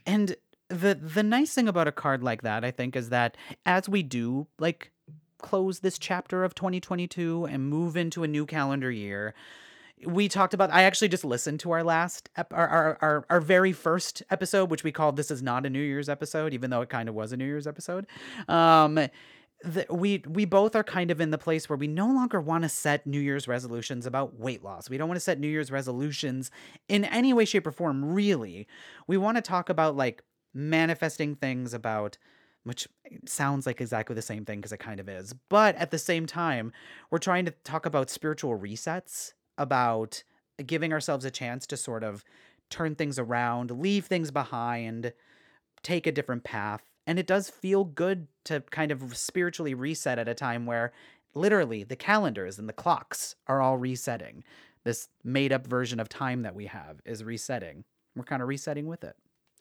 and 0.06 0.36
the 0.70 0.96
the 0.96 1.24
nice 1.24 1.54
thing 1.54 1.68
about 1.68 1.88
a 1.88 1.92
card 1.92 2.24
like 2.24 2.42
that, 2.42 2.64
I 2.66 2.72
think, 2.72 2.96
is 2.96 3.10
that 3.10 3.38
as 3.66 3.88
we 3.90 4.04
do 4.04 4.48
like 4.60 4.92
close 5.38 5.82
this 5.82 6.00
chapter 6.00 6.44
of 6.44 6.56
2022 6.56 7.46
and 7.46 7.70
move 7.70 7.96
into 7.96 8.24
a 8.24 8.28
new 8.28 8.46
calendar 8.48 8.90
year, 8.90 9.36
we 10.06 10.28
talked 10.28 10.54
about. 10.56 10.72
I 10.72 10.84
actually 10.84 11.08
just 11.10 11.24
listened 11.24 11.60
to 11.62 11.72
our 11.72 11.84
last, 11.84 12.30
ep- 12.36 12.52
our, 12.54 12.68
our 12.68 12.98
our 13.02 13.26
our 13.30 13.40
very 13.42 13.74
first 13.74 14.24
episode, 14.32 14.70
which 14.72 14.84
we 14.84 14.92
called 14.92 15.16
"This 15.18 15.30
Is 15.30 15.44
Not 15.44 15.66
a 15.66 15.70
New 15.70 15.80
Year's 15.82 16.10
Episode," 16.10 16.54
even 16.54 16.70
though 16.72 16.82
it 16.82 16.90
kind 16.90 17.08
of 17.10 17.16
was 17.16 17.32
a 17.32 17.38
New 17.38 17.46
Year's 17.46 17.68
episode. 17.68 18.08
Um, 18.48 19.00
the, 19.63 19.86
we 19.89 20.24
we 20.28 20.46
both 20.46 20.76
are 20.76 20.84
kind 20.84 21.10
of 21.12 21.22
in 21.22 21.32
the 21.32 21.38
place 21.38 21.70
where 21.70 21.78
we 21.78 21.88
no 21.88 22.08
longer 22.08 22.39
want 22.39 22.63
to 22.63 22.70
set 22.70 23.08
New 23.08 23.20
Year's 23.20 23.48
resolutions 23.48 24.06
about 24.06 24.39
weight 24.39 24.63
loss. 24.63 24.89
We 24.89 24.98
don't 24.98 25.08
want 25.08 25.18
to 25.18 25.22
set 25.22 25.39
New 25.39 25.48
Year's 25.48 25.72
resolutions 25.72 26.52
in 26.88 27.06
any 27.06 27.34
way, 27.34 27.46
shape, 27.46 27.65
or 27.65 27.72
form. 27.72 28.06
Really, 28.13 28.68
we 29.08 29.18
want 29.18 29.38
to 29.38 29.41
talk 29.41 29.70
about 29.70 29.96
like 29.96 30.24
manifesting 30.54 31.36
things 31.36 31.74
about 31.74 32.18
which 32.63 32.88
sounds 33.28 33.68
like 33.68 33.80
exactly 33.80 34.15
the 34.15 34.22
same 34.24 34.44
thing 34.44 34.60
because 34.60 34.72
it 34.72 34.80
kind 34.80 35.00
of 35.00 35.08
is. 35.08 35.34
But 35.50 35.76
at 35.76 35.91
the 35.91 36.00
same 36.00 36.26
time, 36.26 36.72
we're 37.12 37.20
trying 37.20 37.46
to 37.46 37.52
talk 37.63 37.86
about 37.86 38.10
spiritual 38.10 38.58
resets, 38.58 39.34
about 39.60 40.24
giving 40.65 40.91
ourselves 40.91 41.26
a 41.26 41.32
chance 41.32 41.68
to 41.68 41.78
sort 41.78 42.04
of 42.04 42.24
turn 42.72 42.96
things 42.96 43.20
around, 43.20 43.70
leave 43.70 44.06
things 44.08 44.32
behind, 44.32 45.13
take 45.84 46.08
a 46.08 46.12
different 46.12 46.44
path. 46.44 46.84
And 47.08 47.20
it 47.20 47.28
does 47.28 47.50
feel 47.50 47.84
good 47.84 48.28
to 48.46 48.62
kind 48.72 48.91
of 48.91 49.15
spiritually 49.18 49.74
reset 49.74 50.20
at 50.20 50.28
a 50.28 50.34
time 50.34 50.65
where 50.65 50.91
literally 51.34 51.84
the 51.84 51.96
calendars 51.96 52.58
and 52.58 52.68
the 52.68 52.74
clocks 52.74 53.36
are 53.48 53.62
all 53.62 53.78
resetting. 53.78 54.44
This 54.84 55.10
made 55.24 55.52
up 55.52 55.68
version 55.68 56.00
of 56.00 56.10
time 56.10 56.44
that 56.44 56.56
we 56.56 56.65
have 56.68 57.02
is 57.06 57.24
resetting. 57.24 57.84
We're 58.15 58.24
kind 58.24 58.41
of 58.41 58.48
resetting 58.48 58.88
with 58.88 59.04
it. 59.04 59.15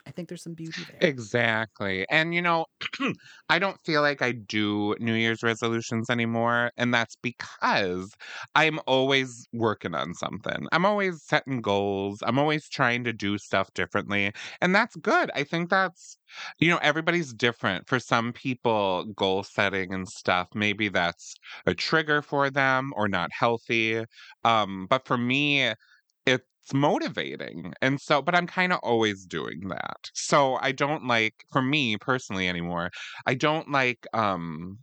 I 0.07 0.11
think 0.13 0.29
there's 0.29 0.43
some 0.43 0.55
beauty 0.55 0.85
there. 0.85 1.01
Exactly. 1.01 2.07
And 2.09 2.35
you 2.35 2.41
know, 2.41 2.67
I 3.49 3.59
don't 3.59 3.79
feel 3.85 4.01
like 4.01 4.23
I 4.23 4.33
do 4.33 4.95
New 5.01 5.15
Year's 5.15 5.43
resolutions 5.43 6.09
anymore. 6.09 6.71
And 6.77 6.95
that's 6.95 7.17
because 7.17 8.13
I'm 8.55 8.79
always 8.87 9.47
working 9.53 9.95
on 9.95 10.15
something. 10.15 10.67
I'm 10.73 10.87
always 10.87 11.23
setting 11.25 11.61
goals. 11.61 12.23
I'm 12.25 12.39
always 12.39 12.69
trying 12.69 13.05
to 13.05 13.13
do 13.13 13.39
stuff 13.39 13.73
differently. 13.75 14.33
And 14.61 14.75
that's 14.75 14.97
good. 14.97 15.31
I 15.35 15.45
think 15.45 15.69
that's, 15.69 16.17
you 16.59 16.69
know, 16.69 16.79
everybody's 16.79 17.35
different. 17.35 17.89
For 17.89 17.99
some 17.99 18.33
people, 18.33 19.05
goal 19.17 19.43
setting 19.43 19.93
and 19.93 20.09
stuff, 20.09 20.49
maybe 20.55 20.89
that's 20.89 21.35
a 21.67 21.75
trigger 21.75 22.23
for 22.23 22.51
them 22.51 22.93
or 22.97 23.09
not 23.09 23.31
healthy. 23.33 24.05
Um, 24.45 24.87
but 24.89 25.07
for 25.07 25.19
me, 25.19 25.75
it's 26.65 26.75
motivating. 26.75 27.75
And 27.83 28.01
so, 28.01 28.23
but 28.23 28.35
I'm 28.35 28.47
kind 28.47 28.73
of 28.73 28.81
always 28.83 29.27
doing 29.27 29.69
that. 29.69 30.11
So 30.15 30.57
I 30.61 30.73
don't 30.73 31.07
like, 31.07 31.45
for 31.53 31.61
me 31.61 31.99
personally 31.99 32.49
anymore, 32.49 32.91
I 33.27 33.35
don't 33.35 33.71
like, 33.71 34.07
um, 34.15 34.79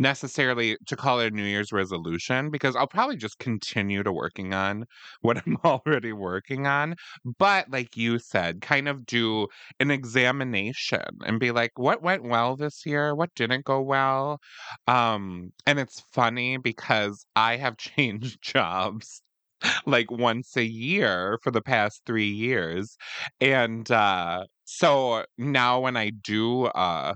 necessarily 0.00 0.76
to 0.86 0.96
call 0.96 1.20
it 1.20 1.32
a 1.32 1.36
New 1.36 1.44
Year's 1.44 1.72
resolution 1.72 2.50
because 2.50 2.76
I'll 2.76 2.86
probably 2.86 3.16
just 3.16 3.38
continue 3.40 4.02
to 4.04 4.12
working 4.12 4.54
on 4.54 4.84
what 5.22 5.42
I'm 5.44 5.56
already 5.64 6.12
working 6.12 6.66
on. 6.66 6.94
But 7.38 7.70
like 7.70 7.96
you 7.96 8.18
said, 8.18 8.60
kind 8.60 8.88
of 8.88 9.06
do 9.06 9.48
an 9.80 9.90
examination 9.90 11.00
and 11.26 11.40
be 11.40 11.50
like, 11.50 11.72
what 11.76 12.02
went 12.02 12.22
well 12.22 12.56
this 12.56 12.86
year? 12.86 13.14
What 13.14 13.34
didn't 13.34 13.64
go 13.64 13.80
well? 13.80 14.38
Um, 14.86 15.52
and 15.66 15.78
it's 15.78 16.00
funny 16.12 16.58
because 16.58 17.24
I 17.36 17.56
have 17.56 17.76
changed 17.78 18.40
jobs 18.42 19.22
like 19.86 20.10
once 20.10 20.56
a 20.56 20.64
year 20.64 21.38
for 21.42 21.50
the 21.50 21.62
past 21.62 22.02
three 22.06 22.30
years. 22.30 22.96
And 23.40 23.90
uh 23.90 24.44
so 24.64 25.24
now 25.36 25.80
when 25.80 25.96
I 25.96 26.10
do 26.10 26.66
uh 26.66 27.14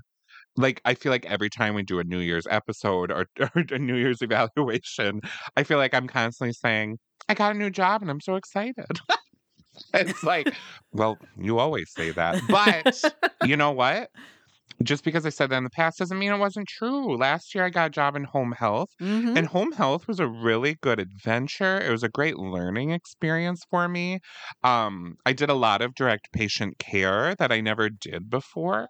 like 0.56 0.80
I 0.84 0.94
feel 0.94 1.12
like 1.12 1.26
every 1.26 1.50
time 1.50 1.74
we 1.74 1.82
do 1.82 1.98
a 1.98 2.04
New 2.04 2.18
Year's 2.18 2.46
episode 2.50 3.10
or, 3.10 3.26
or 3.40 3.50
a 3.70 3.78
New 3.78 3.96
Year's 3.96 4.22
evaluation, 4.22 5.20
I 5.56 5.62
feel 5.62 5.78
like 5.78 5.94
I'm 5.94 6.08
constantly 6.08 6.52
saying, 6.52 6.98
I 7.28 7.34
got 7.34 7.54
a 7.54 7.58
new 7.58 7.70
job 7.70 8.02
and 8.02 8.10
I'm 8.10 8.20
so 8.20 8.34
excited. 8.34 9.00
it's 9.94 10.22
like, 10.22 10.52
well, 10.92 11.18
you 11.38 11.58
always 11.58 11.90
say 11.92 12.10
that. 12.12 12.40
But 12.48 13.02
you 13.48 13.56
know 13.56 13.70
what? 13.70 14.10
Just 14.82 15.04
because 15.04 15.24
I 15.26 15.28
said 15.30 15.50
that 15.50 15.58
in 15.58 15.64
the 15.64 15.70
past 15.70 15.98
doesn't 15.98 16.18
mean 16.18 16.32
it 16.32 16.38
wasn't 16.38 16.66
true. 16.68 17.16
Last 17.16 17.54
year 17.54 17.64
I 17.64 17.70
got 17.70 17.86
a 17.88 17.90
job 17.90 18.16
in 18.16 18.24
home 18.24 18.52
health 18.52 18.90
Mhm. 19.00 19.36
and 19.36 19.46
home 19.46 19.72
health 19.72 20.08
was 20.08 20.18
a 20.18 20.26
really 20.28 20.74
good 20.82 20.98
adventure. 20.98 21.80
It 21.80 21.90
was 21.90 22.02
a 22.02 22.08
great 22.08 22.36
learning 22.38 22.90
experience 22.90 23.62
for 23.70 23.88
me. 23.88 24.18
Um, 24.64 25.16
I 25.24 25.32
did 25.34 25.50
a 25.50 25.54
lot 25.54 25.82
of 25.82 25.94
direct 25.94 26.32
patient 26.32 26.78
care 26.78 27.34
that 27.36 27.52
I 27.52 27.60
never 27.60 27.90
did 27.90 28.28
before. 28.30 28.88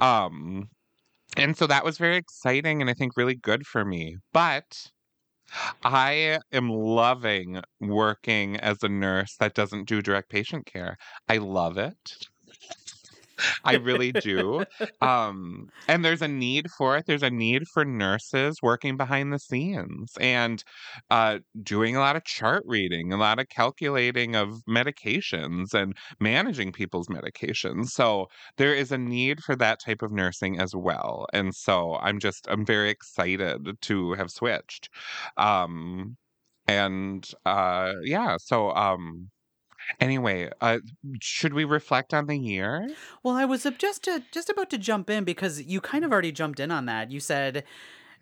Um, 0.00 0.70
and 1.36 1.56
so 1.56 1.66
that 1.68 1.84
was 1.84 1.98
very 1.98 2.16
exciting 2.16 2.80
and 2.82 2.90
I 2.90 2.94
think 2.94 3.16
really 3.16 3.36
good 3.36 3.66
for 3.66 3.84
me. 3.84 4.16
But 4.32 4.64
I 5.82 6.38
am 6.52 6.68
loving 6.68 7.62
working 7.80 8.56
as 8.58 8.82
a 8.82 8.88
nurse 8.88 9.36
that 9.38 9.54
doesn't 9.54 9.88
do 9.88 10.02
direct 10.02 10.30
patient 10.30 10.66
care. 10.66 10.96
I 11.28 11.38
love 11.38 11.76
it. 11.78 11.96
I 13.64 13.76
really 13.76 14.12
do. 14.12 14.64
Um, 15.00 15.68
and 15.86 16.04
there's 16.04 16.22
a 16.22 16.28
need 16.28 16.70
for 16.70 16.96
it. 16.96 17.06
There's 17.06 17.22
a 17.22 17.30
need 17.30 17.66
for 17.68 17.84
nurses 17.84 18.58
working 18.62 18.96
behind 18.96 19.32
the 19.32 19.38
scenes 19.38 20.12
and 20.20 20.62
uh, 21.10 21.38
doing 21.62 21.96
a 21.96 22.00
lot 22.00 22.16
of 22.16 22.24
chart 22.24 22.62
reading, 22.66 23.12
a 23.12 23.16
lot 23.16 23.38
of 23.38 23.48
calculating 23.48 24.36
of 24.36 24.62
medications 24.68 25.74
and 25.74 25.96
managing 26.20 26.72
people's 26.72 27.08
medications. 27.08 27.88
So 27.88 28.28
there 28.56 28.74
is 28.74 28.92
a 28.92 28.98
need 28.98 29.40
for 29.42 29.56
that 29.56 29.80
type 29.80 30.02
of 30.02 30.12
nursing 30.12 30.58
as 30.58 30.74
well. 30.74 31.26
And 31.32 31.54
so 31.54 31.96
I'm 31.96 32.18
just, 32.18 32.46
I'm 32.48 32.64
very 32.64 32.90
excited 32.90 33.80
to 33.80 34.12
have 34.14 34.30
switched. 34.30 34.88
Um, 35.36 36.16
and 36.66 37.28
uh, 37.46 37.92
yeah, 38.02 38.36
so 38.38 38.70
um, 38.72 39.30
anyway, 40.00 40.50
uh, 40.60 40.78
should 41.20 41.54
we 41.54 41.64
reflect 41.64 42.14
on 42.14 42.26
the 42.26 42.38
year? 42.38 42.88
Well, 43.22 43.34
I 43.34 43.44
was 43.44 43.66
just 43.78 44.04
to, 44.04 44.22
just 44.32 44.48
about 44.48 44.70
to 44.70 44.78
jump 44.78 45.10
in 45.10 45.24
because 45.24 45.62
you 45.62 45.80
kind 45.80 46.04
of 46.04 46.12
already 46.12 46.32
jumped 46.32 46.60
in 46.60 46.70
on 46.70 46.86
that. 46.86 47.10
You 47.10 47.20
said, 47.20 47.64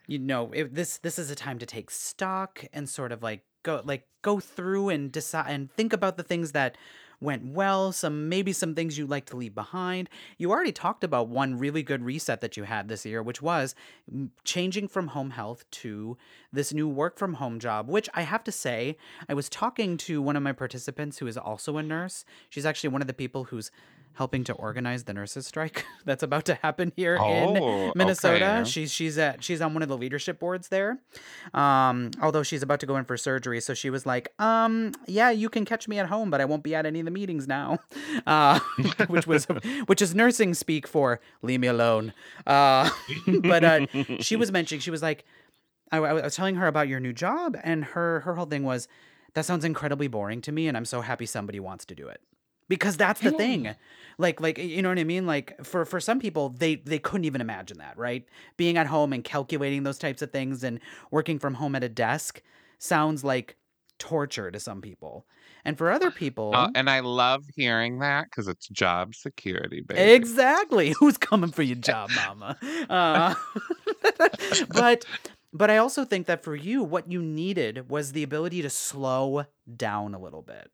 you 0.07 0.19
know, 0.19 0.53
it, 0.53 0.75
this 0.75 0.99
this 0.99 1.19
is 1.19 1.31
a 1.31 1.35
time 1.35 1.59
to 1.59 1.67
take 1.67 1.91
stock 1.91 2.65
and 2.73 2.89
sort 2.89 3.13
of 3.13 3.23
like 3.23 3.43
go 3.63 3.83
like 3.85 4.07
go 4.23 4.41
through 4.41 4.89
and 4.89 5.11
decide 5.11 5.47
and 5.49 5.71
think 5.73 5.93
about 5.93 6.17
the 6.17 6.23
things 6.23 6.53
that 6.53 6.77
went 7.21 7.45
well, 7.45 7.93
some 7.93 8.29
maybe 8.29 8.53
some 8.53 8.75
things 8.75 8.99
you'd 8.99 9.11
like 9.11 9.27
to 9.27 9.37
leave 9.37 9.55
behind. 9.55 10.09
You 10.39 10.51
already 10.51 10.73
talked 10.73 11.05
about 11.05 11.29
one 11.29 11.59
really 11.59 11.83
good 11.83 12.03
reset 12.03 12.41
that 12.41 12.57
you 12.57 12.65
had 12.65 12.89
this 12.89 13.07
year, 13.07 13.23
which 13.23 13.41
was 13.43 13.75
mm, 14.13 14.31
changing 14.45 14.89
from 14.89 15.09
home 15.09 15.31
health 15.31 15.65
to 15.71 16.17
this 16.53 16.73
new 16.73 16.89
work 16.89 17.19
from 17.19 17.35
home 17.35 17.59
job, 17.59 17.89
which 17.89 18.09
I 18.15 18.23
have 18.23 18.45
to 18.45 18.53
say, 18.53 18.97
I 19.29 19.35
was 19.35 19.49
talking 19.49 19.97
to 19.99 20.21
one 20.23 20.37
of 20.37 20.43
my 20.43 20.53
participants 20.53 21.19
who 21.19 21.27
is 21.27 21.37
also 21.37 21.77
a 21.77 21.83
nurse. 21.83 22.25
She's 22.49 22.67
actually 22.67 22.91
one 22.91 23.01
of 23.01 23.09
the 23.09 23.15
people 23.15 23.45
who's 23.45 23.71
helping 24.17 24.45
to 24.45 24.53
organize 24.55 25.05
the 25.05 25.15
nurses 25.15 25.47
strike 25.47 25.85
that's 26.05 26.23
about 26.23 26.45
to 26.47 26.55
happen 26.57 26.93
here 26.97 27.19
Oh, 27.21 27.87
in 27.87 27.93
Minnesota. 27.95 28.59
okay. 28.61 28.65
She's 28.71 28.91
she's 28.93 29.17
at 29.19 29.43
she's 29.45 29.61
on 29.61 29.75
one 29.75 29.83
of 29.83 29.89
the 29.89 29.97
leadership 29.97 30.39
boards 30.41 30.69
there. 30.69 30.99
Um, 31.55 32.11
although 32.23 32.43
she's 32.43 32.63
about 32.63 32.81
to 32.81 32.87
go 32.87 32.97
in 32.97 33.05
for 33.05 33.17
surgery, 33.17 33.61
so 33.61 33.75
she 33.75 33.91
was 33.91 34.05
like, 34.07 34.29
um, 34.41 34.93
yeah, 35.07 35.31
you 35.31 35.49
can 35.49 35.65
catch 35.65 35.87
me 35.89 35.99
at 35.99 36.07
home, 36.07 36.31
but 36.31 36.41
I 36.41 36.45
won't 36.45 36.63
be 36.63 36.75
at 36.75 36.87
any 36.87 36.99
of 37.01 37.05
the 37.05 37.11
meetings 37.11 37.47
now. 37.47 37.79
Uh, 38.27 38.59
which 39.09 39.27
was 39.27 39.45
which 39.87 40.01
is 40.03 40.15
nursing 40.15 40.53
speak 40.55 40.87
for 40.89 41.21
leave 41.43 41.61
me 41.61 41.67
alone. 41.69 42.13
Uh, 42.47 42.89
but 43.43 43.63
uh, 43.65 43.87
she 44.21 44.37
was 44.37 44.51
mentioning 44.51 44.81
she 44.81 44.91
was 44.91 45.03
like, 45.03 45.25
I, 45.93 45.99
I 45.99 46.13
was 46.15 46.35
telling 46.35 46.57
her 46.57 46.67
about 46.67 46.89
your 46.89 46.99
new 46.99 47.13
job, 47.13 47.57
and 47.63 47.85
her 47.85 48.21
her 48.21 48.35
whole 48.35 48.47
thing 48.47 48.65
was, 48.65 48.89
that 49.35 49.45
sounds 49.45 49.65
incredibly 49.65 50.09
boring 50.09 50.41
to 50.43 50.51
me, 50.53 50.67
and 50.67 50.77
I'm 50.77 50.85
so 50.87 51.03
happy 51.03 51.27
somebody 51.27 51.61
wants 51.61 51.85
to 51.87 51.95
do 51.95 52.09
it 52.09 52.21
because 52.69 52.97
that's 52.97 53.21
the 53.21 53.31
thing 53.33 53.75
like 54.19 54.41
like 54.41 54.59
you 54.59 54.83
know 54.83 54.89
what 54.89 54.99
i 54.99 55.05
mean 55.05 55.27
like 55.27 55.55
for 55.65 55.85
for 55.85 56.01
some 56.01 56.19
people 56.19 56.51
they 56.51 56.77
they 56.77 56.99
couldn't 56.99 57.25
even 57.25 57.41
imagine 57.41 57.79
that 57.79 57.97
right 57.99 58.27
being 58.57 58.77
at 58.77 58.87
home 58.87 59.13
and 59.13 59.25
calculating 59.25 59.83
those 59.83 59.99
types 59.99 60.23
of 60.23 60.31
things 60.31 60.65
and 60.65 60.81
working 61.11 61.39
from 61.39 61.55
home 61.55 61.75
at 61.75 61.85
a 61.85 61.89
desk 61.89 62.43
sounds 62.79 63.25
like 63.25 63.57
torture 63.99 64.51
to 64.51 64.61
some 64.61 64.81
people 64.81 65.27
and 65.65 65.79
for 65.79 65.91
other 65.91 66.11
people 66.23 66.53
Uh, 66.55 66.69
and 66.75 66.89
I 66.91 67.01
love 67.01 67.45
hearing 67.55 67.99
that 68.01 68.25
because 68.25 68.49
it's 68.49 68.69
job 68.69 69.15
security, 69.15 69.81
baby. 69.81 70.13
Exactly. 70.13 70.95
Who's 71.01 71.19
coming 71.19 71.51
for 71.51 71.63
your 71.63 71.77
job, 71.77 72.11
mama? 72.15 72.57
Uh, 72.89 73.35
but 74.69 75.05
but 75.53 75.71
I 75.71 75.79
also 75.79 76.05
think 76.05 76.27
that 76.27 76.45
for 76.45 76.55
you, 76.55 76.83
what 76.83 77.11
you 77.11 77.23
needed 77.23 77.89
was 77.89 78.13
the 78.13 78.23
ability 78.23 78.63
to 78.63 78.71
slow 78.71 79.47
down 79.77 80.15
a 80.15 80.19
little 80.19 80.43
bit. 80.43 80.71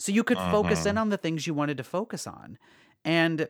So 0.00 0.12
you 0.12 0.24
could 0.24 0.38
focus 0.38 0.86
in 0.86 0.92
mm-hmm. 0.92 0.98
on 0.98 1.08
the 1.10 1.18
things 1.18 1.46
you 1.46 1.52
wanted 1.52 1.76
to 1.76 1.84
focus 1.84 2.26
on. 2.26 2.56
And 3.04 3.48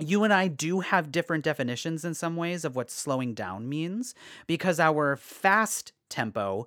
you 0.00 0.24
and 0.24 0.32
I 0.32 0.48
do 0.48 0.80
have 0.80 1.12
different 1.12 1.44
definitions 1.44 2.04
in 2.04 2.14
some 2.14 2.34
ways 2.34 2.64
of 2.64 2.74
what 2.74 2.90
slowing 2.90 3.32
down 3.32 3.68
means 3.68 4.12
because 4.48 4.80
our 4.80 5.14
fast 5.14 5.92
tempo 6.08 6.66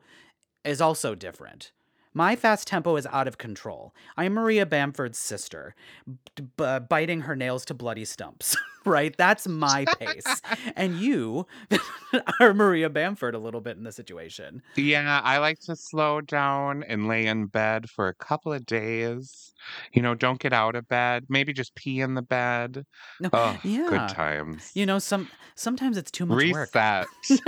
is 0.63 0.79
also 0.79 1.13
different. 1.13 1.73
My 2.13 2.37
fast 2.37 2.67
tempo 2.67 2.95
is 2.95 3.05
out 3.07 3.27
of 3.27 3.37
control. 3.37 3.93
I'm 4.15 4.33
Maria 4.33 4.65
Bamford's 4.65 5.17
sister, 5.17 5.75
b- 6.07 6.43
b- 6.55 6.79
biting 6.89 7.21
her 7.21 7.35
nails 7.35 7.65
to 7.65 7.73
bloody 7.73 8.05
stumps. 8.05 8.55
right? 8.85 9.15
That's 9.17 9.47
my 9.47 9.85
pace. 9.99 10.41
and 10.75 10.99
you 10.99 11.45
are 12.39 12.53
Maria 12.53 12.89
Bamford 12.89 13.35
a 13.35 13.39
little 13.39 13.61
bit 13.61 13.77
in 13.77 13.83
the 13.83 13.91
situation. 13.91 14.61
Yeah, 14.75 15.21
I 15.23 15.37
like 15.37 15.59
to 15.61 15.75
slow 15.75 16.21
down 16.21 16.83
and 16.83 17.07
lay 17.07 17.25
in 17.25 17.45
bed 17.47 17.89
for 17.89 18.07
a 18.07 18.13
couple 18.13 18.53
of 18.53 18.65
days. 18.65 19.53
You 19.93 20.01
know, 20.01 20.15
don't 20.15 20.39
get 20.39 20.53
out 20.53 20.75
of 20.75 20.87
bed. 20.87 21.25
Maybe 21.29 21.53
just 21.53 21.75
pee 21.75 22.01
in 22.01 22.15
the 22.15 22.21
bed. 22.23 22.85
No, 23.19 23.29
Oh, 23.31 23.59
yeah. 23.63 23.87
good 23.89 24.09
times. 24.09 24.71
You 24.73 24.85
know, 24.85 24.97
some 24.99 25.29
sometimes 25.55 25.97
it's 25.97 26.09
too 26.11 26.25
much 26.25 26.51
work. 26.51 26.73
Reset. 26.73 27.05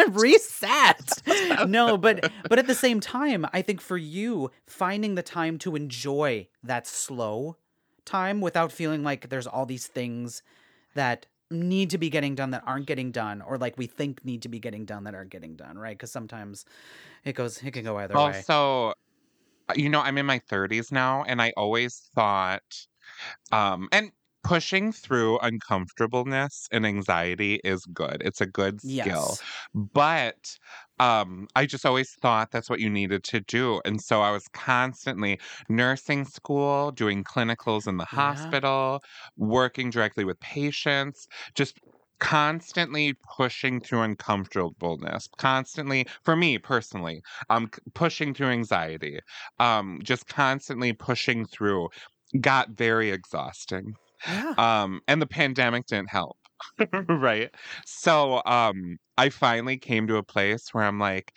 reset 0.09 1.21
no 1.67 1.97
but 1.97 2.31
but 2.49 2.59
at 2.59 2.67
the 2.67 2.75
same 2.75 2.99
time 2.99 3.45
i 3.53 3.61
think 3.61 3.81
for 3.81 3.97
you 3.97 4.51
finding 4.67 5.15
the 5.15 5.23
time 5.23 5.57
to 5.57 5.75
enjoy 5.75 6.47
that 6.61 6.85
slow 6.85 7.57
time 8.05 8.41
without 8.41 8.71
feeling 8.71 9.03
like 9.03 9.29
there's 9.29 9.47
all 9.47 9.65
these 9.65 9.87
things 9.87 10.43
that 10.93 11.25
need 11.51 11.89
to 11.91 11.97
be 11.97 12.09
getting 12.09 12.35
done 12.35 12.51
that 12.51 12.63
aren't 12.65 12.87
getting 12.87 13.11
done 13.11 13.41
or 13.41 13.57
like 13.57 13.77
we 13.77 13.85
think 13.85 14.25
need 14.25 14.41
to 14.41 14.49
be 14.49 14.59
getting 14.59 14.85
done 14.85 15.03
that 15.03 15.13
aren't 15.13 15.29
getting 15.29 15.55
done 15.55 15.77
right? 15.77 15.97
Because 15.97 16.11
sometimes 16.11 16.65
it 17.23 17.33
goes 17.33 17.61
it 17.61 17.71
can 17.71 17.83
go 17.83 17.97
either 17.97 18.15
way. 18.15 18.21
Also, 18.21 18.93
uh, 19.69 19.73
you 19.75 19.89
know, 19.89 20.01
I'm 20.01 20.17
in 20.17 20.25
my 20.25 20.39
30s 20.39 20.91
now, 20.91 21.23
and 21.23 21.41
I 21.41 21.53
always 21.55 22.09
thought, 22.15 22.87
um, 23.51 23.87
and 23.91 24.11
pushing 24.43 24.91
through 24.91 25.39
uncomfortableness 25.39 26.67
and 26.71 26.85
anxiety 26.85 27.55
is 27.63 27.85
good. 27.93 28.21
It's 28.25 28.41
a 28.41 28.45
good 28.45 28.81
skill. 28.81 29.37
yes 29.37 29.43
But 29.73 30.57
um, 30.99 31.47
I 31.55 31.65
just 31.65 31.85
always 31.85 32.13
thought 32.21 32.51
that's 32.51 32.69
what 32.69 32.79
you 32.79 32.89
needed 32.89 33.23
to 33.25 33.41
do. 33.41 33.81
And 33.85 34.01
so 34.01 34.21
I 34.21 34.31
was 34.31 34.47
constantly 34.53 35.39
nursing 35.69 36.25
school, 36.25 36.91
doing 36.91 37.23
clinicals 37.23 37.87
in 37.87 37.97
the 37.97 38.05
Yeah. 38.11 38.55
hospital, 38.65 39.01
working 39.37 39.89
directly 39.89 40.23
with 40.25 40.39
patients, 40.39 41.27
just 41.55 41.79
constantly 42.19 43.15
pushing 43.35 43.81
through 43.81 44.01
uncomfortableness 44.01 45.27
constantly 45.37 46.05
for 46.23 46.37
me 46.37 46.57
personally 46.57 47.21
um 47.49 47.69
pushing 47.95 48.33
through 48.33 48.47
anxiety 48.47 49.19
um 49.59 49.99
just 50.03 50.27
constantly 50.27 50.93
pushing 50.93 51.45
through 51.45 51.89
got 52.39 52.69
very 52.71 53.09
exhausting 53.11 53.93
yeah. 54.27 54.53
Um 54.57 55.01
and 55.07 55.21
the 55.21 55.27
pandemic 55.27 55.85
didn't 55.87 56.09
help. 56.09 56.37
Right? 57.09 57.49
So 57.85 58.41
um 58.45 58.97
i 59.17 59.29
finally 59.29 59.77
came 59.77 60.07
to 60.07 60.15
a 60.17 60.23
place 60.23 60.69
where 60.73 60.83
i'm 60.85 60.99
like 60.99 61.33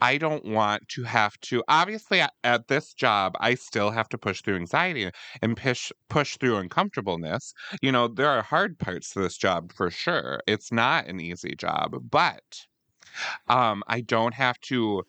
i 0.00 0.18
don't 0.18 0.44
want 0.44 0.88
to 0.88 1.04
have 1.04 1.38
to 1.40 1.62
obviously 1.68 2.20
at, 2.44 2.66
this 2.68 2.92
job 2.94 3.34
i 3.40 3.54
still 3.54 3.90
have 3.90 4.08
to 4.08 4.18
push 4.18 4.42
through 4.42 4.56
anxiety 4.56 5.10
and 5.42 5.56
push 5.56 5.92
push 6.08 6.36
through 6.38 6.56
uncomfortableness. 6.56 7.52
You 7.82 7.92
know 7.92 8.08
there 8.08 8.28
are 8.30 8.42
hard 8.42 8.78
parts 8.78 9.10
to 9.12 9.20
this 9.20 9.36
job 9.36 9.72
for 9.72 9.90
sure. 9.90 10.40
It's 10.46 10.72
not 10.72 11.06
an 11.06 11.20
easy 11.20 11.54
job 11.56 11.94
but 12.10 12.66
um 13.48 13.82
i 13.88 14.00
don't 14.00 14.34
have 14.34 14.58
to 14.60 15.02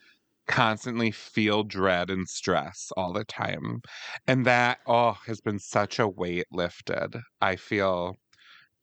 constantly 0.47 1.11
feel 1.11 1.63
dread 1.63 2.09
and 2.09 2.27
stress 2.27 2.91
all 2.97 3.13
the 3.13 3.23
time 3.23 3.81
and 4.27 4.45
that 4.45 4.79
oh 4.87 5.15
has 5.25 5.39
been 5.39 5.59
such 5.59 5.99
a 5.99 6.07
weight 6.07 6.45
lifted 6.51 7.15
i 7.41 7.55
feel 7.55 8.17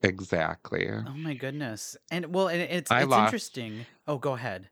exactly 0.01 0.89
oh 0.89 1.13
my 1.13 1.33
goodness 1.33 1.97
and 2.09 2.33
well 2.33 2.47
and 2.47 2.61
it's 2.61 2.89
I 2.89 3.01
it's 3.01 3.09
lost- 3.11 3.27
interesting 3.27 3.85
oh 4.07 4.17
go 4.17 4.33
ahead 4.33 4.69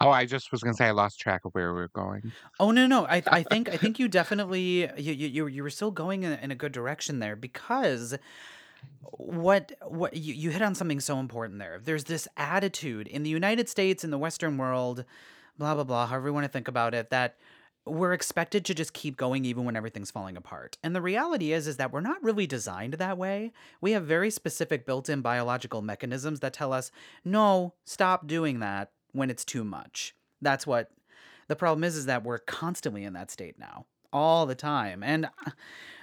oh 0.00 0.08
i 0.10 0.24
just 0.24 0.50
was 0.52 0.62
gonna 0.62 0.74
say 0.74 0.86
i 0.86 0.90
lost 0.92 1.18
track 1.20 1.42
of 1.44 1.52
where 1.52 1.72
we 1.74 1.80
were 1.80 1.90
going 1.92 2.32
Oh 2.60 2.70
no, 2.72 2.86
no. 2.86 3.06
I 3.06 3.22
I 3.26 3.42
think 3.42 3.68
I 3.68 3.76
think 3.82 3.98
you 3.98 4.08
definitely 4.08 4.88
you 4.96 5.12
you 5.12 5.46
you, 5.46 5.62
were 5.62 5.70
still 5.70 5.90
going 5.90 6.22
in, 6.22 6.32
a- 6.32 6.36
in 6.42 6.50
a 6.50 6.54
good 6.56 6.72
direction 6.72 7.18
there 7.20 7.36
because 7.36 8.16
what 9.12 9.72
what 9.86 10.16
you, 10.16 10.34
you 10.34 10.50
hit 10.50 10.62
on 10.62 10.74
something 10.74 11.00
so 11.00 11.18
important 11.18 11.58
there. 11.58 11.80
There's 11.82 12.04
this 12.04 12.26
attitude 12.36 13.06
in 13.08 13.22
the 13.22 13.30
United 13.30 13.68
States 13.68 14.04
in 14.04 14.10
the 14.10 14.18
Western 14.18 14.56
world, 14.58 15.04
blah 15.58 15.74
blah 15.74 15.84
blah, 15.84 16.06
however 16.06 16.28
you 16.28 16.34
want 16.34 16.44
to 16.44 16.52
think 16.52 16.68
about 16.68 16.94
it, 16.94 17.10
that 17.10 17.36
we're 17.86 18.12
expected 18.12 18.64
to 18.66 18.74
just 18.74 18.92
keep 18.92 19.16
going 19.16 19.44
even 19.44 19.64
when 19.64 19.76
everything's 19.76 20.10
falling 20.10 20.36
apart. 20.36 20.76
And 20.82 20.94
the 20.94 21.00
reality 21.02 21.52
is 21.52 21.66
is 21.66 21.78
that 21.78 21.92
we're 21.92 22.00
not 22.00 22.22
really 22.22 22.46
designed 22.46 22.94
that 22.94 23.18
way. 23.18 23.52
We 23.80 23.92
have 23.92 24.04
very 24.04 24.30
specific 24.30 24.84
built-in 24.86 25.22
biological 25.22 25.82
mechanisms 25.82 26.40
that 26.40 26.52
tell 26.52 26.72
us, 26.72 26.90
"No, 27.24 27.74
stop 27.84 28.26
doing 28.26 28.60
that 28.60 28.92
when 29.12 29.30
it's 29.30 29.44
too 29.44 29.64
much." 29.64 30.14
That's 30.40 30.66
what 30.66 30.90
the 31.48 31.56
problem 31.56 31.84
is 31.84 31.96
is 31.96 32.06
that 32.06 32.24
we're 32.24 32.38
constantly 32.38 33.04
in 33.04 33.14
that 33.14 33.30
state 33.30 33.58
now, 33.58 33.86
all 34.12 34.46
the 34.46 34.54
time. 34.54 35.02
And 35.02 35.26
uh, 35.26 35.50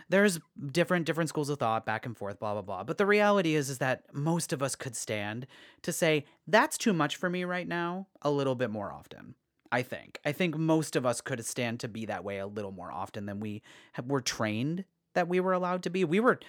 there's 0.09 0.39
different 0.71 1.05
different 1.05 1.29
schools 1.29 1.49
of 1.49 1.59
thought 1.59 1.85
back 1.85 2.05
and 2.05 2.17
forth, 2.17 2.39
blah 2.39 2.53
blah 2.53 2.61
blah. 2.61 2.83
But 2.83 2.97
the 2.97 3.05
reality 3.05 3.55
is 3.55 3.69
is 3.69 3.77
that 3.77 4.03
most 4.13 4.53
of 4.53 4.61
us 4.63 4.75
could 4.75 4.95
stand 4.95 5.47
to 5.83 5.91
say 5.91 6.25
that's 6.47 6.77
too 6.77 6.93
much 6.93 7.15
for 7.15 7.29
me 7.29 7.43
right 7.43 7.67
now 7.67 8.07
a 8.21 8.31
little 8.31 8.55
bit 8.55 8.71
more 8.71 8.91
often. 8.91 9.35
I 9.71 9.81
think. 9.81 10.19
I 10.25 10.31
think 10.31 10.57
most 10.57 10.95
of 10.95 11.05
us 11.05 11.21
could 11.21 11.43
stand 11.45 11.79
to 11.81 11.87
be 11.87 12.05
that 12.05 12.23
way 12.23 12.37
a 12.37 12.47
little 12.47 12.71
more 12.71 12.91
often 12.91 13.25
than 13.25 13.39
we 13.39 13.61
have, 13.93 14.05
were 14.05 14.21
trained 14.21 14.85
that 15.13 15.27
we 15.27 15.39
were 15.39 15.53
allowed 15.53 15.83
to 15.83 15.89
be. 15.89 16.03
We 16.03 16.19
were 16.19 16.39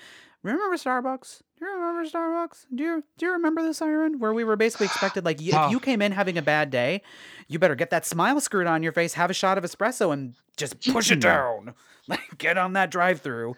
remember 0.43 0.77
Starbucks? 0.77 1.43
Do 1.59 1.65
you 1.65 1.75
remember 1.75 2.09
Starbucks? 2.09 2.67
Do 2.75 2.83
you 2.85 3.05
do 3.19 3.27
you 3.27 3.33
remember 3.33 3.63
the 3.63 3.75
siren 3.75 4.19
where 4.19 4.33
we 4.35 4.45
were 4.45 4.57
basically 4.57 4.87
expected 4.87 5.25
like 5.25 5.39
y- 5.39 5.47
if 5.47 5.71
you 5.71 5.77
Oh. 5.79 5.81
came 5.81 6.03
in 6.03 6.13
having 6.13 6.37
a 6.39 6.43
bad 6.43 6.71
day, 6.71 7.03
you 7.49 7.59
better 7.59 7.75
get 7.75 7.91
that 7.91 8.05
smile 8.07 8.41
screwed 8.41 8.67
on 8.67 8.83
your 8.83 8.93
face, 8.93 9.15
have 9.15 9.31
a 9.31 9.35
shot 9.35 9.57
of 9.59 9.65
espresso, 9.65 10.13
and 10.13 10.35
just 10.57 10.79
mm-hmm. 10.81 10.93
push 10.93 11.11
it 11.11 11.21
down. 11.21 11.75
Like 12.09 12.39
get 12.39 12.57
on 12.57 12.75
that 12.75 12.93
drive-through. 12.93 13.57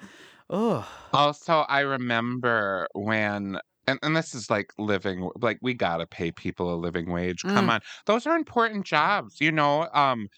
Oh, 0.48 0.88
Also, 1.12 1.66
I 1.68 1.80
remember 1.80 2.88
when, 2.94 3.58
and, 3.88 3.98
and 4.02 4.16
this 4.16 4.34
is 4.34 4.50
like 4.50 4.72
living, 4.78 5.30
like 5.40 5.58
we 5.62 5.74
gotta 5.74 6.06
pay 6.06 6.32
people 6.32 6.72
a 6.74 6.76
living 6.76 7.10
wage. 7.10 7.44
Come 7.48 7.68
Mm. 7.68 7.70
on, 7.70 7.80
those 8.06 8.26
are 8.26 8.36
important 8.36 8.86
jobs. 8.86 9.40
You 9.40 9.52
know, 9.52 9.88
um, 9.92 10.28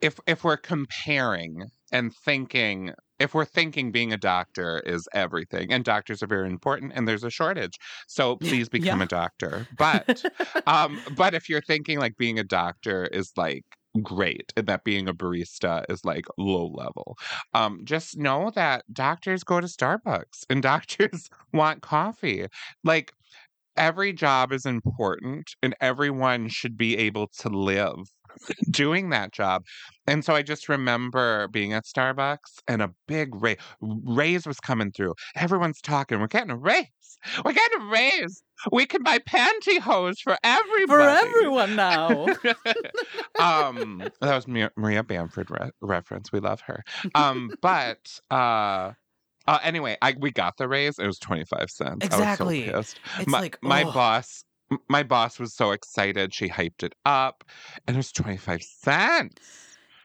if 0.00 0.18
if 0.26 0.44
we're 0.44 0.56
comparing 0.56 1.66
and 1.92 2.14
thinking, 2.14 2.92
if 3.18 3.34
we're 3.34 3.44
thinking 3.44 3.90
being 3.92 4.12
a 4.12 4.16
doctor 4.18 4.80
is 4.86 5.08
everything, 5.12 5.72
and 5.72 5.84
doctors 5.84 6.22
are 6.22 6.26
very 6.28 6.48
important, 6.48 6.92
and 6.94 7.08
there's 7.08 7.24
a 7.24 7.30
shortage, 7.30 7.78
so 8.08 8.36
please 8.36 8.68
become 8.68 9.00
Yeah. 9.00 9.02
a 9.02 9.06
doctor. 9.06 9.66
But 9.76 10.24
um, 10.66 11.00
but 11.12 11.34
if 11.34 11.48
you're 11.48 11.62
thinking 11.62 11.98
like 11.98 12.16
being 12.18 12.38
a 12.38 12.44
doctor 12.44 13.06
is 13.06 13.32
like 13.36 13.64
great 14.02 14.52
and 14.56 14.66
that 14.66 14.84
being 14.84 15.08
a 15.08 15.14
barista 15.14 15.84
is 15.88 16.04
like 16.04 16.26
low 16.38 16.66
level. 16.68 17.16
Um 17.54 17.80
just 17.84 18.16
know 18.18 18.50
that 18.54 18.84
doctors 18.92 19.44
go 19.44 19.60
to 19.60 19.66
starbucks 19.66 20.44
and 20.50 20.62
doctors 20.72 21.28
want 21.52 21.82
coffee. 21.82 22.46
Like 22.84 23.12
every 23.76 24.12
job 24.12 24.52
is 24.52 24.66
important 24.66 25.50
and 25.62 25.74
everyone 25.80 26.48
should 26.48 26.76
be 26.76 26.96
able 26.98 27.28
to 27.40 27.48
live 27.48 27.96
doing 28.70 29.10
that 29.10 29.32
job 29.32 29.64
and 30.06 30.24
so 30.24 30.34
i 30.34 30.42
just 30.42 30.68
remember 30.68 31.48
being 31.48 31.72
at 31.72 31.84
starbucks 31.84 32.60
and 32.66 32.82
a 32.82 32.90
big 33.06 33.34
raise 33.34 33.56
raise 33.80 34.46
was 34.46 34.60
coming 34.60 34.90
through 34.90 35.14
everyone's 35.36 35.80
talking 35.80 36.20
we're 36.20 36.26
getting 36.26 36.50
a 36.50 36.56
raise 36.56 36.86
we're 37.44 37.52
getting 37.52 37.82
a 37.82 37.84
raise 37.86 38.42
we 38.72 38.86
can 38.86 39.02
buy 39.02 39.18
pantyhose 39.18 40.18
for 40.20 40.36
everybody 40.42 40.86
for 40.86 41.00
everyone 41.00 41.76
now. 41.76 42.26
um 43.40 44.02
that 44.20 44.34
was 44.34 44.48
Maria, 44.48 45.02
Bamford 45.02 45.50
re- 45.50 45.70
reference. 45.80 46.32
We 46.32 46.40
love 46.40 46.60
her. 46.62 46.82
Um, 47.14 47.50
but 47.62 48.20
uh, 48.30 48.92
uh 49.46 49.58
anyway, 49.62 49.96
I 50.02 50.16
we 50.18 50.30
got 50.30 50.56
the 50.56 50.68
raise. 50.68 50.98
It 50.98 51.06
was 51.06 51.18
twenty 51.18 51.44
five 51.44 51.70
cents. 51.70 52.04
Exactly. 52.04 52.72
I 52.72 52.78
was 52.78 52.88
so 52.88 52.94
pissed. 52.96 53.00
It's 53.20 53.28
my, 53.28 53.40
like 53.40 53.58
my 53.62 53.84
boss. 53.84 54.44
My 54.88 55.02
boss 55.02 55.38
was 55.38 55.54
so 55.54 55.72
excited. 55.72 56.34
She 56.34 56.48
hyped 56.48 56.82
it 56.82 56.94
up, 57.04 57.44
and 57.86 57.96
it 57.96 57.98
was 57.98 58.12
twenty 58.12 58.36
five 58.36 58.62
cents. 58.62 59.40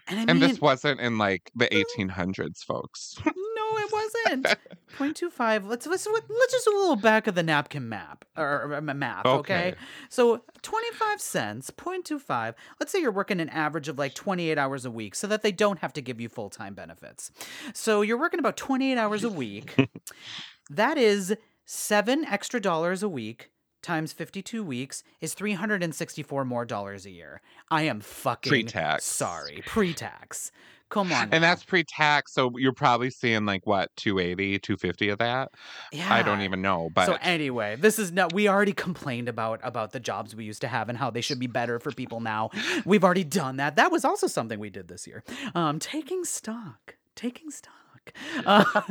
And 0.07 0.19
I 0.19 0.25
And 0.31 0.41
this 0.41 0.59
wasn't 0.59 0.99
in 0.99 1.17
like 1.17 1.51
the 1.55 1.73
eighteen 1.75 2.09
hundreds, 2.09 2.63
folks. 2.63 3.15
no, 3.25 3.31
it 3.77 3.91
wasn't. 3.91 4.57
0.25. 4.97 5.67
Let's 5.67 5.87
let's 5.87 6.07
let's 6.07 6.51
just 6.51 6.65
do 6.65 6.75
a 6.75 6.79
little 6.79 6.95
back 6.95 7.27
of 7.27 7.35
the 7.35 7.43
napkin 7.43 7.89
map 7.89 8.25
or, 8.37 8.73
or 8.73 8.81
ma- 8.81 8.93
math, 8.93 9.25
okay? 9.25 9.69
Okay. 9.69 9.75
So 10.09 10.43
25 10.61 11.19
cents, 11.19 11.71
0.25. 11.71 12.53
Let's 12.79 12.91
say 12.91 12.99
you're 12.99 13.11
working 13.11 13.39
an 13.39 13.49
average 13.49 13.87
of 13.87 13.97
like 13.97 14.13
28 14.13 14.57
hours 14.57 14.85
a 14.85 14.91
week 14.91 15.15
so 15.15 15.27
that 15.27 15.41
they 15.41 15.51
don't 15.51 15.79
have 15.79 15.93
to 15.93 16.01
give 16.01 16.21
you 16.21 16.29
full-time 16.29 16.73
benefits. 16.73 17.31
So 17.73 18.01
you're 18.01 18.19
working 18.19 18.39
about 18.39 18.57
28 18.57 18.97
hours 18.97 19.23
a 19.23 19.29
week. 19.29 19.89
that 20.69 20.97
is 20.97 21.35
7 21.65 22.25
extra 22.25 22.59
dollars 22.59 23.01
a 23.03 23.09
week 23.09 23.49
times 23.83 24.13
52 24.13 24.63
weeks 24.63 25.03
is 25.21 25.33
364 25.33 26.45
more 26.45 26.65
dollars 26.65 27.05
a 27.05 27.11
year. 27.11 27.41
I 27.69 27.83
am 27.83 27.99
fucking 27.99 28.49
Pre-tax. 28.49 29.05
sorry. 29.05 29.61
Pre-tax. 29.65 30.51
Come 30.89 31.11
on. 31.11 31.23
And 31.23 31.31
now. 31.31 31.39
that's 31.39 31.63
pre-tax, 31.63 32.33
so 32.33 32.51
you're 32.55 32.71
probably 32.71 33.09
seeing 33.09 33.45
like 33.47 33.65
what 33.65 33.89
280, 33.95 34.59
250 34.59 35.09
of 35.09 35.17
that. 35.17 35.49
Yeah. 35.91 36.13
I 36.13 36.21
don't 36.21 36.41
even 36.41 36.61
know, 36.61 36.91
but 36.93 37.07
so 37.07 37.17
anyway, 37.19 37.75
this 37.77 37.97
is 37.97 38.11
not. 38.11 38.31
We 38.31 38.47
already 38.47 38.73
complained 38.73 39.27
about 39.27 39.59
about 39.63 39.91
the 39.91 39.99
jobs 39.99 40.35
we 40.35 40.43
used 40.43 40.61
to 40.61 40.67
have 40.67 40.89
and 40.89 40.97
how 40.97 41.09
they 41.09 41.21
should 41.21 41.39
be 41.39 41.47
better 41.47 41.79
for 41.79 41.91
people 41.91 42.19
now. 42.19 42.51
We've 42.85 43.03
already 43.03 43.23
done 43.23 43.57
that. 43.57 43.75
That 43.75 43.91
was 43.91 44.05
also 44.05 44.27
something 44.27 44.59
we 44.59 44.69
did 44.69 44.87
this 44.87 45.07
year. 45.07 45.23
Um, 45.55 45.79
taking 45.79 46.25
stock, 46.25 46.95
taking 47.15 47.49
stock. 47.49 48.13
Uh, 48.45 48.81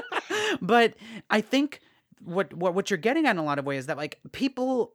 but 0.62 0.94
I 1.30 1.40
think 1.40 1.80
what 2.24 2.52
what 2.54 2.74
what 2.74 2.90
you're 2.90 2.98
getting 2.98 3.26
at 3.26 3.32
in 3.32 3.38
a 3.38 3.44
lot 3.44 3.58
of 3.58 3.64
ways 3.64 3.80
is 3.80 3.86
that 3.86 3.96
like 3.96 4.18
people 4.32 4.94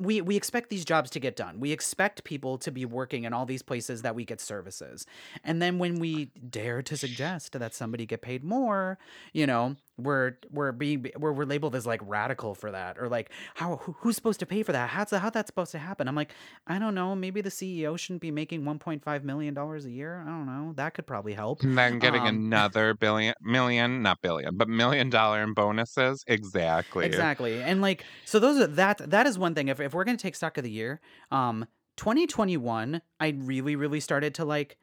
we 0.00 0.20
we 0.22 0.36
expect 0.36 0.70
these 0.70 0.84
jobs 0.84 1.10
to 1.10 1.20
get 1.20 1.36
done. 1.36 1.60
We 1.60 1.72
expect 1.72 2.24
people 2.24 2.56
to 2.58 2.70
be 2.70 2.84
working 2.86 3.24
in 3.24 3.32
all 3.32 3.44
these 3.44 3.62
places 3.62 4.02
that 4.02 4.14
we 4.14 4.24
get 4.24 4.40
services. 4.40 5.06
And 5.44 5.60
then 5.60 5.78
when 5.78 5.98
we 6.00 6.26
dare 6.48 6.82
to 6.82 6.96
suggest 6.96 7.52
that 7.52 7.74
somebody 7.74 8.06
get 8.06 8.22
paid 8.22 8.42
more, 8.42 8.98
you 9.32 9.46
know, 9.46 9.76
we're 10.02 10.32
we're 10.50 10.72
being 10.72 11.06
we're, 11.18 11.32
we're 11.32 11.44
labeled 11.44 11.74
as 11.74 11.86
like 11.86 12.00
radical 12.04 12.54
for 12.54 12.70
that 12.70 12.98
or 12.98 13.08
like 13.08 13.30
how 13.54 13.76
who, 13.76 13.94
who's 14.00 14.16
supposed 14.16 14.40
to 14.40 14.46
pay 14.46 14.62
for 14.62 14.72
that? 14.72 14.90
How's 14.90 15.10
how 15.10 15.30
that's 15.30 15.48
supposed 15.48 15.72
to 15.72 15.78
happen? 15.78 16.08
I'm 16.08 16.14
like, 16.16 16.32
I 16.66 16.78
don't 16.78 16.94
know, 16.94 17.14
maybe 17.14 17.40
the 17.40 17.50
CEO 17.50 17.98
shouldn't 17.98 18.20
be 18.22 18.30
making 18.30 18.62
1.5 18.62 19.22
million 19.24 19.54
dollars 19.54 19.84
a 19.86 19.90
year. 19.90 20.22
I 20.26 20.30
don't 20.30 20.46
know. 20.46 20.72
That 20.74 20.94
could 20.94 21.06
probably 21.06 21.34
help. 21.34 21.62
And 21.62 21.76
then 21.78 21.98
getting 21.98 22.22
Um, 22.22 22.28
another 22.28 22.94
billion, 23.00 23.34
million, 23.40 24.02
not 24.02 24.20
billion, 24.22 24.56
but 24.56 24.68
million 24.68 25.10
dollar 25.10 25.42
in 25.42 25.54
bonuses. 25.54 26.24
Exactly. 26.26 27.06
Exactly. 27.06 27.62
And 27.62 27.80
like 27.80 28.04
so 28.24 28.38
those 28.38 28.58
are 28.60 28.66
that 28.66 28.98
that 29.10 29.26
is 29.26 29.38
one 29.38 29.54
thing. 29.54 29.68
If 29.68 29.80
if 29.80 29.94
we're 29.94 30.04
gonna 30.04 30.16
take 30.16 30.34
stock 30.34 30.58
of 30.58 30.64
the 30.64 30.70
year, 30.70 31.00
um 31.30 31.66
2021, 31.96 33.02
I 33.18 33.34
really, 33.36 33.76
really 33.76 34.00
started 34.00 34.34
to 34.36 34.44
like 34.44 34.76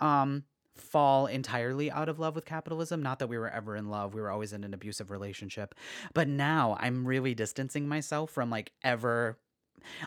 um 0.00 0.44
fall 0.74 1.26
entirely 1.26 1.90
out 1.90 2.08
of 2.08 2.18
love 2.18 2.34
with 2.34 2.44
capitalism. 2.44 3.02
Not 3.02 3.18
that 3.20 3.28
we 3.28 3.38
were 3.38 3.48
ever 3.48 3.76
in 3.76 3.88
love. 3.90 4.14
We 4.14 4.20
were 4.20 4.30
always 4.30 4.52
in 4.52 4.64
an 4.64 4.74
abusive 4.74 5.10
relationship. 5.10 5.74
But 6.14 6.28
now 6.28 6.76
I'm 6.80 7.06
really 7.06 7.34
distancing 7.34 7.88
myself 7.88 8.30
from 8.30 8.50
like 8.50 8.72
ever 8.82 9.38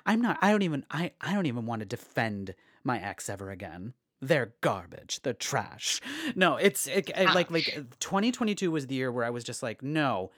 I'm 0.06 0.22
not 0.22 0.38
I 0.42 0.52
don't 0.52 0.64
even 0.64 0.86
I 0.92 1.12
I 1.22 1.34
don't 1.34 1.46
even 1.46 1.66
want 1.66 1.80
to 1.82 1.86
defend 1.86 2.56
my 2.84 3.00
ex 3.02 3.30
ever 3.30 3.50
again. 3.52 3.94
They're 4.22 4.54
garbage. 4.62 5.22
They're 5.22 5.34
trash. 5.34 6.02
No, 6.36 6.56
it's 6.58 6.88
it, 6.88 7.10
it- 7.16 7.34
like 7.36 7.52
like 7.52 7.66
2022 8.00 8.72
was 8.72 8.88
the 8.88 8.96
year 8.96 9.12
where 9.12 9.24
I 9.26 9.30
was 9.30 9.44
just 9.44 9.62
like, 9.62 9.84
no, 9.84 10.32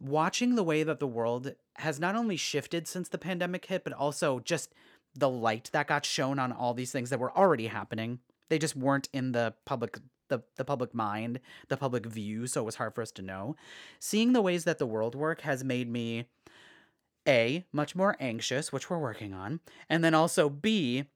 watching 0.00 0.54
the 0.54 0.62
way 0.62 0.82
that 0.84 1.00
the 1.00 1.06
world 1.06 1.54
has 1.76 1.98
not 1.98 2.14
only 2.14 2.36
shifted 2.36 2.86
since 2.86 3.08
the 3.08 3.18
pandemic 3.18 3.66
hit, 3.66 3.82
but 3.84 3.92
also 3.92 4.38
just 4.40 4.72
the 5.16 5.28
light 5.28 5.70
that 5.72 5.88
got 5.88 6.04
shown 6.04 6.38
on 6.38 6.52
all 6.52 6.72
these 6.72 6.92
things 6.92 7.10
that 7.10 7.18
were 7.18 7.36
already 7.36 7.66
happening. 7.66 8.20
They 8.50 8.58
just 8.58 8.76
weren't 8.76 9.08
in 9.14 9.32
the 9.32 9.54
public 9.64 9.98
the, 10.28 10.42
the 10.56 10.64
public 10.64 10.94
mind, 10.94 11.40
the 11.68 11.76
public 11.76 12.06
view, 12.06 12.46
so 12.46 12.62
it 12.62 12.64
was 12.64 12.76
hard 12.76 12.94
for 12.94 13.02
us 13.02 13.10
to 13.12 13.22
know. 13.22 13.56
Seeing 13.98 14.32
the 14.32 14.40
ways 14.40 14.64
that 14.64 14.78
the 14.78 14.86
world 14.86 15.14
work 15.14 15.42
has 15.42 15.64
made 15.64 15.90
me 15.90 16.26
A, 17.28 17.66
much 17.72 17.96
more 17.96 18.16
anxious, 18.20 18.72
which 18.72 18.88
we're 18.88 18.98
working 18.98 19.34
on, 19.34 19.60
and 19.88 20.04
then 20.04 20.14
also 20.14 20.48
B, 20.48 21.06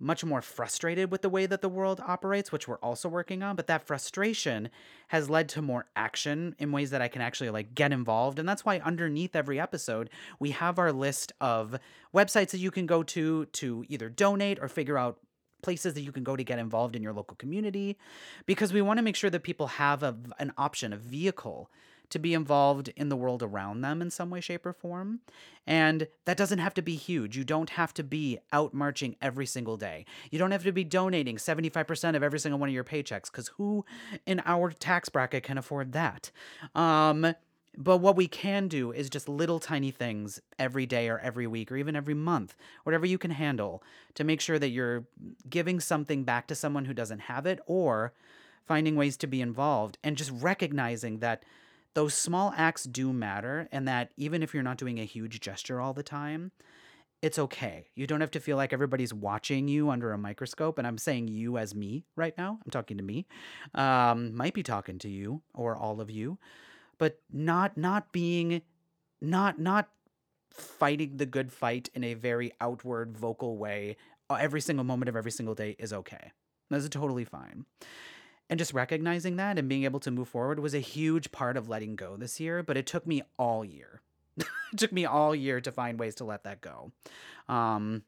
much 0.00 0.24
more 0.24 0.40
frustrated 0.40 1.10
with 1.10 1.20
the 1.20 1.28
way 1.28 1.44
that 1.44 1.60
the 1.60 1.68
world 1.68 2.00
operates, 2.06 2.50
which 2.50 2.66
we're 2.66 2.78
also 2.78 3.08
working 3.08 3.42
on. 3.42 3.54
But 3.54 3.66
that 3.66 3.86
frustration 3.86 4.70
has 5.08 5.28
led 5.28 5.48
to 5.50 5.62
more 5.62 5.86
action 5.94 6.56
in 6.58 6.72
ways 6.72 6.90
that 6.90 7.02
I 7.02 7.08
can 7.08 7.20
actually 7.20 7.50
like 7.50 7.74
get 7.74 7.92
involved. 7.92 8.38
And 8.38 8.48
that's 8.48 8.64
why 8.64 8.78
underneath 8.78 9.36
every 9.36 9.60
episode, 9.60 10.08
we 10.38 10.52
have 10.52 10.78
our 10.78 10.90
list 10.90 11.32
of 11.40 11.78
websites 12.14 12.50
that 12.52 12.58
you 12.58 12.70
can 12.70 12.86
go 12.86 13.02
to 13.02 13.44
to 13.44 13.84
either 13.88 14.08
donate 14.08 14.58
or 14.60 14.68
figure 14.68 14.96
out 14.96 15.18
places 15.62 15.94
that 15.94 16.02
you 16.02 16.12
can 16.12 16.24
go 16.24 16.36
to 16.36 16.44
get 16.44 16.58
involved 16.58 16.96
in 16.96 17.02
your 17.02 17.12
local 17.12 17.36
community 17.36 17.96
because 18.46 18.72
we 18.72 18.82
want 18.82 18.98
to 18.98 19.02
make 19.02 19.16
sure 19.16 19.30
that 19.30 19.42
people 19.42 19.66
have 19.68 20.02
a, 20.02 20.16
an 20.38 20.52
option, 20.56 20.92
a 20.92 20.96
vehicle 20.96 21.70
to 22.10 22.18
be 22.18 22.34
involved 22.34 22.92
in 22.96 23.08
the 23.08 23.16
world 23.16 23.42
around 23.42 23.80
them 23.80 24.02
in 24.02 24.10
some 24.10 24.30
way, 24.30 24.40
shape, 24.40 24.66
or 24.66 24.72
form. 24.72 25.20
And 25.66 26.08
that 26.24 26.36
doesn't 26.36 26.58
have 26.58 26.74
to 26.74 26.82
be 26.82 26.96
huge. 26.96 27.36
You 27.36 27.44
don't 27.44 27.70
have 27.70 27.94
to 27.94 28.02
be 28.02 28.38
out 28.52 28.74
marching 28.74 29.16
every 29.22 29.46
single 29.46 29.76
day. 29.76 30.04
You 30.30 30.38
don't 30.38 30.50
have 30.50 30.64
to 30.64 30.72
be 30.72 30.84
donating 30.84 31.36
75% 31.36 32.16
of 32.16 32.22
every 32.22 32.40
single 32.40 32.58
one 32.58 32.68
of 32.68 32.74
your 32.74 32.84
paychecks, 32.84 33.30
because 33.30 33.48
who 33.56 33.84
in 34.26 34.42
our 34.44 34.70
tax 34.72 35.08
bracket 35.08 35.44
can 35.44 35.56
afford 35.56 35.92
that? 35.92 36.30
Um, 36.74 37.34
but 37.76 37.98
what 37.98 38.16
we 38.16 38.26
can 38.26 38.68
do 38.68 38.92
is 38.92 39.08
just 39.08 39.28
little 39.28 39.60
tiny 39.60 39.90
things 39.90 40.40
every 40.58 40.86
day 40.86 41.08
or 41.08 41.18
every 41.18 41.46
week 41.46 41.70
or 41.70 41.76
even 41.76 41.94
every 41.94 42.14
month, 42.14 42.54
whatever 42.84 43.06
you 43.06 43.18
can 43.18 43.30
handle, 43.30 43.82
to 44.14 44.24
make 44.24 44.40
sure 44.40 44.58
that 44.58 44.70
you're 44.70 45.04
giving 45.48 45.80
something 45.80 46.24
back 46.24 46.46
to 46.48 46.54
someone 46.54 46.84
who 46.84 46.94
doesn't 46.94 47.20
have 47.20 47.46
it 47.46 47.60
or 47.66 48.12
finding 48.66 48.96
ways 48.96 49.16
to 49.16 49.26
be 49.26 49.40
involved 49.40 49.98
and 50.02 50.16
just 50.16 50.32
recognizing 50.32 51.18
that 51.18 51.44
those 51.94 52.14
small 52.14 52.52
acts 52.56 52.84
do 52.84 53.12
matter 53.12 53.68
and 53.72 53.86
that 53.86 54.12
even 54.16 54.42
if 54.42 54.54
you're 54.54 54.62
not 54.62 54.78
doing 54.78 54.98
a 54.98 55.04
huge 55.04 55.40
gesture 55.40 55.80
all 55.80 55.92
the 55.92 56.02
time, 56.02 56.52
it's 57.22 57.38
okay. 57.38 57.88
You 57.94 58.06
don't 58.06 58.20
have 58.20 58.30
to 58.32 58.40
feel 58.40 58.56
like 58.56 58.72
everybody's 58.72 59.12
watching 59.12 59.68
you 59.68 59.90
under 59.90 60.12
a 60.12 60.18
microscope. 60.18 60.78
And 60.78 60.86
I'm 60.86 60.98
saying 60.98 61.28
you 61.28 61.58
as 61.58 61.74
me 61.74 62.04
right 62.16 62.36
now. 62.38 62.58
I'm 62.64 62.70
talking 62.70 62.96
to 62.96 63.02
me. 63.02 63.26
Um, 63.74 64.34
might 64.34 64.54
be 64.54 64.62
talking 64.62 64.98
to 65.00 65.08
you 65.08 65.42
or 65.52 65.76
all 65.76 66.00
of 66.00 66.10
you, 66.10 66.38
but 67.00 67.18
not 67.32 67.76
not 67.76 68.12
being 68.12 68.62
not 69.20 69.58
not 69.58 69.88
fighting 70.52 71.16
the 71.16 71.26
good 71.26 71.50
fight 71.50 71.88
in 71.94 72.04
a 72.04 72.14
very 72.14 72.52
outward 72.60 73.16
vocal 73.16 73.56
way 73.56 73.96
uh, 74.28 74.34
every 74.34 74.60
single 74.60 74.84
moment 74.84 75.08
of 75.08 75.16
every 75.16 75.32
single 75.32 75.54
day 75.54 75.74
is 75.78 75.92
okay. 75.92 76.30
That's 76.68 76.88
totally 76.88 77.24
fine. 77.24 77.64
And 78.48 78.58
just 78.58 78.74
recognizing 78.74 79.36
that 79.36 79.58
and 79.58 79.68
being 79.68 79.84
able 79.84 80.00
to 80.00 80.10
move 80.10 80.28
forward 80.28 80.60
was 80.60 80.74
a 80.74 80.80
huge 80.80 81.32
part 81.32 81.56
of 81.56 81.68
letting 81.68 81.96
go 81.96 82.16
this 82.16 82.38
year, 82.38 82.62
but 82.62 82.76
it 82.76 82.86
took 82.86 83.06
me 83.06 83.22
all 83.38 83.64
year. 83.64 84.02
it 84.36 84.46
took 84.76 84.92
me 84.92 85.04
all 85.04 85.34
year 85.34 85.60
to 85.60 85.72
find 85.72 85.98
ways 85.98 86.16
to 86.16 86.24
let 86.24 86.44
that 86.44 86.60
go. 86.60 86.92
Um, 87.48 88.02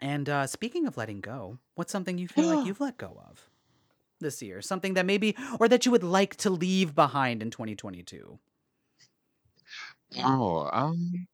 and 0.00 0.28
uh, 0.28 0.46
speaking 0.46 0.86
of 0.86 0.96
letting 0.96 1.20
go, 1.20 1.58
what's 1.74 1.92
something 1.92 2.18
you 2.18 2.28
feel 2.28 2.54
like 2.54 2.66
you've 2.66 2.80
let 2.80 2.98
go 2.98 3.20
of 3.28 3.48
this 4.22 4.42
year? 4.42 4.62
Something 4.62 4.94
that 4.94 5.06
maybe, 5.06 5.36
or 5.60 5.68
that 5.68 5.84
you 5.84 5.92
would 5.92 6.04
like 6.04 6.36
to 6.36 6.50
leave 6.50 6.94
behind 6.94 7.42
in 7.42 7.50
2022? 7.50 8.38
Oh, 10.18 10.68
um, 10.72 11.26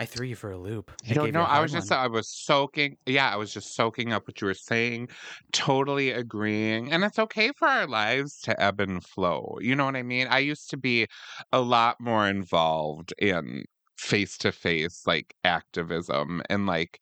I 0.00 0.06
threw 0.06 0.26
you 0.26 0.34
for 0.34 0.50
a 0.50 0.56
loop. 0.56 0.90
I 1.08 1.12
don't 1.12 1.26
gave 1.26 1.34
know. 1.34 1.40
you 1.40 1.44
a 1.44 1.48
I 1.48 1.52
hard 1.52 1.62
was 1.64 1.72
just, 1.72 1.90
one. 1.90 1.98
I 1.98 2.06
was 2.06 2.26
soaking. 2.26 2.96
Yeah, 3.04 3.30
I 3.30 3.36
was 3.36 3.52
just 3.52 3.74
soaking 3.74 4.14
up 4.14 4.26
what 4.26 4.40
you 4.40 4.46
were 4.46 4.54
saying, 4.54 5.10
totally 5.52 6.10
agreeing. 6.10 6.90
And 6.90 7.04
it's 7.04 7.18
okay 7.18 7.50
for 7.58 7.68
our 7.68 7.86
lives 7.86 8.40
to 8.44 8.58
ebb 8.58 8.80
and 8.80 9.04
flow. 9.04 9.58
You 9.60 9.76
know 9.76 9.84
what 9.84 9.96
I 9.96 10.02
mean? 10.02 10.26
I 10.28 10.38
used 10.38 10.70
to 10.70 10.78
be 10.78 11.06
a 11.52 11.60
lot 11.60 12.00
more 12.00 12.26
involved 12.26 13.12
in 13.18 13.66
face 13.98 14.38
to 14.38 14.52
face, 14.52 15.02
like 15.06 15.34
activism 15.44 16.40
and 16.48 16.66
like 16.66 16.98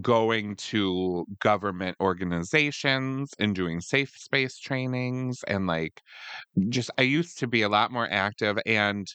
going 0.00 0.56
to 0.56 1.24
government 1.40 1.96
organizations 2.00 3.32
and 3.38 3.54
doing 3.54 3.80
safe 3.80 4.10
space 4.16 4.58
trainings 4.58 5.42
and 5.44 5.66
like 5.66 6.02
just 6.68 6.90
I 6.98 7.02
used 7.02 7.38
to 7.38 7.46
be 7.46 7.62
a 7.62 7.68
lot 7.68 7.92
more 7.92 8.08
active 8.10 8.58
and 8.66 9.06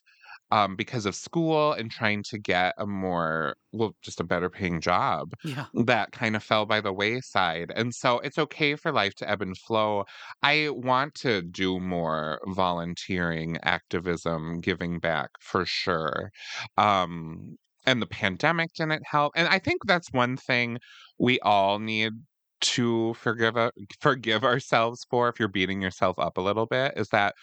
um 0.51 0.76
because 0.76 1.05
of 1.05 1.15
school 1.15 1.74
and 1.74 1.91
trying 1.91 2.24
to 2.24 2.38
get 2.38 2.74
a 2.78 2.86
more 2.86 3.55
well 3.71 3.95
just 4.01 4.19
a 4.19 4.24
better 4.24 4.49
paying 4.49 4.82
job 4.82 5.34
yeah. 5.43 5.65
that 5.86 6.11
kind 6.11 6.36
of 6.36 6.43
fell 6.43 6.65
by 6.65 6.82
the 6.82 6.93
wayside 6.93 7.71
and 7.76 7.93
so 7.95 8.19
it's 8.19 8.38
okay 8.38 8.76
for 8.76 8.91
life 8.91 9.15
to 9.15 9.30
ebb 9.30 9.41
and 9.41 9.57
flow 9.57 10.03
I 10.41 10.69
want 10.71 11.15
to 11.15 11.41
do 11.41 11.80
more 11.80 12.39
volunteering 12.47 13.57
activism 13.63 14.59
giving 14.59 14.99
back 14.99 15.30
for 15.39 15.65
sure 15.65 16.32
um 16.78 17.57
and 17.86 18.01
the 18.01 18.07
pandemic 18.07 18.73
didn't 18.73 19.03
help 19.05 19.34
and 19.36 19.47
I 19.47 19.59
think 19.59 19.86
that's 19.86 20.11
one 20.11 20.38
thing 20.38 20.79
we 21.19 21.39
all 21.41 21.79
need 21.79 22.13
to 22.61 23.13
forgive 23.15 23.57
uh, 23.57 23.71
forgive 23.99 24.43
ourselves 24.43 25.05
for 25.09 25.27
if 25.29 25.39
you're 25.39 25.49
beating 25.49 25.81
yourself 25.81 26.17
up 26.17 26.38
a 26.38 26.41
little 26.41 26.65
bit 26.65 26.93
is 26.95 27.09
that 27.09 27.36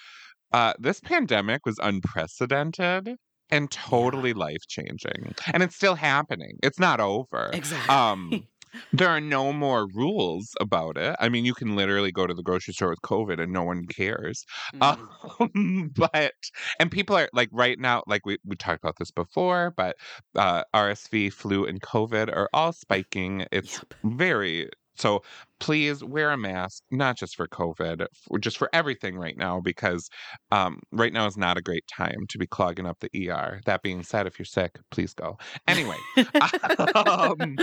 uh, 0.53 0.72
this 0.78 1.01
pandemic 1.01 1.64
was 1.64 1.78
unprecedented 1.80 3.16
and 3.51 3.70
totally 3.70 4.32
life 4.32 4.66
changing, 4.68 5.34
and 5.53 5.62
it's 5.62 5.74
still 5.74 5.97
happening. 5.97 6.59
It's 6.62 6.78
not 6.78 7.01
over. 7.01 7.51
Exactly. 7.53 7.95
Um, 7.95 8.47
there 8.93 9.09
are 9.09 9.21
no 9.21 9.53
more 9.53 9.87
rules 9.95 10.49
about 10.61 10.97
it. 10.97 11.16
I 11.21 11.29
mean, 11.29 11.45
you 11.45 11.55
can 11.55 11.77
literally 11.77 12.12
go 12.12 12.27
to 12.27 12.35
the 12.35 12.43
grocery 12.43 12.75
store 12.75 12.91
with 12.91 13.03
COVID 13.03 13.41
and 13.41 13.53
no 13.53 13.62
one 13.64 13.87
cares. 13.87 14.45
Mm. 14.73 15.11
Um, 15.55 15.93
but 15.95 16.33
and 16.79 16.91
people 16.91 17.16
are 17.16 17.29
like 17.33 17.49
right 17.53 17.79
now, 17.79 18.03
like 18.07 18.25
we 18.27 18.39
we 18.45 18.57
talked 18.57 18.83
about 18.83 18.97
this 18.99 19.11
before, 19.11 19.73
but 19.77 19.97
uh, 20.37 20.64
RSV, 20.75 21.31
flu, 21.31 21.64
and 21.66 21.81
COVID 21.81 22.35
are 22.35 22.49
all 22.53 22.73
spiking. 22.73 23.47
It's 23.53 23.83
Yep. 23.83 23.95
very 24.05 24.68
so. 25.01 25.22
Please 25.59 26.03
wear 26.03 26.30
a 26.30 26.38
mask, 26.38 26.82
not 26.90 27.18
just 27.18 27.36
for 27.36 27.46
COVID, 27.46 28.07
for, 28.14 28.38
just 28.38 28.57
for 28.57 28.70
everything 28.72 29.18
right 29.18 29.36
now, 29.36 29.61
because 29.61 30.09
um, 30.53 30.80
right 30.90 31.12
now 31.12 31.26
is 31.26 31.36
not 31.36 31.59
a 31.59 31.61
great 31.61 31.86
time 31.86 32.26
to 32.30 32.38
be 32.38 32.46
clogging 32.46 32.86
up 32.86 32.98
the 33.01 33.30
ER. 33.30 33.61
That 33.66 33.82
being 33.82 34.03
said, 34.03 34.26
if 34.26 34.38
you're 34.38 34.46
sick, 34.46 34.78
please 34.90 35.12
go. 35.12 35.36
Anyway, 35.68 35.98
um, 36.94 37.59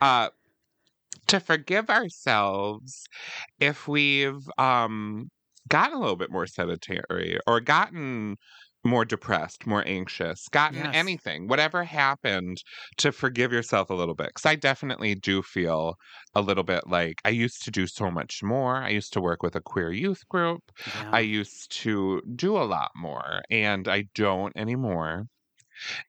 uh, 0.00 0.28
to 1.26 1.40
forgive 1.40 1.90
ourselves 1.90 3.06
if 3.58 3.88
we've 3.88 4.48
um, 4.58 5.28
gotten 5.68 5.96
a 5.96 6.00
little 6.00 6.16
bit 6.16 6.30
more 6.30 6.46
sedentary 6.46 7.38
or 7.46 7.60
gotten 7.60 8.36
more 8.86 9.04
depressed, 9.04 9.66
more 9.66 9.82
anxious, 9.86 10.48
gotten 10.48 10.84
Yes. 10.84 10.94
anything, 10.94 11.48
whatever 11.48 11.84
happened, 11.84 12.58
to 12.98 13.12
forgive 13.12 13.52
yourself 13.52 13.90
a 13.90 13.94
little 13.94 14.14
bit. 14.14 14.28
Because 14.28 14.46
I 14.46 14.54
definitely 14.56 15.14
do 15.14 15.42
feel 15.42 15.96
a 16.34 16.40
little 16.42 16.64
bit 16.64 16.86
like 16.86 17.20
I 17.24 17.30
used 17.30 17.62
to 17.64 17.70
do 17.70 17.86
so 17.86 18.10
much 18.10 18.42
more. 18.42 18.76
I 18.76 18.90
used 18.90 19.12
to 19.14 19.20
work 19.20 19.42
with 19.42 19.56
a 19.56 19.60
queer 19.60 19.92
youth 19.92 20.26
group. 20.28 20.60
Yeah. 20.86 21.10
I 21.12 21.20
used 21.20 21.70
to 21.82 22.22
do 22.34 22.56
a 22.56 22.64
lot 22.64 22.90
more, 22.96 23.42
and 23.50 23.88
I 23.88 24.04
don't 24.14 24.56
anymore. 24.56 25.24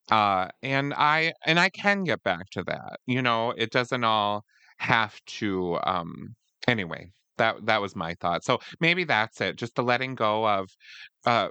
Uh, 0.10 0.48
and 0.64 0.94
I 0.94 1.34
and 1.46 1.60
I 1.60 1.70
can 1.70 2.04
get 2.04 2.24
back 2.24 2.50
to 2.52 2.64
that. 2.64 3.00
You 3.06 3.22
know, 3.22 3.52
it 3.52 3.72
doesn't 3.72 4.04
all 4.04 4.44
have 4.80 5.20
to. 5.40 5.80
Um, 5.84 6.36
anyway, 6.68 7.12
that 7.38 7.66
that 7.66 7.82
was 7.82 7.96
my 7.96 8.16
thought. 8.16 8.44
So 8.44 8.60
maybe 8.80 9.04
that's 9.04 9.42
it. 9.42 9.58
Just 9.58 9.76
the 9.76 9.84
letting 9.84 10.16
go 10.16 10.48
of. 10.48 10.70
Uh, 11.26 11.50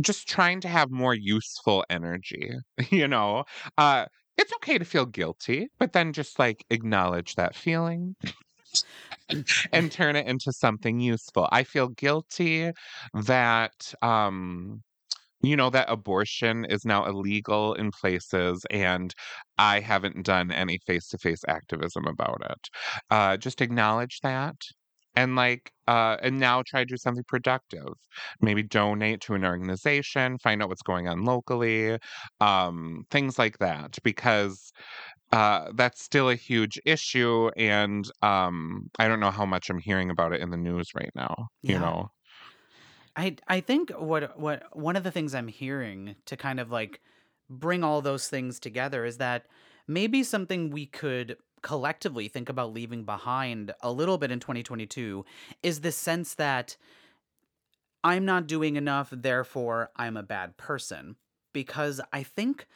just 0.00 0.28
trying 0.28 0.60
to 0.62 0.68
have 0.68 0.90
more 0.90 1.14
useful 1.14 1.84
energy, 1.90 2.50
you 2.90 3.08
know. 3.08 3.44
Uh 3.78 4.06
it's 4.36 4.52
okay 4.54 4.78
to 4.78 4.84
feel 4.84 5.06
guilty, 5.06 5.68
but 5.78 5.92
then 5.92 6.12
just 6.12 6.38
like 6.38 6.64
acknowledge 6.70 7.36
that 7.36 7.54
feeling 7.54 8.16
and 9.72 9.90
turn 9.92 10.16
it 10.16 10.26
into 10.26 10.52
something 10.52 11.00
useful. 11.00 11.48
I 11.52 11.64
feel 11.64 11.88
guilty 11.88 12.72
that 13.14 13.94
um 14.02 14.82
you 15.42 15.56
know 15.56 15.70
that 15.70 15.90
abortion 15.90 16.64
is 16.66 16.84
now 16.84 17.06
illegal 17.06 17.74
in 17.74 17.90
places 17.92 18.64
and 18.70 19.14
I 19.58 19.80
haven't 19.80 20.24
done 20.26 20.52
any 20.52 20.78
face-to-face 20.86 21.42
activism 21.48 22.06
about 22.06 22.42
it. 22.50 22.68
Uh 23.10 23.36
just 23.36 23.60
acknowledge 23.62 24.20
that 24.22 24.56
and 25.16 25.36
like 25.36 25.72
uh 25.88 26.16
and 26.22 26.38
now 26.40 26.62
try 26.66 26.80
to 26.80 26.86
do 26.86 26.96
something 26.96 27.24
productive 27.28 27.88
maybe 28.40 28.62
donate 28.62 29.20
to 29.20 29.34
an 29.34 29.44
organization 29.44 30.38
find 30.38 30.62
out 30.62 30.68
what's 30.68 30.82
going 30.82 31.08
on 31.08 31.24
locally 31.24 31.98
um 32.40 33.04
things 33.10 33.38
like 33.38 33.58
that 33.58 33.96
because 34.02 34.72
uh 35.32 35.72
that's 35.76 36.02
still 36.02 36.30
a 36.30 36.36
huge 36.36 36.80
issue 36.86 37.50
and 37.56 38.10
um 38.22 38.88
i 38.98 39.08
don't 39.08 39.20
know 39.20 39.30
how 39.32 39.46
much 39.46 39.70
i'm 39.70 39.80
hearing 39.80 40.10
about 40.10 40.32
it 40.32 40.40
in 40.40 40.50
the 40.50 40.56
news 40.58 40.88
right 40.96 41.12
now 41.14 41.48
you 41.66 41.78
Yeah. 41.78 41.80
know 41.80 42.08
I 43.16 43.36
I 43.48 43.60
think 43.60 43.90
what 43.90 44.38
what 44.38 44.76
one 44.76 44.96
of 44.96 45.04
the 45.04 45.10
things 45.10 45.34
I'm 45.34 45.48
hearing 45.48 46.16
to 46.26 46.36
kind 46.36 46.58
of 46.60 46.70
like 46.70 47.00
bring 47.48 47.84
all 47.84 48.02
those 48.02 48.28
things 48.28 48.58
together 48.58 49.04
is 49.04 49.18
that 49.18 49.46
maybe 49.86 50.22
something 50.22 50.70
we 50.70 50.86
could 50.86 51.36
collectively 51.64 52.28
think 52.28 52.48
about 52.48 52.74
leaving 52.74 53.04
behind 53.04 53.74
a 53.80 53.90
little 53.90 54.18
bit 54.18 54.30
in 54.30 54.38
2022 54.38 55.24
is 55.62 55.80
the 55.80 55.90
sense 55.90 56.34
that 56.34 56.76
I'm 58.04 58.26
not 58.26 58.46
doing 58.46 58.76
enough 58.76 59.08
therefore 59.10 59.90
I'm 59.96 60.16
a 60.16 60.22
bad 60.22 60.56
person. 60.58 61.16
Because 61.54 62.00
I 62.12 62.22
think 62.22 62.66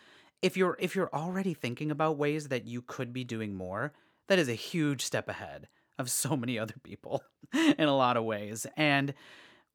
if 0.40 0.56
you're 0.56 0.76
if 0.80 0.96
you're 0.96 1.12
already 1.12 1.52
thinking 1.52 1.90
about 1.90 2.16
ways 2.16 2.48
that 2.48 2.66
you 2.66 2.80
could 2.80 3.12
be 3.12 3.24
doing 3.24 3.54
more 3.54 3.92
that 4.28 4.38
is 4.38 4.48
a 4.48 4.54
huge 4.54 5.04
step 5.04 5.28
ahead 5.28 5.68
of 5.98 6.10
so 6.10 6.36
many 6.36 6.58
other 6.58 6.76
people 6.82 7.22
in 7.52 7.88
a 7.88 7.96
lot 7.96 8.16
of 8.16 8.24
ways. 8.24 8.66
And 8.76 9.12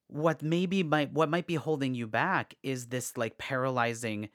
what 0.08 0.42
maybe 0.42 0.82
might 0.82 1.12
what 1.12 1.30
might 1.30 1.48
be 1.48 1.56
holding 1.56 1.94
you 1.94 2.08
back 2.08 2.56
is 2.64 2.88
this 2.88 3.16
like 3.16 3.38
paralyzing 3.38 4.30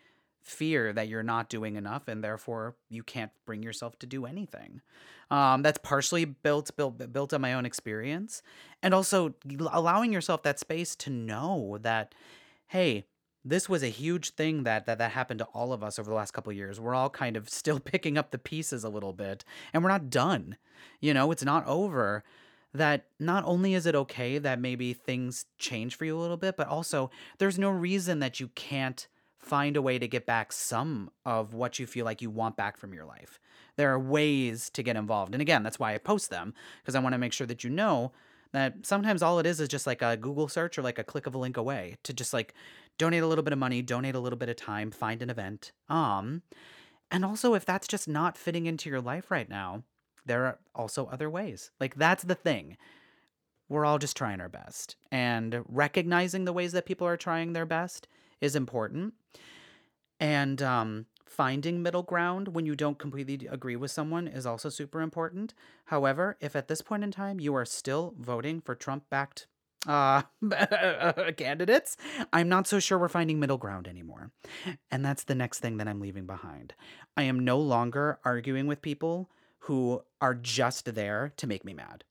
fear 0.49 0.93
that 0.93 1.09
you're 1.09 1.23
not 1.23 1.49
doing 1.49 1.77
enough 1.77 2.09
and 2.09 2.25
therefore 2.25 2.75
you 2.89 3.03
can't 3.03 3.31
bring 3.45 3.63
yourself 3.63 3.99
to 3.99 4.07
do 4.07 4.25
anything. 4.27 4.81
Um, 5.31 5.63
that's 5.63 5.79
partially 5.83 6.25
built 6.25 6.75
built 6.77 7.13
built 7.13 7.35
on 7.35 7.41
my 7.43 7.53
own 7.53 7.67
experience 7.67 8.43
and 8.83 8.95
also 8.95 9.35
allowing 9.71 10.13
yourself 10.13 10.43
that 10.45 10.59
space 10.59 10.97
to 10.97 11.11
know 11.11 11.79
that 11.83 12.15
hey 12.69 13.05
this 13.45 13.69
was 13.69 13.83
a 13.83 13.89
huge 13.89 14.31
thing 14.31 14.65
that, 14.65 14.85
that 14.87 14.99
that 14.99 15.13
happened 15.13 15.39
to 15.39 15.47
all 15.47 15.73
of 15.73 15.83
us 15.83 15.99
over 15.99 16.11
the 16.11 16.17
last 16.17 16.33
couple 16.33 16.53
years. 16.53 16.81
We're 16.81 16.95
all 16.95 17.09
kind 17.09 17.37
of 17.37 17.49
still 17.49 17.79
picking 17.93 18.19
up 18.19 18.31
the 18.31 18.39
pieces 18.39 18.85
a 18.85 18.89
little 18.89 19.13
bit 19.13 19.45
and 19.73 19.83
we're 19.83 19.91
not 19.91 20.11
done. 20.11 20.57
You 21.01 21.13
know 21.15 21.31
it's 21.31 21.45
not 21.45 21.67
over. 21.67 22.25
That 22.75 23.07
not 23.19 23.45
only 23.47 23.75
is 23.75 23.87
it 23.87 23.95
okay 23.95 24.39
that 24.39 24.61
maybe 24.61 24.93
things 24.93 25.47
change 25.59 25.97
for 25.97 26.05
you 26.05 26.17
a 26.17 26.21
little 26.21 26.37
bit, 26.37 26.57
but 26.57 26.69
also 26.69 27.11
there's 27.39 27.59
no 27.59 27.71
reason 27.71 28.19
that 28.19 28.41
you 28.41 28.49
can't 28.49 29.09
find 29.49 29.77
a 29.77 29.83
way 29.83 29.99
to 29.99 30.07
get 30.07 30.27
back 30.27 30.53
some 30.53 31.11
of 31.25 31.55
what 31.55 31.79
you 31.79 31.87
feel 31.87 32.05
like 32.05 32.21
you 32.21 32.31
want 32.31 32.57
back 32.57 32.77
from 32.77 32.93
your 32.93 33.07
life. 33.07 33.41
There 33.77 33.93
are 33.93 33.99
ways 33.99 34.71
to 34.71 34.83
get 34.83 34.97
involved. 34.97 35.35
And 35.35 35.41
again, 35.41 35.63
that's 35.63 35.79
why 35.79 35.95
I 35.95 35.99
post 35.99 36.31
them 36.31 36.53
because 36.81 36.95
I 36.95 37.01
want 37.01 37.15
to 37.15 37.19
make 37.19 37.33
sure 37.33 37.47
that 37.47 37.65
you 37.65 37.71
know 37.71 38.13
that 38.53 38.87
sometimes 38.87 39.23
all 39.23 39.39
it 39.39 39.47
is 39.47 39.61
is 39.61 39.69
just 39.69 39.87
like 39.87 40.03
a 40.03 40.17
Google 40.17 40.49
search 40.49 40.79
or 40.79 40.83
like 40.83 40.99
a 40.99 41.05
click 41.05 41.27
of 41.27 41.35
a 41.35 41.39
link 41.39 41.57
away 41.57 41.97
to 42.03 42.13
just 42.13 42.33
like 42.33 42.55
donate 42.99 43.23
a 43.23 43.27
little 43.27 43.45
bit 43.45 43.53
of 43.53 43.59
money, 43.59 43.83
donate 43.83 44.15
a 44.15 44.21
little 44.21 44.39
bit 44.39 44.49
of 44.49 44.57
time, 44.57 44.91
find 44.91 45.23
an 45.23 45.31
event. 45.31 45.73
Um 45.89 46.43
and 47.11 47.25
also 47.25 47.55
if 47.55 47.65
that's 47.65 47.89
just 47.89 48.09
not 48.09 48.37
fitting 48.37 48.67
into 48.67 48.91
your 48.91 49.01
life 49.01 49.31
right 49.31 49.49
now, 49.49 49.85
there 50.27 50.45
are 50.47 50.59
also 50.75 51.07
other 51.07 51.31
ways. 51.31 51.71
Like 51.81 51.95
that's 51.95 52.25
the 52.25 52.35
thing. 52.35 52.77
We're 53.69 53.85
all 53.85 53.99
just 53.99 54.17
trying 54.17 54.41
our 54.41 54.49
best. 54.49 54.97
And 55.13 55.63
recognizing 55.69 56.45
the 56.45 56.53
ways 56.53 56.73
that 56.73 56.87
people 56.87 57.07
are 57.07 57.19
trying 57.19 57.53
their 57.53 57.67
best 57.67 58.09
is 58.41 58.57
important. 58.57 59.15
And 60.21 60.61
um, 60.63 61.07
finding 61.27 61.83
middle 61.83 62.03
ground 62.03 62.49
when 62.49 62.67
you 62.67 62.75
don't 62.75 62.99
completely 62.99 63.47
agree 63.47 63.77
with 63.77 63.91
someone 63.91 64.27
is 64.27 64.47
also 64.47 64.69
super 64.69 65.01
important. 65.01 65.55
However, 65.87 66.37
if 66.41 66.57
at 66.57 66.69
this 66.69 66.83
point 66.83 67.05
in 67.05 67.11
time 67.11 67.39
you 67.39 67.55
are 67.55 67.65
still 67.65 68.15
voting 68.19 68.61
for 68.61 68.75
Trump 68.75 69.05
backed 69.11 69.47
uh, 69.87 70.23
candidates, 71.37 71.97
I'm 72.33 72.49
not 72.49 72.67
so 72.67 72.81
sure 72.81 72.99
we're 72.99 73.09
finding 73.09 73.39
middle 73.39 73.59
ground 73.59 73.87
anymore. 73.87 74.33
And 74.91 75.05
that's 75.05 75.25
the 75.25 75.35
next 75.35 75.61
thing 75.61 75.77
that 75.77 75.87
I'm 75.87 76.01
leaving 76.01 76.27
behind. 76.27 76.75
I 77.17 77.23
am 77.23 77.41
no 77.41 77.59
longer 77.59 78.19
arguing 78.25 78.67
with 78.67 78.83
people 78.83 79.31
who 79.61 80.03
are 80.21 80.35
just 80.35 80.95
there 80.95 81.33
to 81.37 81.47
make 81.47 81.65
me 81.65 81.75
mad 81.75 82.05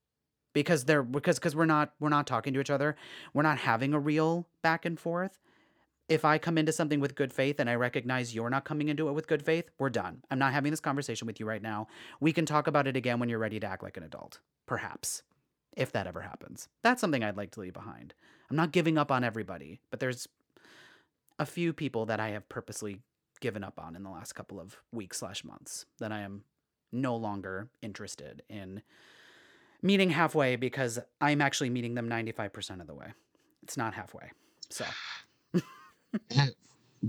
because 0.54 0.86
they're 0.86 1.04
because 1.04 1.38
because 1.38 1.56
we're 1.56 1.66
not 1.66 1.94
we're 2.00 2.10
not 2.10 2.28
talking 2.28 2.54
to 2.54 2.60
each 2.60 2.70
other 2.70 2.96
we're 3.34 3.44
not 3.44 3.60
having 3.60 3.94
a 3.94 4.00
real 4.00 4.48
back 4.64 4.86
and 4.86 5.00
forth 5.00 5.40
if 6.10 6.26
i 6.26 6.38
come 6.38 6.58
into 6.58 6.72
something 6.72 7.00
with 7.00 7.16
good 7.16 7.34
faith 7.34 7.60
and 7.60 7.70
i 7.70 7.76
recognize 7.76 8.34
you're 8.34 8.50
not 8.50 8.66
coming 8.66 8.90
into 8.90 9.08
it 9.08 9.14
with 9.14 9.28
good 9.28 9.44
faith 9.44 9.70
we're 9.80 9.90
done 9.90 10.24
i'm 10.32 10.40
not 10.40 10.54
having 10.54 10.72
this 10.72 10.80
conversation 10.80 11.26
with 11.26 11.40
you 11.40 11.46
right 11.46 11.62
now 11.62 11.88
we 12.20 12.34
can 12.34 12.46
talk 12.46 12.68
about 12.68 12.88
it 12.88 12.96
again 12.96 13.20
when 13.20 13.30
you're 13.30 13.40
ready 13.40 13.60
to 13.60 13.68
act 13.68 13.84
like 13.84 13.98
an 13.98 14.04
adult 14.04 14.40
perhaps 14.66 15.24
if 15.76 15.92
that 15.92 16.08
ever 16.08 16.22
happens 16.22 16.68
that's 16.84 17.02
something 17.02 17.24
i'd 17.24 17.38
like 17.38 17.52
to 17.52 17.60
leave 17.60 17.74
behind 17.74 18.14
i'm 18.50 18.58
not 18.58 18.72
giving 18.72 18.98
up 18.98 19.12
on 19.12 19.24
everybody 19.24 19.80
but 19.90 20.00
there's 20.00 20.28
a 21.40 21.46
few 21.46 21.74
people 21.74 22.06
that 22.06 22.20
i 22.20 22.30
have 22.30 22.48
purposely 22.50 23.00
given 23.40 23.64
up 23.64 23.80
on 23.80 23.96
in 23.96 24.04
the 24.04 24.10
last 24.10 24.34
couple 24.34 24.60
of 24.60 24.78
weeks 24.92 25.20
slash 25.20 25.44
months 25.44 25.86
that 26.00 26.12
i 26.12 26.20
am 26.20 26.44
no 26.92 27.16
longer 27.16 27.70
interested 27.82 28.42
in 28.50 28.82
meeting 29.82 30.10
halfway 30.10 30.56
because 30.56 31.00
I'm 31.22 31.42
actually 31.42 31.70
meeting 31.70 31.96
them 31.96 32.10
95% 32.10 32.82
of 32.82 32.88
the 32.88 32.96
way. 32.96 33.14
It's 33.64 33.78
not 33.78 33.94
halfway. 33.94 34.32
So, 34.70 34.86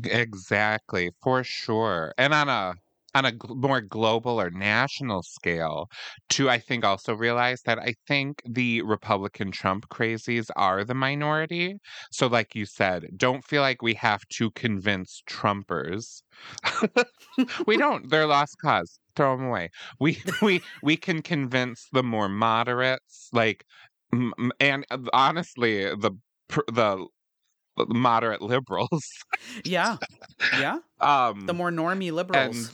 Exactly, 0.05 1.11
for 1.22 1.42
sure. 1.44 2.12
And 2.18 2.34
on 2.34 2.49
a 2.49 2.74
on 3.14 3.24
a 3.24 3.32
gl- 3.32 3.57
more 3.57 3.80
global 3.80 4.40
or 4.40 4.51
national 4.51 5.22
scale, 5.22 5.88
to 6.30 6.51
I 6.51 6.59
think 6.59 6.84
also 6.84 7.14
realize 7.14 7.62
that 7.64 7.78
I 7.78 7.94
think 8.07 8.42
the 8.46 8.82
Republican 8.82 9.51
Trump 9.51 9.88
crazies 9.88 10.51
are 10.57 10.84
the 10.84 10.94
minority. 10.94 11.78
So, 12.12 12.26
like 12.26 12.55
you 12.55 12.66
said, 12.66 13.07
don't 13.16 13.44
feel 13.44 13.62
like 13.62 13.82
we 13.82 13.94
have 13.94 14.22
to 14.38 14.51
convince 14.53 15.22
Trumpers. 15.28 16.22
we 17.66 17.76
don't. 17.76 18.11
They're 18.11 18.26
lost 18.26 18.57
cause. 18.62 18.99
Throw 19.16 19.36
them 19.36 19.46
away. 19.46 19.70
We 20.01 20.22
we 20.42 20.62
we 20.82 20.96
can 20.96 21.22
convince 21.22 21.88
the 21.92 22.03
more 22.03 22.28
moderates, 22.28 23.28
like, 23.32 23.64
and 24.61 24.86
uh, 24.90 24.99
honestly, 25.12 25.84
the 25.84 26.12
the 26.72 27.07
moderate 27.89 28.43
liberals. 28.43 29.05
yeah. 29.64 29.97
Yeah. 30.59 30.79
Um, 31.01 31.47
The 31.47 31.55
more 31.55 31.70
normie 31.70 32.11
liberals. 32.11 32.72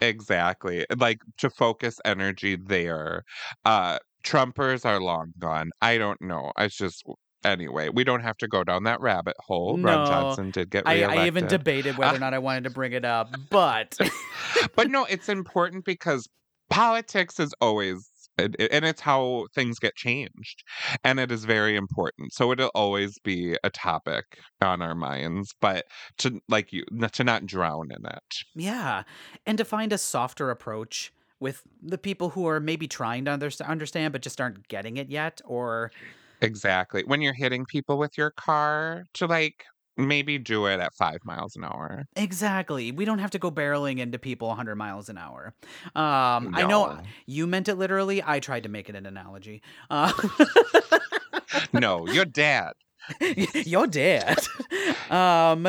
exactly 0.00 0.86
like 0.96 1.18
to 1.38 1.50
focus 1.50 1.98
energy 2.04 2.56
there. 2.56 3.24
Uh, 3.64 3.98
Trumpers 4.24 4.84
are 4.86 5.00
long 5.00 5.32
gone. 5.40 5.70
I 5.80 5.98
don't 5.98 6.20
know. 6.22 6.52
It's 6.56 6.76
just 6.76 7.02
anyway. 7.44 7.88
We 7.92 8.04
don't 8.04 8.20
have 8.22 8.36
to 8.38 8.48
go 8.48 8.62
down 8.62 8.84
that 8.84 9.00
rabbit 9.00 9.34
hole. 9.40 9.76
No, 9.76 9.88
Ron 9.88 10.06
Johnson 10.06 10.50
did 10.52 10.70
get 10.70 10.86
I. 10.86 11.02
I 11.02 11.26
even 11.26 11.46
debated 11.48 11.98
whether 11.98 12.16
or 12.16 12.20
not 12.20 12.32
I 12.34 12.38
wanted 12.38 12.64
to 12.64 12.70
bring 12.70 12.92
it 12.92 13.04
up, 13.04 13.34
but 13.50 13.98
but 14.76 14.88
no, 14.88 15.04
it's 15.04 15.28
important 15.28 15.84
because 15.84 16.28
politics 16.70 17.40
is 17.40 17.52
always 17.60 18.08
and 18.42 18.56
and 18.60 18.84
it's 18.84 19.00
how 19.00 19.46
things 19.54 19.78
get 19.78 19.94
changed 19.94 20.62
and 21.04 21.18
it 21.20 21.30
is 21.30 21.44
very 21.44 21.76
important 21.76 22.32
so 22.32 22.52
it'll 22.52 22.70
always 22.74 23.18
be 23.20 23.56
a 23.64 23.70
topic 23.70 24.38
on 24.60 24.82
our 24.82 24.94
minds 24.94 25.54
but 25.60 25.84
to 26.18 26.40
like 26.48 26.72
you 26.72 26.84
to 27.12 27.24
not 27.24 27.46
drown 27.46 27.88
in 27.90 28.04
it 28.06 28.44
yeah. 28.54 29.04
And 29.46 29.58
to 29.58 29.64
find 29.64 29.92
a 29.92 29.98
softer 29.98 30.50
approach 30.50 31.12
with 31.40 31.62
the 31.82 31.98
people 31.98 32.30
who 32.30 32.46
are 32.46 32.60
maybe 32.60 32.86
trying 32.86 33.24
to 33.24 33.30
underst- 33.32 33.66
understand 33.66 34.12
but 34.12 34.22
just 34.22 34.40
aren't 34.40 34.68
getting 34.68 34.96
it 34.96 35.10
yet 35.10 35.40
or 35.44 35.90
exactly 36.40 37.02
when 37.06 37.20
you're 37.20 37.32
hitting 37.32 37.64
people 37.64 37.98
with 37.98 38.16
your 38.16 38.30
car 38.30 39.04
to 39.14 39.26
like 39.26 39.64
maybe 39.96 40.38
do 40.38 40.66
it 40.66 40.80
at 40.80 40.94
five 40.94 41.18
miles 41.24 41.56
an 41.56 41.64
hour. 41.64 42.06
Exactly. 42.16 42.92
We 42.92 43.04
don't 43.04 43.18
have 43.18 43.30
to 43.32 43.38
go 43.38 43.50
barreling 43.50 43.98
into 43.98 44.18
people 44.18 44.48
100 44.48 44.76
miles 44.76 45.08
an 45.08 45.18
hour. 45.18 45.54
Um, 45.94 46.54
I 46.54 46.64
know 46.66 46.98
you 47.26 47.46
meant 47.46 47.68
it 47.68 47.74
literally. 47.76 48.22
I 48.24 48.40
tried 48.40 48.62
to 48.62 48.68
make 48.68 48.88
it 48.88 48.94
an 48.96 49.06
analogy. 49.06 49.62
Uh, 49.90 50.12
no, 51.72 52.06
your 52.08 52.24
dad. 52.24 52.72
You're 53.66 53.86
dead. 53.86 54.38
um, 55.10 55.68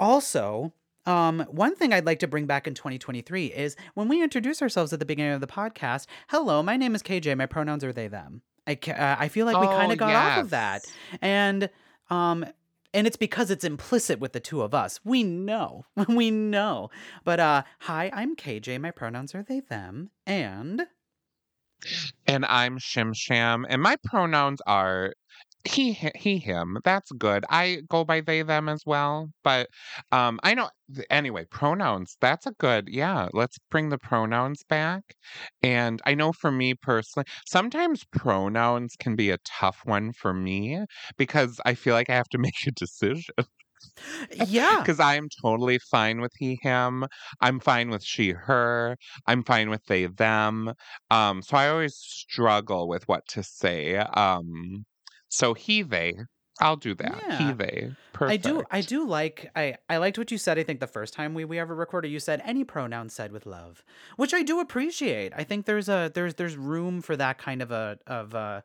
also, 0.00 0.72
um, 1.06 1.40
one 1.50 1.76
thing 1.76 1.92
I'd 1.92 2.06
like 2.06 2.20
to 2.20 2.26
bring 2.28 2.46
back 2.46 2.66
in 2.66 2.74
2023 2.74 3.46
is 3.46 3.76
when 3.94 4.08
we 4.08 4.22
introduce 4.22 4.62
ourselves 4.62 4.92
at 4.92 4.98
the 4.98 5.04
beginning 5.04 5.34
of 5.34 5.40
the 5.40 5.46
podcast. 5.46 6.06
Hello, 6.28 6.62
my 6.62 6.76
name 6.76 6.94
is 6.94 7.02
KJ. 7.02 7.36
My 7.36 7.46
pronouns 7.46 7.84
are 7.84 7.92
they 7.92 8.08
them. 8.08 8.42
I 8.66 8.78
uh, 8.88 9.16
I 9.18 9.28
feel 9.28 9.44
like 9.44 9.60
we 9.60 9.66
kind 9.66 9.90
Oh, 9.90 9.92
of 9.92 9.98
got 9.98 10.14
off 10.14 10.38
of 10.38 10.50
that, 10.50 10.84
and 11.20 11.68
um. 12.10 12.46
And 12.94 13.06
it's 13.06 13.16
because 13.16 13.50
it's 13.50 13.64
implicit 13.64 14.20
with 14.20 14.32
the 14.32 14.40
two 14.40 14.62
of 14.62 14.72
us. 14.72 15.00
We 15.04 15.22
know. 15.24 15.84
We 16.08 16.30
know. 16.30 16.90
But 17.24 17.40
uh 17.40 17.62
hi, 17.80 18.10
I'm 18.14 18.36
KJ. 18.36 18.80
My 18.80 18.92
pronouns 18.92 19.34
are 19.34 19.42
they 19.42 19.60
them. 19.60 20.10
And 20.26 20.86
And 22.26 22.46
I'm 22.46 22.78
Shim 22.78 23.14
Sham, 23.14 23.66
and 23.68 23.82
my 23.82 23.96
pronouns 24.04 24.60
are 24.66 25.14
he, 25.64 25.92
he, 26.14 26.38
him. 26.38 26.78
That's 26.84 27.10
good. 27.12 27.44
I 27.48 27.82
go 27.88 28.04
by 28.04 28.20
they, 28.20 28.42
them 28.42 28.68
as 28.68 28.82
well. 28.84 29.30
But 29.42 29.68
um, 30.12 30.38
I 30.42 30.54
know. 30.54 30.68
Anyway, 31.08 31.46
pronouns. 31.50 32.16
That's 32.20 32.46
a 32.46 32.52
good. 32.52 32.88
Yeah, 32.90 33.28
let's 33.32 33.58
bring 33.70 33.88
the 33.88 33.98
pronouns 33.98 34.62
back. 34.68 35.02
And 35.62 36.02
I 36.04 36.14
know 36.14 36.32
for 36.32 36.52
me 36.52 36.74
personally, 36.74 37.26
sometimes 37.46 38.04
pronouns 38.12 38.94
can 38.98 39.16
be 39.16 39.30
a 39.30 39.38
tough 39.44 39.80
one 39.84 40.12
for 40.12 40.34
me 40.34 40.84
because 41.16 41.60
I 41.64 41.74
feel 41.74 41.94
like 41.94 42.10
I 42.10 42.14
have 42.14 42.28
to 42.30 42.38
make 42.46 42.66
a 42.66 42.70
decision. 42.70 43.34
yeah. 44.46 44.80
Because 44.80 45.00
I'm 45.00 45.28
totally 45.42 45.78
fine 45.90 46.20
with 46.20 46.32
he, 46.38 46.58
him. 46.62 47.06
I'm 47.40 47.60
fine 47.60 47.88
with 47.88 48.04
she, 48.04 48.32
her. 48.32 48.96
I'm 49.26 49.42
fine 49.44 49.70
with 49.70 49.84
they, 49.86 50.06
them. 50.06 50.74
Um, 51.10 51.42
so 51.42 51.56
I 51.56 51.68
always 51.68 51.96
struggle 51.96 52.88
with 52.88 53.08
what 53.08 53.26
to 53.28 53.42
say. 53.42 53.96
Um, 53.96 54.84
so 55.34 55.52
he, 55.54 55.82
they. 55.82 56.14
I'll 56.60 56.76
do 56.76 56.94
that. 56.94 57.22
He, 57.38 57.44
Yeah. 57.46 57.52
they. 57.52 57.90
I 58.20 58.36
do 58.36 58.62
I 58.70 58.80
do 58.80 59.04
like 59.04 59.50
I 59.56 59.76
I 59.88 59.96
liked 59.96 60.16
what 60.18 60.30
you 60.30 60.38
said 60.38 60.56
I 60.56 60.62
think 60.62 60.78
the 60.78 60.86
first 60.86 61.12
time 61.12 61.34
we, 61.34 61.44
we 61.44 61.58
ever 61.58 61.74
recorded 61.74 62.12
you 62.12 62.20
said 62.20 62.40
any 62.44 62.62
pronoun 62.62 63.08
said 63.08 63.32
with 63.32 63.44
love 63.44 63.84
which 64.16 64.32
I 64.32 64.44
do 64.44 64.60
appreciate 64.60 65.32
I 65.34 65.42
think 65.42 65.66
there's 65.66 65.88
a 65.88 66.12
there's 66.14 66.34
there's 66.34 66.56
room 66.56 67.02
for 67.02 67.16
that 67.16 67.38
kind 67.38 67.60
of 67.60 67.72
a 67.72 67.98
of 68.06 68.34
a 68.34 68.62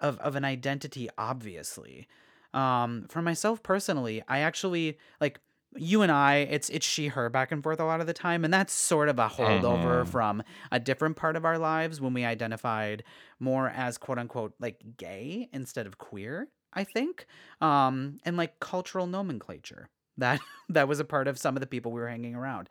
of 0.00 0.18
of 0.18 0.34
an 0.34 0.44
identity 0.44 1.08
obviously 1.16 2.08
um 2.52 3.06
for 3.08 3.22
myself 3.22 3.62
personally 3.62 4.24
I 4.26 4.40
actually 4.40 4.98
like 5.20 5.38
you 5.76 6.02
and 6.02 6.12
I 6.12 6.36
it's 6.38 6.68
it's 6.70 6.86
she 6.86 7.08
her 7.08 7.28
back 7.30 7.50
and 7.52 7.62
forth 7.62 7.80
a 7.80 7.84
lot 7.84 8.00
of 8.00 8.06
the 8.06 8.12
time 8.12 8.44
and 8.44 8.52
that's 8.54 8.72
sort 8.72 9.08
of 9.08 9.18
a 9.18 9.28
holdover 9.28 10.06
Mhm. 10.06 10.08
from 10.08 10.42
a 10.70 10.78
different 10.80 11.16
part 11.16 11.36
of 11.36 11.44
our 11.44 11.58
lives 11.58 12.00
when 12.00 12.14
we 12.14 12.24
identified 12.24 13.02
more 13.40 13.68
as 13.70 13.98
quote 13.98 14.18
unquote 14.18 14.54
like 14.60 14.80
gay 14.96 15.48
instead 15.52 15.86
of 15.86 15.98
queer 15.98 16.48
I 16.72 16.84
think 16.84 17.26
um 17.60 18.18
and 18.24 18.36
like 18.36 18.60
cultural 18.60 19.06
nomenclature 19.06 19.88
that 20.16 20.40
that 20.68 20.88
was 20.88 21.00
a 21.00 21.04
part 21.04 21.28
of 21.28 21.38
some 21.38 21.56
of 21.56 21.60
the 21.60 21.66
people 21.66 21.92
we 21.92 22.00
were 22.00 22.08
hanging 22.08 22.34
around 22.34 22.68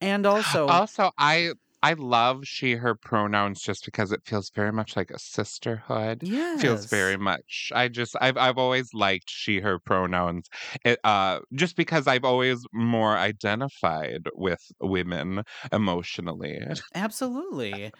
and 0.00 0.26
also 0.26 0.80
Also, 0.80 1.10
I 1.18 1.52
I 1.82 1.92
love 1.94 2.44
she, 2.46 2.72
her 2.74 2.94
pronouns 2.94 3.60
just 3.62 3.84
because 3.84 4.12
it 4.12 4.22
feels 4.26 4.50
very 4.50 4.72
much 4.72 4.96
like 4.96 5.10
a 5.10 5.18
sisterhood. 5.18 6.22
Yeah, 6.22 6.46
feels 6.56 6.86
very 6.86 7.16
much 7.16 7.70
i 7.74 7.88
just 7.88 8.16
i've 8.20 8.36
i've 8.36 8.58
always 8.58 8.92
liked 8.92 9.30
she 9.30 9.60
her 9.60 9.78
pronouns 9.78 10.48
it, 10.84 10.98
uh 11.04 11.38
just 11.54 11.76
because 11.76 12.06
i've 12.08 12.24
always 12.24 12.64
more 12.72 13.16
identified 13.16 14.28
with 14.34 14.60
women 14.80 15.42
emotionally 15.72 16.58
Absolutely. 16.94 17.92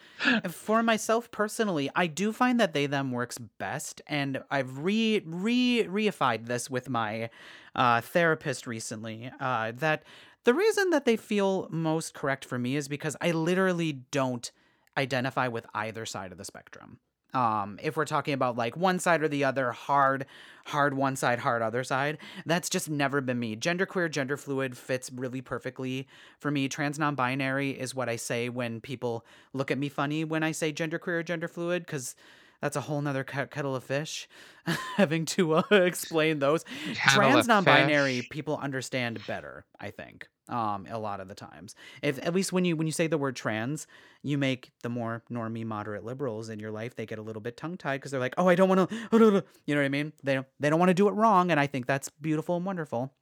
For 0.49 0.83
myself 0.83 1.31
personally, 1.31 1.91
I 1.95 2.07
do 2.07 2.33
find 2.33 2.59
that 2.59 2.73
they 2.73 2.87
them 2.87 3.13
works 3.13 3.39
best, 3.39 4.01
and 4.07 4.43
I've 4.51 4.79
re 4.79 5.23
re 5.27 5.85
reified 5.87 6.47
this 6.47 6.71
with 6.71 6.89
my 6.89 7.29
uh, 7.75 8.01
therapist 8.01 8.67
recently. 8.67 9.31
Uh, 9.41 9.73
that 9.77 10.05
the 10.49 10.55
reason 10.55 10.89
that 10.89 11.05
they 11.05 11.19
feel 11.19 11.69
most 11.71 12.15
correct 12.15 12.43
for 12.43 12.59
me 12.59 12.75
is 12.75 12.89
because 12.89 13.15
I 13.21 13.33
literally 13.33 13.93
don't 14.11 14.51
identify 14.97 15.47
with 15.47 15.67
either 15.75 16.07
side 16.07 16.33
of 16.33 16.39
the 16.39 16.45
spectrum. 16.47 17.01
Um, 17.35 17.79
if 17.83 17.99
we're 17.99 18.07
talking 18.07 18.33
about 18.33 18.57
like 18.57 18.75
one 18.75 18.99
side 18.99 19.23
or 19.23 19.29
the 19.29 19.45
other, 19.45 19.73
hard, 19.73 20.25
hard 20.65 20.95
one 20.95 21.17
side, 21.17 21.41
hard 21.41 21.61
other 21.61 21.85
side, 21.85 22.17
that's 22.47 22.71
just 22.71 22.89
never 22.89 23.21
been 23.21 23.39
me. 23.39 23.57
Genderqueer, 23.57 24.11
gender 24.11 24.39
fluid 24.39 24.75
fits 24.75 25.13
really 25.13 25.43
perfectly 25.43 26.09
for 26.39 26.51
me. 26.51 26.67
Trans 26.67 26.99
non 26.99 27.15
binary 27.15 27.73
is 27.73 27.95
what 27.95 28.09
I 28.09 28.17
say 28.17 28.49
when 28.49 28.81
people 28.81 29.27
look 29.53 29.71
at 29.71 29.77
me 29.77 29.91
funny 29.91 30.25
when 30.25 30.43
I 30.43 30.53
say 30.53 30.73
genderqueer 30.73 31.09
or 31.09 31.23
gender 31.23 31.49
fluid, 31.49 31.85
because 31.85 32.17
that's 32.63 32.75
a 32.75 32.81
whole 32.81 33.03
nother 33.03 33.23
kettle 33.23 33.77
of 33.77 33.85
fish 33.85 34.27
having 34.97 35.27
to 35.27 35.57
uh, 35.57 35.63
explain 35.71 36.39
those. 36.39 36.65
Kettle 36.95 37.21
Trans 37.21 37.41
of 37.41 37.49
non 37.49 37.65
binary 37.65 38.21
fish. 38.21 38.31
people 38.31 38.57
understand 38.57 39.21
better, 39.27 39.67
I 39.79 39.91
think. 39.91 40.27
Um, 40.49 40.87
a 40.89 40.99
lot 40.99 41.21
of 41.21 41.29
the 41.29 41.35
times, 41.35 41.75
if 42.03 42.19
at 42.25 42.35
least 42.35 42.53
when 42.53 42.65
you 42.65 42.75
when 42.75 42.87
you 42.87 42.93
say 42.93 43.07
the 43.07 43.19
word 43.19 43.37
trans, 43.37 43.87
you 44.23 44.39
make 44.39 44.71
the 44.83 44.89
more 44.89 45.23
normie, 45.31 45.65
moderate 45.65 46.05
liberals 46.05 46.49
in 46.49 46.59
your 46.59 46.71
life. 46.71 46.97
They 46.97 47.05
get 47.05 47.19
a 47.19 47.23
little 47.23 47.43
bit 47.43 47.57
tongue 47.57 47.77
tied 47.77 47.99
because 47.99 48.13
they're 48.13 48.21
like, 48.21 48.35
"Oh, 48.39 48.49
I 48.49 48.55
don't 48.55 48.69
want 48.69 48.89
to," 48.89 48.97
you 49.67 49.75
know 49.75 49.81
what 49.81 49.85
I 49.85 49.89
mean? 49.91 50.13
They 50.23 50.35
don't 50.35 50.47
they 50.59 50.71
don't 50.71 50.79
want 50.79 50.89
to 50.89 50.95
do 50.95 51.09
it 51.09 51.13
wrong, 51.13 51.51
and 51.51 51.61
I 51.61 51.67
think 51.67 51.87
that's 51.87 52.09
beautiful 52.09 52.57
and 52.57 52.65
wonderful. 52.65 53.13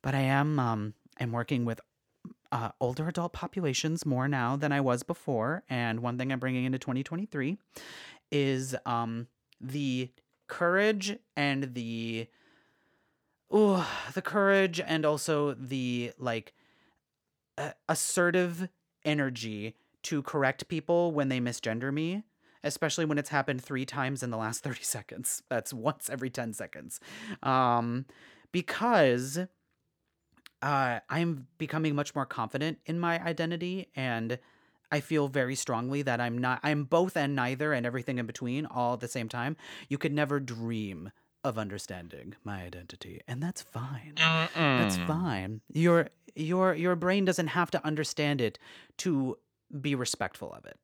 But 0.00 0.14
I 0.14 0.20
am 0.20 0.58
um 0.58 0.94
I'm 1.20 1.32
working 1.32 1.64
with 1.64 1.80
uh, 2.52 2.70
older 2.80 3.08
adult 3.08 3.32
populations 3.32 4.06
more 4.06 4.28
now 4.28 4.56
than 4.56 4.72
I 4.72 4.80
was 4.80 5.02
before, 5.02 5.62
and 5.68 6.00
one 6.00 6.16
thing 6.16 6.32
I'm 6.32 6.38
bringing 6.38 6.64
into 6.64 6.78
2023 6.78 7.58
is 8.32 8.74
um 8.86 9.26
the 9.60 10.10
courage 10.48 11.18
and 11.36 11.74
the 11.74 12.28
oh 13.50 13.88
the 14.14 14.22
courage 14.22 14.80
and 14.80 15.04
also 15.04 15.54
the 15.54 16.12
like 16.18 16.54
uh, 17.58 17.70
assertive 17.88 18.68
energy 19.04 19.74
to 20.02 20.22
correct 20.22 20.68
people 20.68 21.12
when 21.12 21.28
they 21.28 21.40
misgender 21.40 21.92
me 21.92 22.22
especially 22.64 23.04
when 23.04 23.18
it's 23.18 23.28
happened 23.28 23.62
three 23.62 23.86
times 23.86 24.22
in 24.22 24.30
the 24.30 24.36
last 24.36 24.60
30 24.64 24.82
seconds 24.82 25.42
that's 25.48 25.72
once 25.72 26.10
every 26.10 26.30
10 26.30 26.52
seconds 26.52 27.00
um 27.42 28.04
because 28.52 29.38
uh 30.62 31.00
i'm 31.08 31.46
becoming 31.58 31.94
much 31.94 32.14
more 32.14 32.26
confident 32.26 32.78
in 32.86 32.98
my 32.98 33.22
identity 33.24 33.88
and 33.94 34.38
I 34.90 35.00
feel 35.00 35.28
very 35.28 35.56
strongly 35.56 36.02
that 36.02 36.20
I'm 36.20 36.38
not 36.38 36.60
I'm 36.62 36.84
both 36.84 37.16
and 37.16 37.34
neither 37.34 37.72
and 37.72 37.84
everything 37.84 38.18
in 38.18 38.26
between 38.26 38.66
all 38.66 38.94
at 38.94 39.00
the 39.00 39.08
same 39.08 39.28
time. 39.28 39.56
You 39.88 39.98
could 39.98 40.12
never 40.12 40.38
dream 40.38 41.10
of 41.46 41.58
understanding 41.58 42.34
my 42.44 42.62
identity, 42.62 43.20
and 43.28 43.42
that's 43.42 43.62
fine. 43.62 44.14
That's 44.16 44.98
Mm-mm. 44.98 45.06
fine. 45.06 45.60
Your 45.72 46.08
your 46.34 46.74
your 46.74 46.96
brain 46.96 47.24
doesn't 47.24 47.48
have 47.48 47.70
to 47.72 47.84
understand 47.86 48.40
it 48.40 48.58
to 48.98 49.38
be 49.80 49.94
respectful 49.94 50.52
of 50.52 50.64
it. 50.66 50.78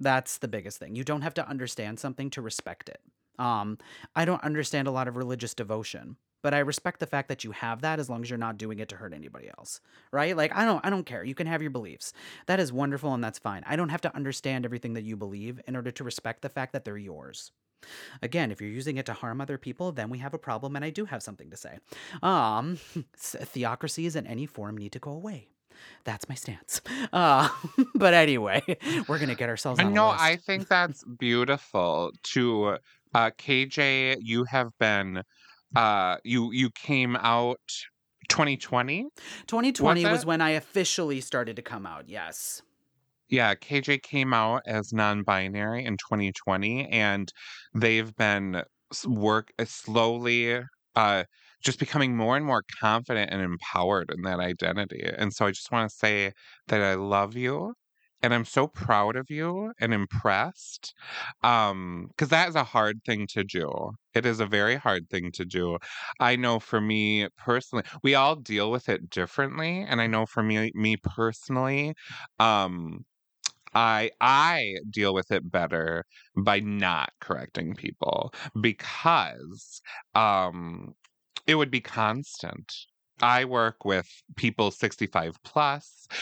That's 0.00 0.38
the 0.38 0.48
biggest 0.48 0.78
thing. 0.78 0.94
You 0.96 1.04
don't 1.04 1.22
have 1.22 1.34
to 1.34 1.48
understand 1.48 2.00
something 2.00 2.30
to 2.30 2.42
respect 2.42 2.88
it. 2.88 3.00
Um, 3.38 3.78
I 4.14 4.24
don't 4.24 4.42
understand 4.42 4.88
a 4.88 4.92
lot 4.92 5.08
of 5.08 5.16
religious 5.16 5.54
devotion, 5.54 6.16
but 6.42 6.54
I 6.54 6.58
respect 6.58 7.00
the 7.00 7.06
fact 7.06 7.28
that 7.28 7.44
you 7.44 7.52
have 7.52 7.82
that 7.82 7.98
as 7.98 8.08
long 8.08 8.22
as 8.22 8.30
you're 8.30 8.38
not 8.38 8.58
doing 8.58 8.78
it 8.78 8.88
to 8.90 8.96
hurt 8.96 9.12
anybody 9.14 9.50
else. 9.58 9.80
Right? 10.12 10.36
Like 10.36 10.54
I 10.54 10.64
don't 10.64 10.84
I 10.86 10.90
don't 10.90 11.06
care. 11.06 11.24
You 11.24 11.34
can 11.34 11.46
have 11.46 11.62
your 11.62 11.70
beliefs. 11.72 12.12
That 12.46 12.60
is 12.60 12.72
wonderful 12.72 13.12
and 13.14 13.22
that's 13.24 13.38
fine. 13.38 13.62
I 13.66 13.76
don't 13.76 13.88
have 13.90 14.02
to 14.02 14.14
understand 14.14 14.64
everything 14.64 14.94
that 14.94 15.04
you 15.04 15.16
believe 15.16 15.60
in 15.66 15.74
order 15.76 15.90
to 15.90 16.04
respect 16.04 16.42
the 16.42 16.48
fact 16.48 16.72
that 16.72 16.84
they're 16.84 16.96
yours. 16.96 17.50
Again, 18.22 18.50
if 18.50 18.60
you're 18.60 18.70
using 18.70 18.96
it 18.96 19.06
to 19.06 19.12
harm 19.12 19.40
other 19.40 19.58
people, 19.58 19.92
then 19.92 20.10
we 20.10 20.18
have 20.18 20.34
a 20.34 20.38
problem 20.38 20.76
and 20.76 20.84
I 20.84 20.90
do 20.90 21.04
have 21.04 21.22
something 21.22 21.50
to 21.50 21.56
say. 21.56 21.78
Um 22.22 22.76
theocracies 23.16 24.16
in 24.16 24.26
any 24.26 24.46
form 24.46 24.76
need 24.76 24.92
to 24.92 24.98
go 24.98 25.10
away. 25.10 25.48
That's 26.04 26.28
my 26.28 26.34
stance. 26.34 26.80
Uh, 27.12 27.48
but 27.94 28.14
anyway, 28.14 28.62
we're 29.06 29.18
gonna 29.18 29.34
get 29.34 29.48
ourselves 29.48 29.80
no 29.80 30.08
i 30.08 30.36
think 30.36 30.66
that's 30.68 31.04
beautiful 31.18 32.10
to 32.22 32.76
uh 33.14 33.30
kj 33.38 34.16
you 34.20 34.44
have 34.44 34.70
been 34.80 35.22
uh 35.76 36.16
you 36.24 36.50
you 36.52 36.70
came 36.70 37.14
out 37.16 37.60
2020 38.28 39.06
2020 39.46 40.04
Was 40.04 40.12
was 40.12 40.26
when 40.26 40.40
I 40.40 40.50
officially 40.50 41.20
started 41.20 41.56
to 41.56 41.62
come 41.62 41.86
out. 41.86 42.08
Yes. 42.08 42.62
Yeah, 43.28 43.54
KJ 43.54 43.98
came 43.98 44.32
out 44.34 44.62
as 44.66 44.92
non-binary 44.92 45.84
in 45.84 45.96
2020, 45.96 46.86
and 46.88 47.32
they've 47.74 48.14
been 48.16 48.62
work 49.06 49.52
uh, 49.58 49.64
slowly, 49.64 50.60
uh, 50.94 51.24
just 51.64 51.78
becoming 51.78 52.16
more 52.16 52.36
and 52.36 52.44
more 52.46 52.62
confident 52.80 53.30
and 53.32 53.40
empowered 53.42 54.10
in 54.14 54.22
that 54.22 54.40
identity. 54.40 55.02
And 55.16 55.32
so 55.32 55.46
I 55.46 55.50
just 55.50 55.72
want 55.72 55.90
to 55.90 55.96
say 55.96 56.32
that 56.68 56.82
I 56.82 56.94
love 56.94 57.34
you, 57.36 57.74
and 58.22 58.32
I'm 58.34 58.44
so 58.44 58.66
proud 58.68 59.16
of 59.16 59.26
you 59.30 59.72
and 59.80 59.92
impressed. 59.94 60.94
Um, 61.42 62.06
because 62.10 62.28
that 62.28 62.48
is 62.48 62.54
a 62.54 62.64
hard 62.64 63.00
thing 63.06 63.26
to 63.32 63.42
do. 63.44 63.92
It 64.14 64.26
is 64.26 64.40
a 64.40 64.46
very 64.46 64.76
hard 64.76 65.08
thing 65.10 65.32
to 65.32 65.44
do. 65.44 65.78
I 66.20 66.36
know 66.36 66.60
for 66.60 66.80
me 66.80 67.28
personally, 67.38 67.84
we 68.02 68.14
all 68.14 68.36
deal 68.36 68.70
with 68.70 68.88
it 68.88 69.10
differently, 69.10 69.82
and 69.82 70.00
I 70.00 70.06
know 70.06 70.26
for 70.26 70.42
me, 70.42 70.70
me 70.74 70.96
personally, 70.98 71.94
um, 72.38 73.04
I 73.74 74.10
I 74.20 74.76
deal 74.90 75.14
with 75.14 75.30
it 75.30 75.50
better 75.50 76.04
by 76.36 76.60
not 76.60 77.10
correcting 77.20 77.74
people 77.74 78.32
because 78.60 79.80
um 80.14 80.94
it 81.46 81.56
would 81.56 81.70
be 81.70 81.80
constant. 81.80 82.72
I 83.22 83.44
work 83.44 83.84
with 83.84 84.08
people 84.36 84.70
65 84.70 85.36
plus. 85.44 86.06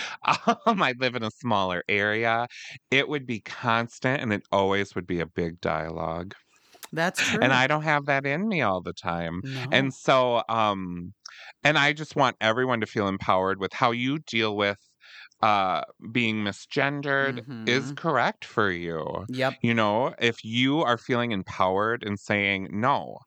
Um, 0.67 0.83
I 0.83 0.95
live 0.99 1.15
in 1.17 1.23
a 1.25 1.31
smaller 1.31 1.83
area. 1.89 2.47
It 2.91 3.09
would 3.09 3.27
be 3.27 3.41
constant 3.41 4.23
and 4.23 4.33
it 4.33 4.43
always 4.53 4.95
would 4.95 5.07
be 5.07 5.21
a 5.21 5.27
big 5.27 5.61
dialogue. 5.61 6.35
That's 6.93 7.21
true. 7.21 7.43
And 7.43 7.53
I 7.53 7.67
don't 7.67 7.83
have 7.83 8.07
that 8.07 8.27
in 8.27 8.49
me 8.49 8.61
all 8.63 8.81
the 8.83 8.93
time. 8.93 9.43
no. 9.43 9.71
And 9.71 9.93
so 9.95 10.43
um 10.49 11.13
and 11.65 11.79
I 11.79 11.93
just 11.93 12.17
want 12.17 12.37
everyone 12.41 12.81
to 12.81 12.87
feel 12.87 13.09
empowered 13.09 13.59
with 13.61 13.73
how 13.73 13.91
you 13.93 14.19
deal 14.21 14.57
with 14.57 14.79
uh 15.43 15.83
being 16.13 16.37
misgendered 16.45 17.43
is 17.67 17.91
Mhm. 17.91 17.97
correct 17.97 18.45
for 18.45 18.71
you. 18.71 19.27
Yep. 19.29 19.57
You 19.63 19.75
know, 19.75 20.15
if 20.21 20.45
you 20.45 20.81
are 20.83 20.99
feeling 20.99 21.33
empowered 21.33 22.05
and 22.05 22.19
saying, 22.21 22.69
no, 22.73 23.19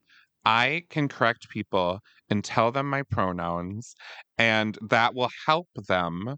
I 0.45 0.84
can 0.89 1.07
correct 1.09 1.49
people 1.49 1.99
and 2.30 2.43
tell 2.43 2.72
them 2.72 2.89
my 2.89 3.03
pronouns, 3.03 3.95
and 4.38 4.78
that 4.89 5.16
will 5.16 5.30
help 5.45 5.70
them. 5.76 6.36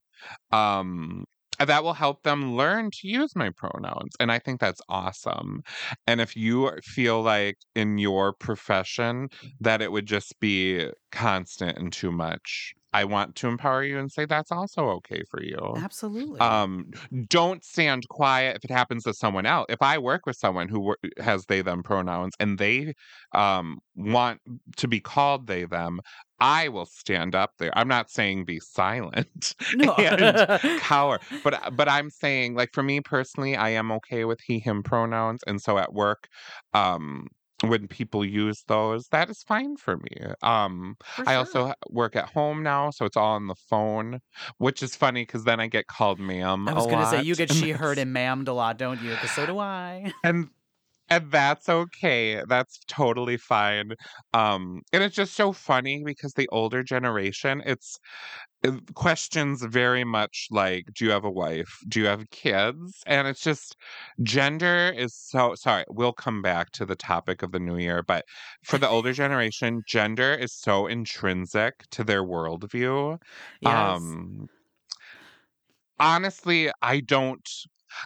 Um, 0.51 1.25
that 1.59 1.83
will 1.83 1.93
help 1.93 2.23
them 2.23 2.55
learn 2.55 2.91
to 2.91 3.07
use 3.07 3.35
my 3.35 3.49
pronouns. 3.49 4.11
And 4.19 4.31
I 4.31 4.39
think 4.39 4.59
that's 4.59 4.81
awesome. 4.89 5.61
And 6.05 6.21
if 6.21 6.35
you 6.35 6.71
feel 6.83 7.21
like 7.21 7.57
in 7.75 7.97
your 7.97 8.33
profession 8.33 9.29
that 9.59 9.81
it 9.81 9.91
would 9.91 10.05
just 10.05 10.39
be 10.39 10.91
constant 11.11 11.77
and 11.77 11.91
too 11.91 12.11
much, 12.11 12.73
I 12.93 13.05
want 13.05 13.35
to 13.37 13.47
empower 13.47 13.83
you 13.83 13.97
and 13.99 14.11
say 14.11 14.25
that's 14.25 14.51
also 14.51 14.87
okay 14.89 15.23
for 15.29 15.41
you 15.43 15.75
Absolutely. 15.75 16.39
um 16.39 16.91
don't 17.27 17.63
stand 17.63 18.07
quiet 18.09 18.57
if 18.57 18.63
it 18.63 18.71
happens 18.71 19.03
to 19.03 19.13
someone 19.13 19.45
else 19.47 19.65
if 19.69 19.81
i 19.81 19.97
work 19.97 20.25
with 20.27 20.35
someone 20.35 20.67
who 20.69 20.79
wor- 20.79 20.97
has 21.17 21.45
they 21.47 21.61
them 21.61 21.81
pronouns 21.81 22.33
and 22.39 22.59
they 22.59 22.93
um 23.33 23.79
want 23.95 24.39
to 24.75 24.87
be 24.87 24.99
called 24.99 25.47
they 25.47 25.65
them 25.65 25.99
i 26.39 26.67
will 26.67 26.85
stand 26.85 27.35
up 27.35 27.51
there 27.57 27.71
i'm 27.77 27.87
not 27.87 28.09
saying 28.09 28.45
be 28.45 28.59
silent 28.59 29.55
no. 29.75 29.93
and 29.97 30.79
cower 30.79 31.19
but 31.43 31.53
uh, 31.53 31.69
but 31.71 31.89
i'm 31.89 32.09
saying 32.09 32.55
like 32.55 32.69
for 32.73 32.83
me 32.83 32.99
personally 33.01 33.55
i 33.55 33.69
am 33.69 33.91
okay 33.91 34.25
with 34.25 34.39
he 34.45 34.59
him 34.59 34.83
pronouns 34.83 35.41
and 35.47 35.61
so 35.61 35.77
at 35.77 35.93
work 35.93 36.27
um 36.73 37.27
when 37.63 37.87
people 37.87 38.23
use 38.23 38.63
those 38.67 39.07
that 39.07 39.29
is 39.29 39.41
fine 39.43 39.75
for 39.77 39.97
me 39.97 40.17
um 40.43 40.95
For 41.15 41.23
I 41.25 41.33
sure. 41.33 41.37
also 41.39 41.73
work 41.89 42.15
at 42.15 42.29
home 42.29 42.61
now, 42.61 42.91
so 42.91 43.05
it's 43.05 43.17
all 43.17 43.33
on 43.33 43.47
the 43.47 43.55
phone, 43.55 44.19
which 44.59 44.83
is 44.83 44.95
funny 44.95 45.23
because 45.23 45.43
then 45.43 45.59
I 45.59 45.67
get 45.67 45.87
called 45.87 46.19
ma'am. 46.19 46.67
I 46.67 46.73
was 46.73 46.85
a 46.85 46.89
gonna 46.89 47.05
say 47.07 47.23
you 47.23 47.35
get 47.35 47.51
she 47.51 47.71
heard 47.71 47.97
and 47.97 48.15
mammed 48.15 48.47
a 48.47 48.53
lot, 48.53 48.77
don't 48.77 49.01
you? 49.01 49.09
Because 49.09 49.31
so 49.31 49.45
do 49.47 49.57
I. 49.57 50.13
and 50.23 50.49
and 51.09 51.31
that's 51.31 51.69
okay. 51.69 52.43
That's 52.47 52.79
totally 52.87 53.37
fine. 53.37 53.93
Um, 54.33 54.81
and 54.91 55.03
it's 55.03 55.15
just 55.15 55.35
so 55.35 55.53
funny 55.53 56.03
because 56.03 56.33
the 56.33 56.49
older 56.51 56.83
generation, 56.83 57.61
it's 57.65 57.97
it 58.63 58.73
questions 58.95 59.63
very 59.63 60.03
much 60.03 60.47
like, 60.51 60.85
do 60.95 61.05
you 61.05 61.11
have 61.11 61.23
a 61.23 61.31
wife? 61.31 61.79
Do 61.87 61.99
you 61.99 62.07
have 62.07 62.29
kids? 62.31 63.01
And 63.05 63.27
it's 63.27 63.41
just 63.41 63.75
gender 64.23 64.91
is 64.95 65.15
so 65.15 65.53
sorry. 65.55 65.85
We'll 65.89 66.13
come 66.13 66.41
back 66.41 66.71
to 66.71 66.85
the 66.85 66.95
topic 66.95 67.43
of 67.43 67.51
the 67.51 67.59
new 67.59 67.77
year, 67.77 68.03
but 68.03 68.25
for 68.63 68.77
the 68.77 68.89
older 68.89 69.13
generation, 69.13 69.83
gender 69.87 70.33
is 70.33 70.53
so 70.53 70.87
intrinsic 70.87 71.83
to 71.91 72.03
their 72.03 72.23
worldview. 72.23 73.17
Yes. 73.61 73.73
Um, 73.73 74.47
honestly, 75.99 76.71
I 76.81 77.01
don't. 77.01 77.47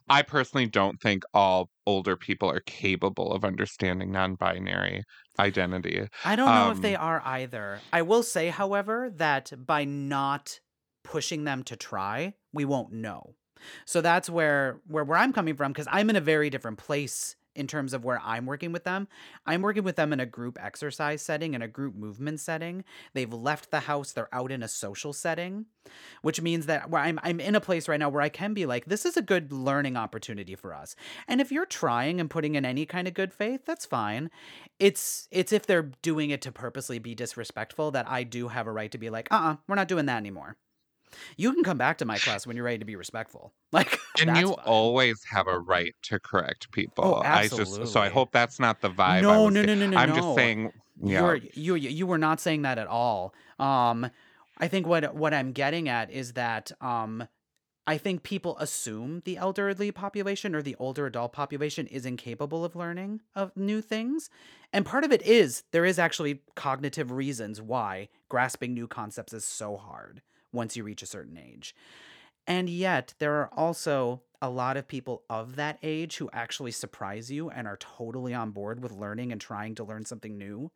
I 0.09 0.21
personally 0.21 0.67
don't 0.67 0.99
think 1.01 1.23
all 1.33 1.69
older 1.85 2.15
people 2.15 2.49
are 2.49 2.61
capable 2.61 3.31
of 3.31 3.43
understanding 3.43 4.11
non-binary 4.11 5.03
identity. 5.39 6.07
I 6.23 6.35
don't 6.35 6.53
know 6.53 6.71
if 6.71 6.81
they 6.81 6.95
um, 6.95 7.05
are 7.05 7.21
either. 7.25 7.79
I 7.91 8.01
will 8.01 8.23
say, 8.23 8.49
however, 8.49 9.11
that 9.15 9.51
by 9.57 9.85
not 9.85 10.59
pushing 11.03 11.43
them 11.43 11.63
to 11.63 11.75
try, 11.75 12.35
we 12.53 12.65
won't 12.65 12.91
know. 12.91 13.35
So 13.85 14.01
that's 14.01 14.29
where 14.29 14.79
where, 14.87 15.03
where 15.03 15.17
I'm 15.17 15.33
coming 15.33 15.55
from 15.55 15.71
because 15.71 15.87
I'm 15.91 16.09
in 16.09 16.15
a 16.15 16.21
very 16.21 16.49
different 16.49 16.77
place 16.77 17.35
in 17.55 17.67
terms 17.67 17.93
of 17.93 18.03
where 18.03 18.21
I'm 18.23 18.45
working 18.45 18.71
with 18.71 18.83
them. 18.83 19.07
I'm 19.45 19.61
working 19.61 19.83
with 19.83 19.95
them 19.95 20.13
in 20.13 20.19
a 20.19 20.25
group 20.25 20.57
exercise 20.61 21.21
setting, 21.21 21.53
in 21.53 21.61
a 21.61 21.67
group 21.67 21.95
movement 21.95 22.39
setting. 22.39 22.83
They've 23.13 23.31
left 23.31 23.71
the 23.71 23.81
house, 23.81 24.11
they're 24.11 24.33
out 24.33 24.51
in 24.51 24.63
a 24.63 24.67
social 24.67 25.13
setting, 25.13 25.65
which 26.21 26.41
means 26.41 26.65
that 26.65 26.89
where 26.89 27.01
I'm 27.01 27.19
I'm 27.23 27.39
in 27.39 27.55
a 27.55 27.61
place 27.61 27.87
right 27.87 27.99
now 27.99 28.09
where 28.09 28.21
I 28.21 28.29
can 28.29 28.53
be 28.53 28.65
like, 28.65 28.85
this 28.85 29.05
is 29.05 29.17
a 29.17 29.21
good 29.21 29.51
learning 29.51 29.97
opportunity 29.97 30.55
for 30.55 30.73
us. 30.73 30.95
And 31.27 31.41
if 31.41 31.51
you're 31.51 31.65
trying 31.65 32.19
and 32.19 32.29
putting 32.29 32.55
in 32.55 32.65
any 32.65 32.85
kind 32.85 33.07
of 33.07 33.13
good 33.13 33.33
faith, 33.33 33.61
that's 33.65 33.85
fine. 33.85 34.29
It's 34.79 35.27
it's 35.31 35.51
if 35.51 35.65
they're 35.65 35.91
doing 36.01 36.29
it 36.29 36.41
to 36.43 36.51
purposely 36.51 36.99
be 36.99 37.15
disrespectful 37.15 37.91
that 37.91 38.07
I 38.09 38.23
do 38.23 38.47
have 38.49 38.67
a 38.67 38.71
right 38.71 38.91
to 38.91 38.97
be 38.97 39.09
like, 39.09 39.27
uh-uh, 39.31 39.57
we're 39.67 39.75
not 39.75 39.87
doing 39.87 40.05
that 40.05 40.17
anymore. 40.17 40.57
You 41.37 41.53
can 41.53 41.63
come 41.63 41.77
back 41.77 41.97
to 41.99 42.05
my 42.05 42.17
class 42.17 42.45
when 42.47 42.55
you're 42.55 42.65
ready 42.65 42.79
to 42.79 42.85
be 42.85 42.95
respectful. 42.95 43.53
Like 43.73 43.99
And 44.19 44.35
you 44.35 44.47
fine. 44.47 44.65
always 44.65 45.23
have 45.23 45.47
a 45.47 45.57
right 45.57 45.95
to 46.03 46.19
correct 46.19 46.71
people. 46.73 47.21
I 47.25 47.47
just 47.47 47.87
so 47.87 48.01
I 48.01 48.09
hope 48.09 48.33
that's 48.33 48.59
not 48.59 48.81
the 48.81 48.89
vibe. 48.89 49.21
No, 49.21 49.47
no, 49.47 49.61
no, 49.61 49.73
no, 49.75 49.87
no, 49.87 49.97
I'm 49.97 50.09
no. 50.09 50.15
just 50.15 50.35
saying. 50.35 50.73
Yeah. 51.01 51.21
You're 51.21 51.35
you 51.53 51.75
you 51.75 51.89
you 51.89 52.05
were 52.07 52.17
not 52.17 52.41
saying 52.41 52.63
that 52.63 52.77
at 52.77 52.87
all. 52.87 53.33
Um, 53.59 54.09
I 54.57 54.67
think 54.67 54.87
what 54.87 55.15
what 55.15 55.33
I'm 55.33 55.53
getting 55.53 55.87
at 55.87 56.11
is 56.11 56.33
that 56.33 56.71
um, 56.81 57.27
I 57.87 57.97
think 57.97 58.23
people 58.23 58.57
assume 58.59 59.21
the 59.25 59.37
elderly 59.37 59.91
population 59.91 60.53
or 60.53 60.61
the 60.61 60.75
older 60.79 61.05
adult 61.07 61.31
population 61.33 61.87
is 61.87 62.05
incapable 62.05 62.63
of 62.65 62.75
learning 62.75 63.21
of 63.35 63.55
new 63.55 63.81
things, 63.81 64.29
and 64.73 64.85
part 64.85 65.03
of 65.05 65.11
it 65.13 65.21
is 65.21 65.63
there 65.71 65.85
is 65.85 65.97
actually 65.97 66.41
cognitive 66.55 67.09
reasons 67.11 67.61
why 67.61 68.09
grasping 68.29 68.73
new 68.73 68.87
concepts 68.87 69.33
is 69.33 69.45
so 69.45 69.77
hard 69.77 70.21
once 70.51 70.75
you 70.75 70.83
reach 70.83 71.01
a 71.01 71.07
certain 71.07 71.37
age. 71.37 71.75
And 72.47 72.69
yet, 72.69 73.13
there 73.19 73.35
are 73.35 73.49
also 73.55 74.21
a 74.41 74.49
lot 74.49 74.75
of 74.75 74.87
people 74.87 75.23
of 75.29 75.55
that 75.55 75.77
age 75.83 76.17
who 76.17 76.29
actually 76.33 76.71
surprise 76.71 77.31
you 77.31 77.49
and 77.49 77.67
are 77.67 77.77
totally 77.77 78.33
on 78.33 78.51
board 78.51 78.81
with 78.81 78.91
learning 78.91 79.31
and 79.31 79.39
trying 79.39 79.75
to 79.75 79.83
learn 79.83 80.03
something 80.03 80.37
new. 80.37 80.71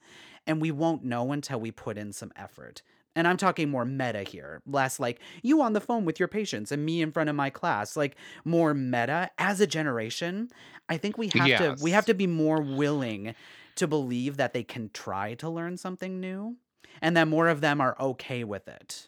And 0.46 0.62
we 0.62 0.72
won't 0.72 1.04
know 1.04 1.32
until 1.32 1.60
we 1.60 1.72
put 1.72 1.98
in 1.98 2.14
some 2.14 2.32
effort. 2.36 2.84
And 3.16 3.28
I'm 3.28 3.38
talking 3.38 3.70
more 3.70 3.86
meta 3.86 4.24
here, 4.24 4.62
less 4.68 5.00
like 5.00 5.20
you 5.42 5.62
on 5.62 5.74
the 5.74 5.80
phone 5.80 6.06
with 6.06 6.20
your 6.20 6.28
patients 6.28 6.72
and 6.72 6.86
me 6.86 7.02
in 7.02 7.12
front 7.12 7.30
of 7.30 7.36
my 7.36 7.50
class, 7.50 7.96
like 7.96 8.18
more 8.44 8.74
meta 8.74 9.32
as 9.38 9.62
a 9.62 9.68
generation. 9.68 10.50
I 10.90 10.98
think 10.98 11.18
we 11.18 11.30
have 11.34 11.78
to 11.78 11.84
we 11.84 11.92
have 11.92 12.06
to 12.08 12.14
be 12.14 12.28
more 12.28 12.62
willing 12.62 13.34
to 13.76 13.88
believe 13.88 14.38
that 14.38 14.54
they 14.54 14.64
can 14.64 14.90
try 14.94 15.34
to 15.36 15.50
learn 15.50 15.78
something 15.78 16.20
new 16.20 16.58
and 17.02 17.16
that 17.16 17.28
more 17.28 17.48
of 17.48 17.62
them 17.62 17.80
are 17.82 17.96
okay 18.00 18.44
with 18.44 18.68
it. 18.68 19.08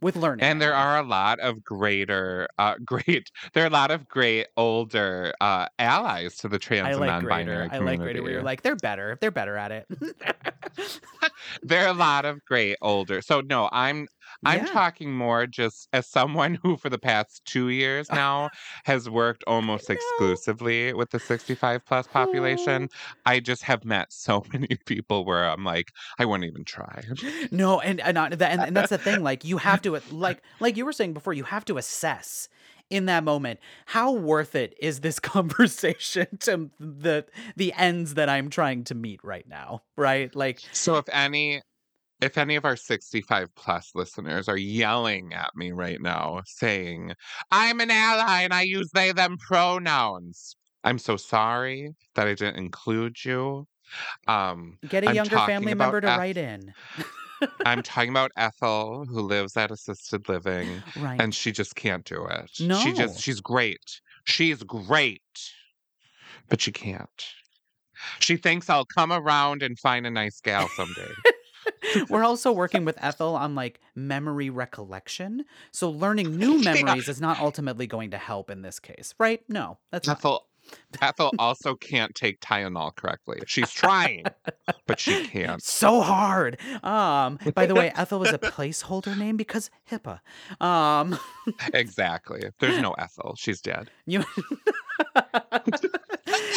With 0.00 0.16
learning. 0.16 0.44
And 0.44 0.60
there 0.60 0.74
are 0.74 0.98
a 0.98 1.02
lot 1.02 1.40
of 1.40 1.64
greater, 1.64 2.48
uh, 2.58 2.74
great. 2.84 3.30
There 3.54 3.64
are 3.64 3.68
a 3.68 3.70
lot 3.70 3.90
of 3.90 4.06
great 4.08 4.46
older 4.56 5.32
uh, 5.40 5.66
allies 5.78 6.36
to 6.38 6.48
the 6.48 6.58
trans 6.58 6.88
I 6.88 6.90
and 6.92 7.00
non-binary 7.00 7.44
greater. 7.44 7.62
I 7.62 7.78
community. 7.78 7.84
like 7.84 8.00
greater. 8.00 8.22
Where 8.22 8.32
you're 8.32 8.42
like, 8.42 8.62
they're 8.62 8.76
better. 8.76 9.16
They're 9.20 9.30
better 9.30 9.56
at 9.56 9.72
it. 9.72 9.86
there 11.62 11.84
are 11.84 11.88
a 11.88 11.94
lot 11.94 12.24
of 12.24 12.44
great 12.44 12.76
older. 12.82 13.22
So 13.22 13.40
no, 13.40 13.68
I'm 13.72 14.06
I'm 14.44 14.66
talking 14.66 15.12
more 15.12 15.46
just 15.46 15.88
as 15.92 16.06
someone 16.06 16.58
who 16.62 16.76
for 16.76 16.90
the 16.90 16.98
past 16.98 17.44
two 17.44 17.68
years 17.68 18.10
now 18.10 18.50
has 18.84 19.08
worked 19.08 19.44
almost 19.46 19.90
exclusively 19.90 20.92
with 20.92 21.10
the 21.10 21.18
65 21.18 21.84
plus 21.84 22.06
population. 22.06 22.88
Oh. 22.90 23.20
I 23.24 23.40
just 23.40 23.62
have 23.62 23.84
met 23.84 24.12
so 24.12 24.44
many 24.52 24.76
people 24.86 25.24
where 25.24 25.48
I'm 25.48 25.64
like, 25.64 25.92
I 26.18 26.24
wouldn't 26.24 26.48
even 26.50 26.64
try. 26.64 27.02
no, 27.50 27.80
and 27.80 28.00
and, 28.00 28.18
and 28.18 28.42
and 28.42 28.76
that's 28.76 28.90
the 28.90 28.98
thing. 28.98 29.22
Like 29.22 29.44
you 29.44 29.58
have 29.58 29.82
to 29.82 30.00
like 30.10 30.42
like 30.60 30.76
you 30.76 30.84
were 30.84 30.92
saying 30.92 31.14
before. 31.14 31.32
You 31.32 31.44
have 31.44 31.64
to 31.66 31.78
assess 31.78 32.48
in 32.88 33.06
that 33.06 33.24
moment 33.24 33.58
how 33.86 34.12
worth 34.12 34.54
it 34.54 34.74
is 34.80 35.00
this 35.00 35.18
conversation 35.20 36.26
to 36.40 36.70
the 36.78 37.26
the 37.56 37.72
ends 37.74 38.14
that 38.14 38.28
I'm 38.28 38.50
trying 38.50 38.84
to 38.84 38.94
meet 38.94 39.20
right 39.22 39.46
now. 39.48 39.82
Right? 39.96 40.34
Like 40.34 40.60
So 40.72 40.96
if 40.96 41.08
any 41.10 41.62
if 42.20 42.38
any 42.38 42.56
of 42.56 42.64
our 42.64 42.76
65 42.76 43.54
plus 43.54 43.90
listeners 43.94 44.48
are 44.48 44.56
yelling 44.56 45.32
at 45.32 45.50
me 45.54 45.72
right 45.72 46.00
now 46.00 46.42
saying, 46.46 47.14
I'm 47.50 47.80
an 47.80 47.90
ally 47.90 48.42
and 48.42 48.54
I 48.54 48.62
use 48.62 48.90
they 48.94 49.12
them 49.12 49.36
pronouns. 49.38 50.56
I'm 50.84 50.98
so 50.98 51.16
sorry 51.16 51.94
that 52.14 52.26
I 52.26 52.34
didn't 52.34 52.56
include 52.56 53.24
you. 53.24 53.66
Um 54.26 54.78
get 54.88 55.04
a 55.04 55.08
I'm 55.10 55.14
younger 55.14 55.36
family 55.38 55.74
member 55.74 56.00
to 56.00 56.08
F- 56.08 56.18
write 56.18 56.36
in. 56.36 56.72
I'm 57.64 57.82
talking 57.84 58.10
about 58.10 58.32
Ethel, 58.36 59.04
who 59.06 59.20
lives 59.20 59.56
at 59.56 59.70
assisted 59.70 60.28
living, 60.28 60.82
right. 60.98 61.20
and 61.20 61.34
she 61.34 61.52
just 61.52 61.76
can't 61.76 62.04
do 62.04 62.26
it. 62.26 62.50
No. 62.58 62.78
She 62.80 62.92
just, 62.92 63.20
she's 63.20 63.40
great. 63.40 64.00
She's 64.24 64.62
great, 64.64 65.20
but 66.48 66.60
she 66.60 66.72
can't. 66.72 67.26
She 68.18 68.36
thinks 68.36 68.68
I'll 68.68 68.86
come 68.86 69.12
around 69.12 69.62
and 69.62 69.78
find 69.78 70.06
a 70.06 70.10
nice 70.10 70.40
gal 70.40 70.68
someday. 70.68 71.12
We're 72.08 72.24
also 72.24 72.52
working 72.52 72.84
with 72.84 72.96
Ethel 73.02 73.34
on 73.36 73.54
like 73.54 73.80
memory 73.94 74.50
recollection. 74.50 75.44
So 75.72 75.90
learning 75.90 76.36
new 76.38 76.56
Yeah. 76.58 76.74
memories 76.74 77.08
is 77.08 77.20
not 77.20 77.38
ultimately 77.40 77.86
going 77.86 78.10
to 78.10 78.18
help 78.18 78.50
in 78.50 78.62
this 78.62 78.78
case, 78.80 79.14
right? 79.18 79.42
No, 79.48 79.78
that's 79.90 80.06
not. 80.06 80.18
Ethel, 80.18 80.46
Ethel 81.00 81.32
also 81.38 81.74
can't 81.76 82.12
take 82.14 82.40
Tylenol 82.40 82.94
correctly. 82.96 83.40
She's 83.46 83.70
trying, 83.70 84.24
but 84.86 84.98
she 84.98 85.24
can't. 85.26 85.62
So 85.62 86.00
hard. 86.00 86.58
Um, 86.82 87.38
by 87.54 87.66
the 87.66 87.74
way, 87.76 87.92
Ethel 87.94 88.24
is 88.24 88.32
a 88.32 88.38
placeholder 88.38 89.16
name 89.16 89.36
because 89.36 89.70
HIPAA. 89.90 90.18
Um, 90.60 91.18
Exactly. 91.72 92.50
There's 92.58 92.80
no 92.80 92.92
Ethel. 92.94 93.34
She's 93.38 93.60
dead. 93.60 93.90
you. 94.06 94.24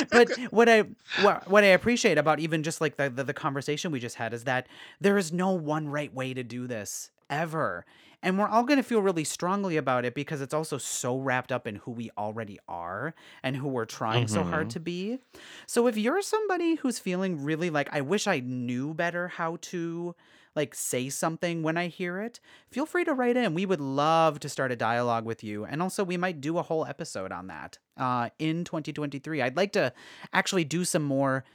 but 0.11 0.29
what 0.51 0.69
I 0.69 0.83
what, 1.21 1.47
what 1.49 1.63
I 1.63 1.67
appreciate 1.67 2.17
about 2.17 2.39
even 2.39 2.63
just 2.63 2.81
like 2.81 2.97
the, 2.97 3.09
the 3.09 3.23
the 3.23 3.33
conversation 3.33 3.91
we 3.91 3.99
just 3.99 4.15
had 4.15 4.33
is 4.33 4.43
that 4.45 4.67
there 4.99 5.17
is 5.17 5.31
no 5.31 5.51
one 5.51 5.87
right 5.89 6.13
way 6.13 6.33
to 6.33 6.43
do 6.43 6.67
this 6.67 7.11
ever. 7.29 7.85
And 8.21 8.37
we're 8.37 8.49
all 8.49 8.63
going 8.63 8.75
to 8.77 8.83
feel 8.83 9.01
really 9.01 9.23
strongly 9.23 9.77
about 9.77 10.03
it 10.03 10.13
because 10.13 10.41
it's 10.41 10.53
also 10.53 10.77
so 10.77 11.17
wrapped 11.17 11.53
up 11.53 11.65
in 11.65 11.75
who 11.77 11.91
we 11.91 12.11
already 12.17 12.59
are 12.67 13.13
and 13.43 13.55
who 13.55 13.69
we're 13.69 13.85
trying 13.85 14.27
so 14.27 14.43
hard 14.43 14.67
Mhm. 14.67 14.71
to 14.71 14.79
be. 14.81 15.19
So 15.67 15.87
if 15.87 15.95
you're 15.95 16.21
somebody 16.21 16.75
who's 16.75 16.99
feeling 16.99 17.41
really 17.41 17.69
like 17.69 17.87
I 17.93 18.01
wish 18.01 18.27
I 18.27 18.41
knew 18.41 18.93
better 18.93 19.29
how 19.29 19.57
to 19.61 20.15
like 20.59 20.75
say 20.75 21.07
something 21.07 21.63
when 21.63 21.77
I 21.77 21.87
hear 21.87 22.19
it, 22.19 22.41
feel 22.69 22.85
free 22.85 23.05
to 23.05 23.13
write 23.13 23.37
in. 23.37 23.53
We 23.53 23.65
would 23.65 23.79
love 23.79 24.41
to 24.41 24.49
start 24.49 24.73
a 24.73 24.75
dialogue 24.75 25.23
with 25.23 25.41
you. 25.41 25.63
And 25.63 25.81
also 25.81 26.03
we 26.03 26.17
might 26.17 26.41
do 26.41 26.57
a 26.57 26.61
whole 26.61 26.85
episode 26.85 27.31
on 27.31 27.47
that 27.47 27.79
uh, 27.95 28.29
in 28.39 28.65
2023. 28.65 29.41
I'd 29.41 29.55
like 29.55 29.71
to 29.73 29.93
actually 30.33 30.65
do 30.65 30.83
some 30.83 31.03
more 31.03 31.45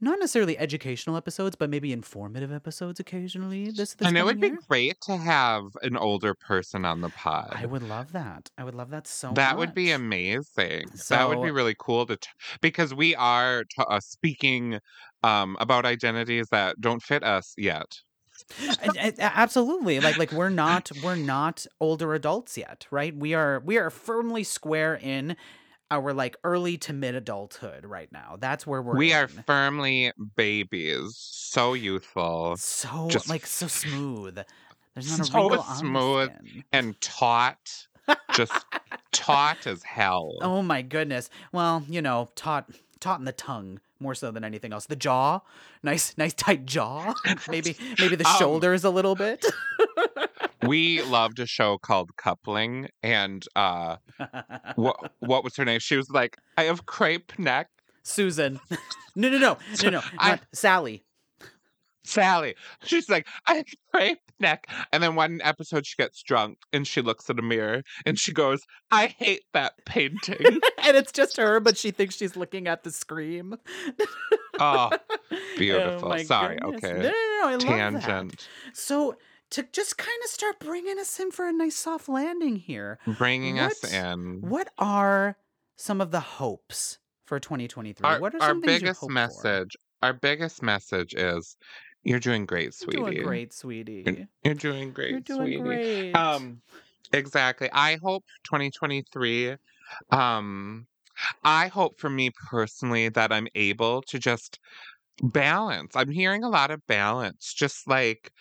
not 0.00 0.18
necessarily 0.18 0.58
educational 0.58 1.16
episodes, 1.16 1.56
but 1.56 1.70
maybe 1.70 1.92
informative 1.92 2.52
episodes 2.52 3.00
occasionally. 3.00 3.70
This, 3.70 3.94
this 3.94 4.06
and 4.06 4.18
it 4.18 4.24
would 4.24 4.36
coming 4.36 4.56
be 4.56 4.62
great 4.68 5.00
to 5.02 5.16
have 5.16 5.64
an 5.82 5.96
older 5.96 6.34
person 6.34 6.84
on 6.84 7.00
the 7.00 7.08
pod. 7.08 7.52
I 7.52 7.64
would 7.64 7.82
love 7.82 8.12
that. 8.12 8.50
I 8.58 8.64
would 8.64 8.74
love 8.74 8.90
that 8.90 9.06
so 9.06 9.32
that 9.34 9.56
would 9.56 9.74
be 9.74 9.86
much. 9.86 9.96
amazing. 9.96 10.86
that 11.08 11.28
would 11.28 11.42
be 11.42 11.50
really 11.50 11.74
cool 11.78 12.04
to 12.06 12.16
t- 12.16 12.28
because 12.60 12.94
we 12.94 13.14
are 13.14 13.64
t- 13.64 13.84
uh, 13.88 14.00
speaking 14.00 14.80
um, 15.22 15.56
about 15.60 15.86
identities 15.86 16.48
that 16.50 16.78
don't 16.80 17.02
fit 17.02 17.22
us 17.22 17.54
yet. 17.56 17.86
A- 18.60 18.90
a- 18.98 19.08
a- 19.18 19.20
absolutely 19.20 20.00
like 20.00 20.16
like 20.18 20.32
we're 20.32 20.48
not 20.50 20.90
we're 21.02 21.16
not 21.16 21.66
older 21.80 22.14
adults 22.14 22.56
yet 22.56 22.86
right? 22.90 23.14
We 23.16 23.34
are 23.34 23.60
we 23.64 23.78
are 23.78 23.90
firmly 23.90 24.44
square 24.44 24.94
in 25.00 25.36
our 25.90 26.12
like 26.12 26.36
early 26.42 26.76
to 26.78 26.92
mid 26.92 27.14
adulthood 27.14 27.84
right 27.86 28.10
now. 28.12 28.36
That's 28.40 28.66
where 28.66 28.82
we're 28.82 28.96
we 28.96 29.12
are 29.12 29.28
firmly 29.28 30.12
babies, 30.36 31.14
so 31.16 31.74
youthful 31.74 32.56
so 32.56 33.08
just 33.08 33.28
like 33.28 33.46
so 33.46 33.66
smooth. 33.68 34.38
There's 34.94 35.10
not 35.10 35.20
a 35.20 35.24
so 35.30 35.38
wrinkle 35.48 35.60
on 35.60 35.68
the 35.68 35.74
smooth. 35.74 36.30
and 36.72 37.00
taut, 37.00 37.86
just 38.34 38.52
taut 39.12 39.66
as 39.66 39.82
hell. 39.82 40.32
oh 40.42 40.62
my 40.62 40.82
goodness. 40.82 41.30
Well 41.52 41.84
you 41.88 42.02
know 42.02 42.28
taut 42.34 42.68
taut 43.00 43.18
in 43.18 43.24
the 43.26 43.32
tongue 43.32 43.80
more 44.00 44.14
so 44.14 44.30
than 44.30 44.44
anything 44.44 44.72
else. 44.72 44.86
The 44.86 44.96
jaw 44.96 45.40
nice 45.82 46.16
nice 46.18 46.34
tight 46.34 46.66
jaw. 46.66 47.14
Maybe 47.48 47.76
maybe 47.98 48.16
the 48.16 48.26
Um, 48.28 48.36
shoulders 48.38 48.84
a 48.84 48.90
little 48.90 49.14
bit. 49.14 49.44
we 50.66 51.02
loved 51.02 51.38
a 51.38 51.46
show 51.46 51.78
called 51.78 52.16
Coupling, 52.16 52.88
and 53.02 53.44
uh, 53.54 53.96
what 54.76 55.12
what 55.20 55.44
was 55.44 55.56
her 55.56 55.64
name? 55.64 55.80
She 55.80 55.96
was 55.96 56.10
like, 56.10 56.36
"I 56.56 56.64
have 56.64 56.86
crepe 56.86 57.38
neck." 57.38 57.68
susan. 58.08 58.60
No 59.16 59.28
no 59.28 59.38
no 59.38 59.58
no 59.82 59.90
no 59.90 60.00
I- 60.18 60.28
not 60.30 60.40
sally 60.52 61.02
Sally. 62.06 62.54
She's 62.84 63.08
like, 63.08 63.26
I 63.46 63.54
have 63.54 63.66
a 63.66 63.96
crepe 63.98 64.18
neck. 64.40 64.66
And 64.92 65.02
then 65.02 65.14
one 65.14 65.40
episode 65.42 65.86
she 65.86 65.96
gets 65.96 66.22
drunk 66.22 66.58
and 66.72 66.86
she 66.86 67.00
looks 67.02 67.28
in 67.30 67.38
a 67.38 67.42
mirror 67.42 67.82
and 68.04 68.18
she 68.18 68.32
goes, 68.32 68.60
I 68.90 69.06
hate 69.06 69.44
that 69.52 69.74
painting. 69.84 70.38
and 70.84 70.96
it's 70.96 71.12
just 71.12 71.36
her, 71.36 71.60
but 71.60 71.76
she 71.76 71.90
thinks 71.90 72.16
she's 72.16 72.36
looking 72.36 72.66
at 72.68 72.84
the 72.84 72.90
scream. 72.92 73.56
oh, 74.60 74.90
Oh 75.32 75.38
beautiful. 75.58 76.08
my 76.08 76.22
Sorry. 76.22 76.56
goodness. 76.58 76.84
Okay. 76.84 76.94
No, 76.94 77.02
no, 77.08 77.10
no, 77.10 77.48
I 77.48 77.52
love 77.52 77.60
that. 77.62 78.02
Tangent. 78.02 78.48
So 78.72 79.16
to 79.50 79.62
just 79.72 79.96
kind 79.98 80.18
of 80.24 80.30
start 80.30 80.58
bringing 80.60 80.98
us 80.98 81.18
in 81.20 81.30
for 81.30 81.46
a 81.48 81.52
nice 81.52 81.76
soft 81.76 82.08
landing 82.08 82.56
here, 82.56 82.98
Bringing 83.18 83.58
us 83.58 83.82
in. 83.92 84.40
what 84.42 84.68
are 84.78 85.36
some 85.76 86.00
of 86.00 86.10
the 86.10 86.20
hopes 86.20 86.98
for 87.26 87.38
2023? 87.40 88.06
Our, 88.08 88.20
what 88.20 88.34
are 88.34 88.42
our 88.42 88.48
some 88.50 88.56
you 88.58 88.62
biggest 88.64 89.00
hope 89.00 89.10
for? 89.10 89.14
message, 89.14 89.76
our 90.02 90.12
biggest 90.12 90.62
message 90.62 91.14
is 91.14 91.56
you're 92.06 92.20
doing 92.20 92.46
great, 92.46 92.74
You're 92.80 92.88
sweetie. 92.88 93.18
doing 93.18 93.20
great, 93.20 93.52
sweetie. 93.52 94.28
You're 94.44 94.54
doing 94.54 94.92
great, 94.92 95.18
You're 95.18 95.20
doing 95.20 95.54
sweetie. 95.54 95.54
great. 95.54 95.84
Um, 96.14 96.62
exactly. 97.12 97.68
I 97.72 97.98
hope 98.02 98.24
2023. 98.44 99.56
Um, 100.10 100.86
I 101.44 101.68
hope 101.68 102.00
for 102.00 102.10
me 102.10 102.30
personally 102.50 103.08
that 103.10 103.32
I'm 103.32 103.48
able 103.54 104.02
to 104.04 104.18
just 104.18 104.60
balance. 105.22 105.96
I'm 105.96 106.10
hearing 106.10 106.44
a 106.44 106.48
lot 106.50 106.70
of 106.70 106.86
balance. 106.86 107.54
Just 107.54 107.88
like, 107.88 108.32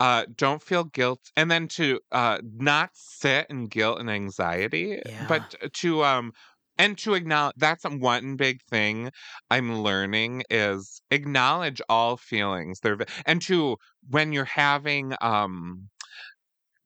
uh, 0.00 0.26
don't 0.36 0.62
feel 0.62 0.84
guilt, 0.84 1.20
and 1.36 1.50
then 1.50 1.68
to 1.70 2.00
uh 2.12 2.40
not 2.44 2.90
sit 2.94 3.46
in 3.50 3.66
guilt 3.66 4.00
and 4.00 4.10
anxiety, 4.10 5.00
but 5.20 5.54
to 5.74 6.04
um. 6.04 6.32
And 6.78 6.98
to 6.98 7.14
acknowledge 7.14 7.54
that's 7.56 7.84
one 7.84 8.36
big 8.36 8.62
thing 8.70 9.10
I'm 9.50 9.80
learning 9.82 10.42
is 10.50 11.00
acknowledge 11.10 11.80
all 11.88 12.16
feelings. 12.16 12.80
They're 12.80 12.98
and 13.26 13.40
to 13.42 13.76
when 14.10 14.32
you're 14.32 14.44
having 14.44 15.14
um 15.20 15.88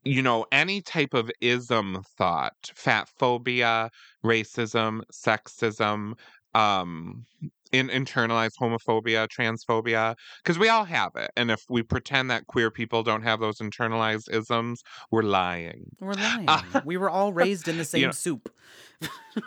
you 0.05 0.22
know, 0.22 0.47
any 0.53 0.80
type 0.80 1.12
of 1.12 1.30
ism 1.41 2.03
thought, 2.16 2.55
fat 2.74 3.09
phobia, 3.18 3.91
racism, 4.24 5.03
sexism, 5.12 6.14
um, 6.55 7.26
in 7.73 7.89
internalized 7.89 8.53
homophobia, 8.61 9.29
transphobia, 9.29 10.14
because 10.43 10.59
we 10.59 10.69
all 10.69 10.85
have 10.85 11.12
it. 11.16 11.31
And 11.37 11.51
if 11.51 11.62
we 11.69 11.83
pretend 11.83 12.31
that 12.31 12.47
queer 12.47 12.71
people 12.71 13.03
don't 13.03 13.23
have 13.23 13.41
those 13.41 13.59
internalized 13.59 14.33
isms, 14.33 14.83
we're 15.11 15.23
lying. 15.23 15.85
We're 16.01 16.12
lying. 16.14 16.49
we 16.85 16.97
were 16.97 17.11
all 17.11 17.33
raised 17.33 17.69
in 17.69 17.79
the 17.79 17.85
same 17.85 18.03
know- 18.03 18.11
soup. 18.12 18.53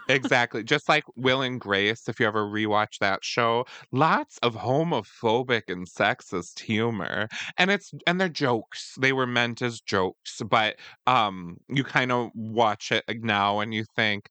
exactly. 0.08 0.64
Just 0.64 0.88
like 0.88 1.04
Will 1.16 1.42
and 1.42 1.60
Grace, 1.60 2.08
if 2.08 2.20
you 2.20 2.26
ever 2.28 2.46
rewatch 2.46 3.00
that 3.00 3.20
show, 3.24 3.66
lots 3.92 4.38
of 4.42 4.56
homophobic 4.56 5.64
and 5.68 5.88
sexist 5.88 6.60
humor. 6.60 7.28
And 7.58 7.70
it's 7.72 7.92
and 8.08 8.20
they're 8.20 8.30
jokes. 8.30 8.94
They 9.00 9.12
were 9.14 9.28
meant 9.28 9.62
as 9.62 9.82
jokes, 9.82 10.42
but 10.48 10.78
um 11.08 11.58
you 11.68 11.84
kind 11.84 12.12
of 12.12 12.30
watch 12.34 12.92
it 12.92 13.04
now 13.22 13.60
and 13.60 13.74
you 13.74 13.86
think 13.96 14.30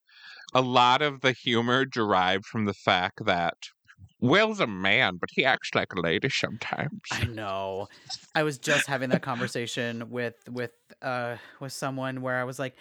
a 0.54 0.60
lot 0.62 1.02
of 1.02 1.20
the 1.20 1.32
humor 1.32 1.84
derived 1.84 2.44
from 2.46 2.64
the 2.64 2.74
fact 2.74 3.24
that 3.24 3.54
Will's 4.20 4.60
a 4.60 4.66
man, 4.66 5.16
but 5.16 5.30
he 5.32 5.44
acts 5.44 5.74
like 5.74 5.94
a 5.94 6.00
lady 6.00 6.28
sometimes. 6.28 7.00
I 7.10 7.24
know. 7.24 7.88
I 8.34 8.42
was 8.42 8.58
just 8.58 8.86
having 8.86 9.10
that 9.10 9.22
conversation 9.22 10.10
with 10.10 10.48
with 10.50 10.72
uh 11.00 11.36
with 11.58 11.72
someone 11.72 12.20
where 12.20 12.36
I 12.36 12.44
was 12.44 12.58
like 12.58 12.76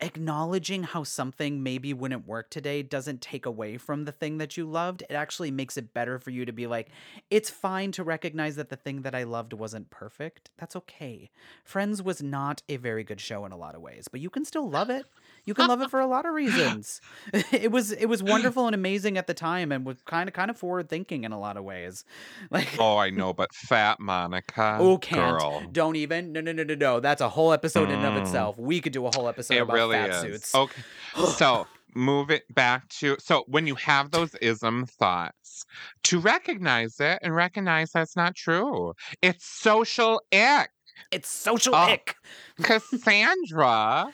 acknowledging 0.00 0.84
how 0.84 1.02
something 1.02 1.62
maybe 1.62 1.92
wouldn't 1.92 2.26
work 2.26 2.50
today 2.50 2.82
doesn't 2.82 3.20
take 3.20 3.44
away 3.44 3.76
from 3.76 4.04
the 4.04 4.12
thing 4.12 4.38
that 4.38 4.56
you 4.56 4.64
loved. 4.64 5.02
It 5.10 5.14
actually 5.14 5.50
makes 5.50 5.76
it 5.76 5.92
better 5.92 6.18
for 6.18 6.30
you 6.30 6.44
to 6.44 6.52
be 6.52 6.66
like 6.66 6.88
it's 7.30 7.50
fine 7.50 7.92
to 7.92 8.04
recognize 8.04 8.56
that 8.56 8.68
the 8.68 8.76
thing 8.76 9.02
that 9.02 9.14
I 9.14 9.24
loved 9.24 9.52
wasn't 9.52 9.90
perfect. 9.90 10.50
That's 10.56 10.76
okay. 10.76 11.30
Friends 11.64 12.02
was 12.02 12.22
not 12.22 12.62
a 12.68 12.76
very 12.76 13.04
good 13.04 13.20
show 13.20 13.44
in 13.44 13.52
a 13.52 13.56
lot 13.56 13.74
of 13.74 13.82
ways, 13.82 14.08
but 14.08 14.20
you 14.20 14.30
can 14.30 14.44
still 14.44 14.68
love 14.68 14.88
it. 14.90 15.04
You 15.48 15.54
can 15.54 15.66
love 15.68 15.80
it 15.82 15.90
for 15.90 15.98
a 15.98 16.06
lot 16.06 16.26
of 16.26 16.34
reasons. 16.34 17.00
it 17.52 17.72
was 17.72 17.90
it 17.90 18.06
was 18.06 18.22
wonderful 18.22 18.66
and 18.66 18.74
amazing 18.74 19.16
at 19.18 19.26
the 19.26 19.34
time 19.34 19.72
and 19.72 19.84
was 19.86 19.96
kind 20.04 20.28
of 20.28 20.34
kind 20.34 20.50
of 20.50 20.56
forward 20.58 20.88
thinking 20.88 21.24
in 21.24 21.32
a 21.32 21.40
lot 21.40 21.56
of 21.56 21.64
ways. 21.64 22.04
Like 22.50 22.68
Oh, 22.78 22.96
I 22.98 23.10
know, 23.10 23.32
but 23.32 23.52
fat 23.54 23.98
Monica. 24.00 24.76
Oh, 24.80 24.98
can't. 24.98 25.38
Girl. 25.38 25.62
Don't 25.72 25.96
even. 25.96 26.32
No, 26.32 26.40
no, 26.40 26.52
no, 26.52 26.62
no, 26.62 26.74
no. 26.74 27.00
That's 27.00 27.20
a 27.20 27.28
whole 27.28 27.52
episode 27.52 27.88
in 27.90 27.96
and 27.96 28.06
of 28.06 28.14
Mm. 28.14 28.20
itself. 28.22 28.58
We 28.58 28.80
could 28.80 28.92
do 28.92 29.06
a 29.06 29.10
whole 29.14 29.28
episode 29.28 29.54
it 29.54 29.62
about 29.62 29.74
really 29.74 29.96
fat 29.96 30.10
is. 30.10 30.20
suits. 30.20 30.54
Okay. 30.54 30.82
so 31.36 31.66
move 31.94 32.30
it 32.30 32.44
back 32.54 32.86
to 32.90 33.16
so 33.18 33.44
when 33.48 33.66
you 33.66 33.74
have 33.74 34.10
those 34.10 34.34
ism 34.42 34.84
thoughts, 34.86 35.64
to 36.04 36.20
recognize 36.20 37.00
it 37.00 37.18
and 37.22 37.34
recognize 37.34 37.90
that's 37.92 38.16
not 38.16 38.34
true. 38.34 38.92
It's 39.22 39.44
social 39.46 40.20
ick. 40.32 40.68
It's 41.10 41.28
social 41.30 41.74
Oh, 41.74 41.88
ick. 41.92 42.14
Cassandra. 42.62 44.12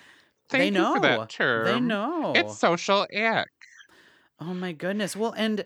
Thank 0.59 0.75
They 0.75 0.81
know. 0.81 0.99
that 1.01 1.29
term. 1.29 1.65
They 1.67 1.81
know. 1.81 2.33
It's 2.35 2.59
social 2.59 3.07
ick. 3.13 3.49
Oh 4.41 4.55
my 4.55 4.73
goodness. 4.73 5.17
Well, 5.17 5.35
and 5.37 5.65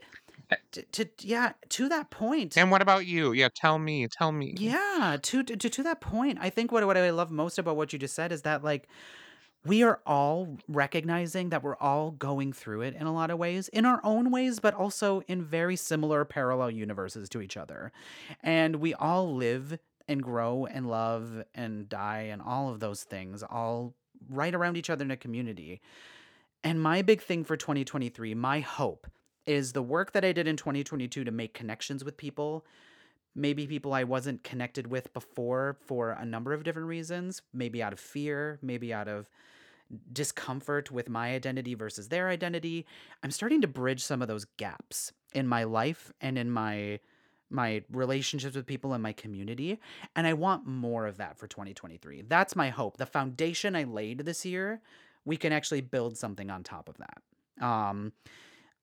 eh 0.51 0.57
to, 0.73 0.83
to 0.83 1.09
yeah, 1.21 1.53
to 1.71 1.89
that 1.89 2.11
point. 2.11 2.57
And 2.57 2.71
what 2.71 2.83
about 2.83 3.07
you? 3.07 3.33
Yeah, 3.33 3.49
tell 3.55 3.79
me, 3.79 4.07
tell 4.09 4.33
me. 4.33 4.55
Yeah, 4.57 5.17
to, 5.21 5.43
to 5.43 5.57
to 5.57 5.83
that 5.83 6.01
point, 6.01 6.39
I 6.41 6.51
think 6.51 6.73
what 6.73 6.87
what 6.87 6.97
I 6.97 7.11
love 7.11 7.31
most 7.31 7.59
about 7.59 7.77
what 7.77 7.93
you 7.93 7.99
just 7.99 8.15
said 8.15 8.33
is 8.33 8.43
that 8.43 8.65
like 8.65 8.89
we 9.65 9.83
are 9.83 10.01
all 10.07 10.57
recognizing 10.69 11.51
that 11.51 11.63
we're 11.63 11.77
all 11.77 12.13
going 12.13 12.53
through 12.53 12.83
it 12.83 12.95
in 12.95 13.07
a 13.07 13.13
lot 13.13 13.31
of 13.31 13.39
ways, 13.39 13.69
in 13.69 13.85
our 13.85 14.01
own 14.05 14.31
ways, 14.31 14.61
but 14.61 14.73
also 14.75 15.21
in 15.29 15.43
very 15.43 15.77
similar 15.77 16.25
parallel 16.25 16.71
universes 16.71 17.29
to 17.29 17.41
each 17.41 17.57
other. 17.57 17.93
And 18.43 18.77
we 18.77 18.95
all 18.95 19.35
live 19.35 19.79
and 20.07 20.23
grow 20.23 20.65
and 20.67 20.89
love 20.89 21.43
and 21.55 21.89
die 21.89 22.29
and 22.31 22.41
all 22.41 22.71
of 22.71 22.81
those 22.81 23.05
things 23.05 23.43
all 23.43 23.95
right 24.29 24.55
around 24.55 24.77
each 24.77 24.91
other 24.91 25.05
in 25.05 25.11
a 25.11 25.17
community. 25.17 25.81
And 26.65 26.81
my 26.81 27.03
big 27.03 27.23
thing 27.23 27.45
for 27.45 27.57
2023, 27.57 28.35
my 28.35 28.61
hope 28.61 29.07
is 29.47 29.73
the 29.73 29.83
work 29.83 30.13
that 30.13 30.25
I 30.25 30.33
did 30.33 30.47
in 30.47 30.57
2022 30.57 31.25
to 31.25 31.31
make 31.31 31.55
connections 31.55 32.05
with 32.05 32.17
people, 32.17 32.67
maybe 33.35 33.67
people 33.67 33.95
I 33.95 34.05
wasn't 34.05 34.45
connected 34.45 34.89
with 34.89 35.13
before 35.13 35.77
for 35.87 36.11
a 36.11 36.25
number 36.25 36.53
of 36.53 36.65
different 36.65 36.89
reasons, 36.89 37.43
maybe 37.55 37.83
out 37.83 37.93
of 37.93 38.01
fear, 38.01 38.59
maybe 38.61 38.93
out 38.93 39.09
of 39.09 39.31
discomfort 40.13 40.91
with 40.91 41.09
my 41.09 41.35
identity 41.35 41.75
versus 41.75 42.09
their 42.09 42.29
identity. 42.29 42.87
I'm 43.23 43.31
starting 43.31 43.63
to 43.63 43.69
bridge 43.69 44.03
some 44.03 44.21
of 44.21 44.29
those 44.29 44.45
gaps 44.57 45.13
in 45.33 45.47
my 45.47 45.65
life 45.65 46.13
and 46.21 46.37
in 46.37 46.51
my 46.51 47.01
my 47.51 47.83
relationships 47.91 48.57
with 48.57 48.67
people 48.67 48.95
in 48.95 49.01
my 49.01 49.13
community 49.13 49.81
and 50.17 50.27
I 50.27 50.35
want 50.35 50.67
more 50.67 51.07
of 51.07 51.17
that 51.19 51.39
for 51.39 51.47
2023. 51.47 52.23
That's 52.29 52.55
my 52.55 52.69
hope. 52.71 52.97
The 52.97 53.07
foundation 53.07 53.77
I 53.77 53.85
laid 53.85 54.21
this 54.21 54.45
year, 54.45 54.81
we 55.25 55.37
can 55.37 55.53
actually 55.53 55.81
build 55.81 56.17
something 56.17 56.51
on 56.51 56.63
top 56.63 56.89
of 56.89 56.97
that. 56.99 57.65
Um 57.65 58.13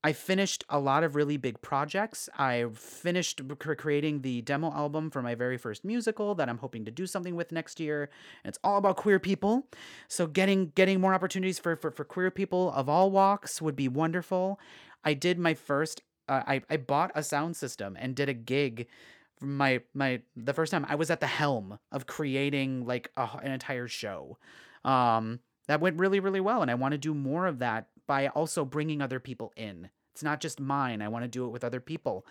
I 0.05 0.13
finished 0.13 0.63
a 0.69 0.77
lot 0.77 1.03
of 1.03 1.15
really 1.15 1.35
big 1.35 1.59
projects. 1.63 2.29
I 2.37 2.67
finished 2.75 3.41
cr- 3.57 3.73
creating 3.73 4.21
the 4.21 4.43
demo 4.43 4.71
album 4.71 5.09
for 5.09 5.23
my 5.23 5.33
very 5.33 5.57
first 5.57 5.83
musical 5.83 6.35
that 6.35 6.47
I'm 6.47 6.59
hoping 6.59 6.85
to 6.85 6.91
do 6.91 7.07
something 7.07 7.35
with 7.35 7.51
next 7.51 7.79
year. 7.79 8.11
And 8.43 8.49
it's 8.49 8.59
all 8.63 8.77
about 8.77 8.97
queer 8.97 9.17
people. 9.17 9.67
So 10.07 10.27
getting 10.27 10.67
getting 10.75 11.01
more 11.01 11.15
opportunities 11.15 11.57
for 11.57 11.75
for, 11.75 11.89
for 11.89 12.03
queer 12.03 12.29
people 12.29 12.71
of 12.73 12.87
all 12.87 13.09
walks 13.09 13.63
would 13.63 13.75
be 13.75 13.87
wonderful. 13.87 14.59
I 15.03 15.15
did 15.15 15.39
my 15.39 15.55
first 15.55 16.03
uh, 16.27 16.43
I 16.45 16.61
I 16.69 16.77
bought 16.77 17.11
a 17.15 17.23
sound 17.23 17.55
system 17.55 17.97
and 17.99 18.15
did 18.15 18.29
a 18.29 18.33
gig 18.33 18.87
my 19.41 19.81
my 19.93 20.21
the 20.35 20.53
first 20.53 20.71
time 20.71 20.85
I 20.87 20.95
was 20.95 21.09
at 21.09 21.19
the 21.19 21.27
helm 21.27 21.79
of 21.91 22.07
creating 22.07 22.85
like 22.85 23.11
a, 23.17 23.29
an 23.43 23.51
entire 23.51 23.87
show. 23.87 24.37
Um 24.83 25.39
that 25.67 25.81
went 25.81 25.99
really 25.99 26.19
really 26.19 26.41
well 26.41 26.61
and 26.61 26.71
I 26.71 26.75
want 26.75 26.93
to 26.93 26.97
do 26.97 27.13
more 27.13 27.47
of 27.47 27.59
that 27.59 27.87
by 28.07 28.27
also 28.27 28.65
bringing 28.65 29.01
other 29.01 29.19
people 29.19 29.51
in. 29.55 29.89
It's 30.13 30.23
not 30.23 30.39
just 30.39 30.59
mine. 30.59 31.01
I 31.01 31.09
want 31.09 31.23
to 31.23 31.27
do 31.27 31.45
it 31.45 31.49
with 31.49 31.63
other 31.63 31.81
people. 31.81 32.25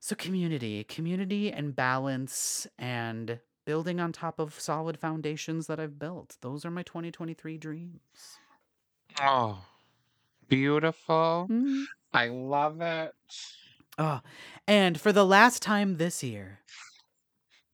So, 0.00 0.16
community, 0.16 0.82
community 0.84 1.52
and 1.52 1.76
balance 1.76 2.66
and 2.78 3.38
building 3.66 4.00
on 4.00 4.12
top 4.12 4.38
of 4.38 4.58
solid 4.58 4.98
foundations 4.98 5.66
that 5.66 5.78
I've 5.78 5.98
built. 5.98 6.38
Those 6.40 6.64
are 6.64 6.70
my 6.70 6.82
2023 6.82 7.58
dreams. 7.58 8.40
Oh, 9.20 9.62
beautiful. 10.48 11.46
Mm. 11.50 11.84
I 12.12 12.28
love 12.28 12.80
it. 12.80 13.12
Oh, 13.98 14.20
and 14.66 15.00
for 15.00 15.12
the 15.12 15.24
last 15.24 15.62
time 15.62 15.96
this 15.96 16.22
year, 16.22 16.60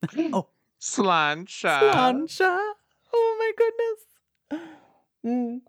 oh, 0.32 0.48
Sláinte. 0.80 1.48
Sláinte. 1.48 2.58
Oh 3.14 3.36
my 3.38 3.52
goodness. 3.56 4.68
Mm. 5.24 5.60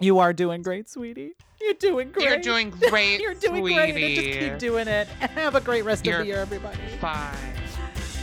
You 0.00 0.18
are 0.18 0.32
doing 0.32 0.62
great, 0.62 0.88
sweetie. 0.88 1.32
You're 1.60 1.74
doing 1.74 2.10
great. 2.12 2.24
You're 2.24 2.40
doing 2.40 2.70
great, 2.70 3.20
You're 3.20 3.34
doing 3.34 3.62
sweetie. 3.62 3.74
great. 3.74 3.96
And 3.96 4.14
just 4.24 4.38
keep 4.38 4.58
doing 4.58 4.88
it. 4.88 5.06
Have 5.20 5.54
a 5.54 5.60
great 5.60 5.84
rest 5.84 6.02
of 6.02 6.06
You're 6.06 6.20
the 6.20 6.26
year, 6.26 6.38
everybody. 6.38 6.78
Bye. 7.00 7.34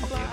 Okay, 0.03 0.22
you. 0.22 0.32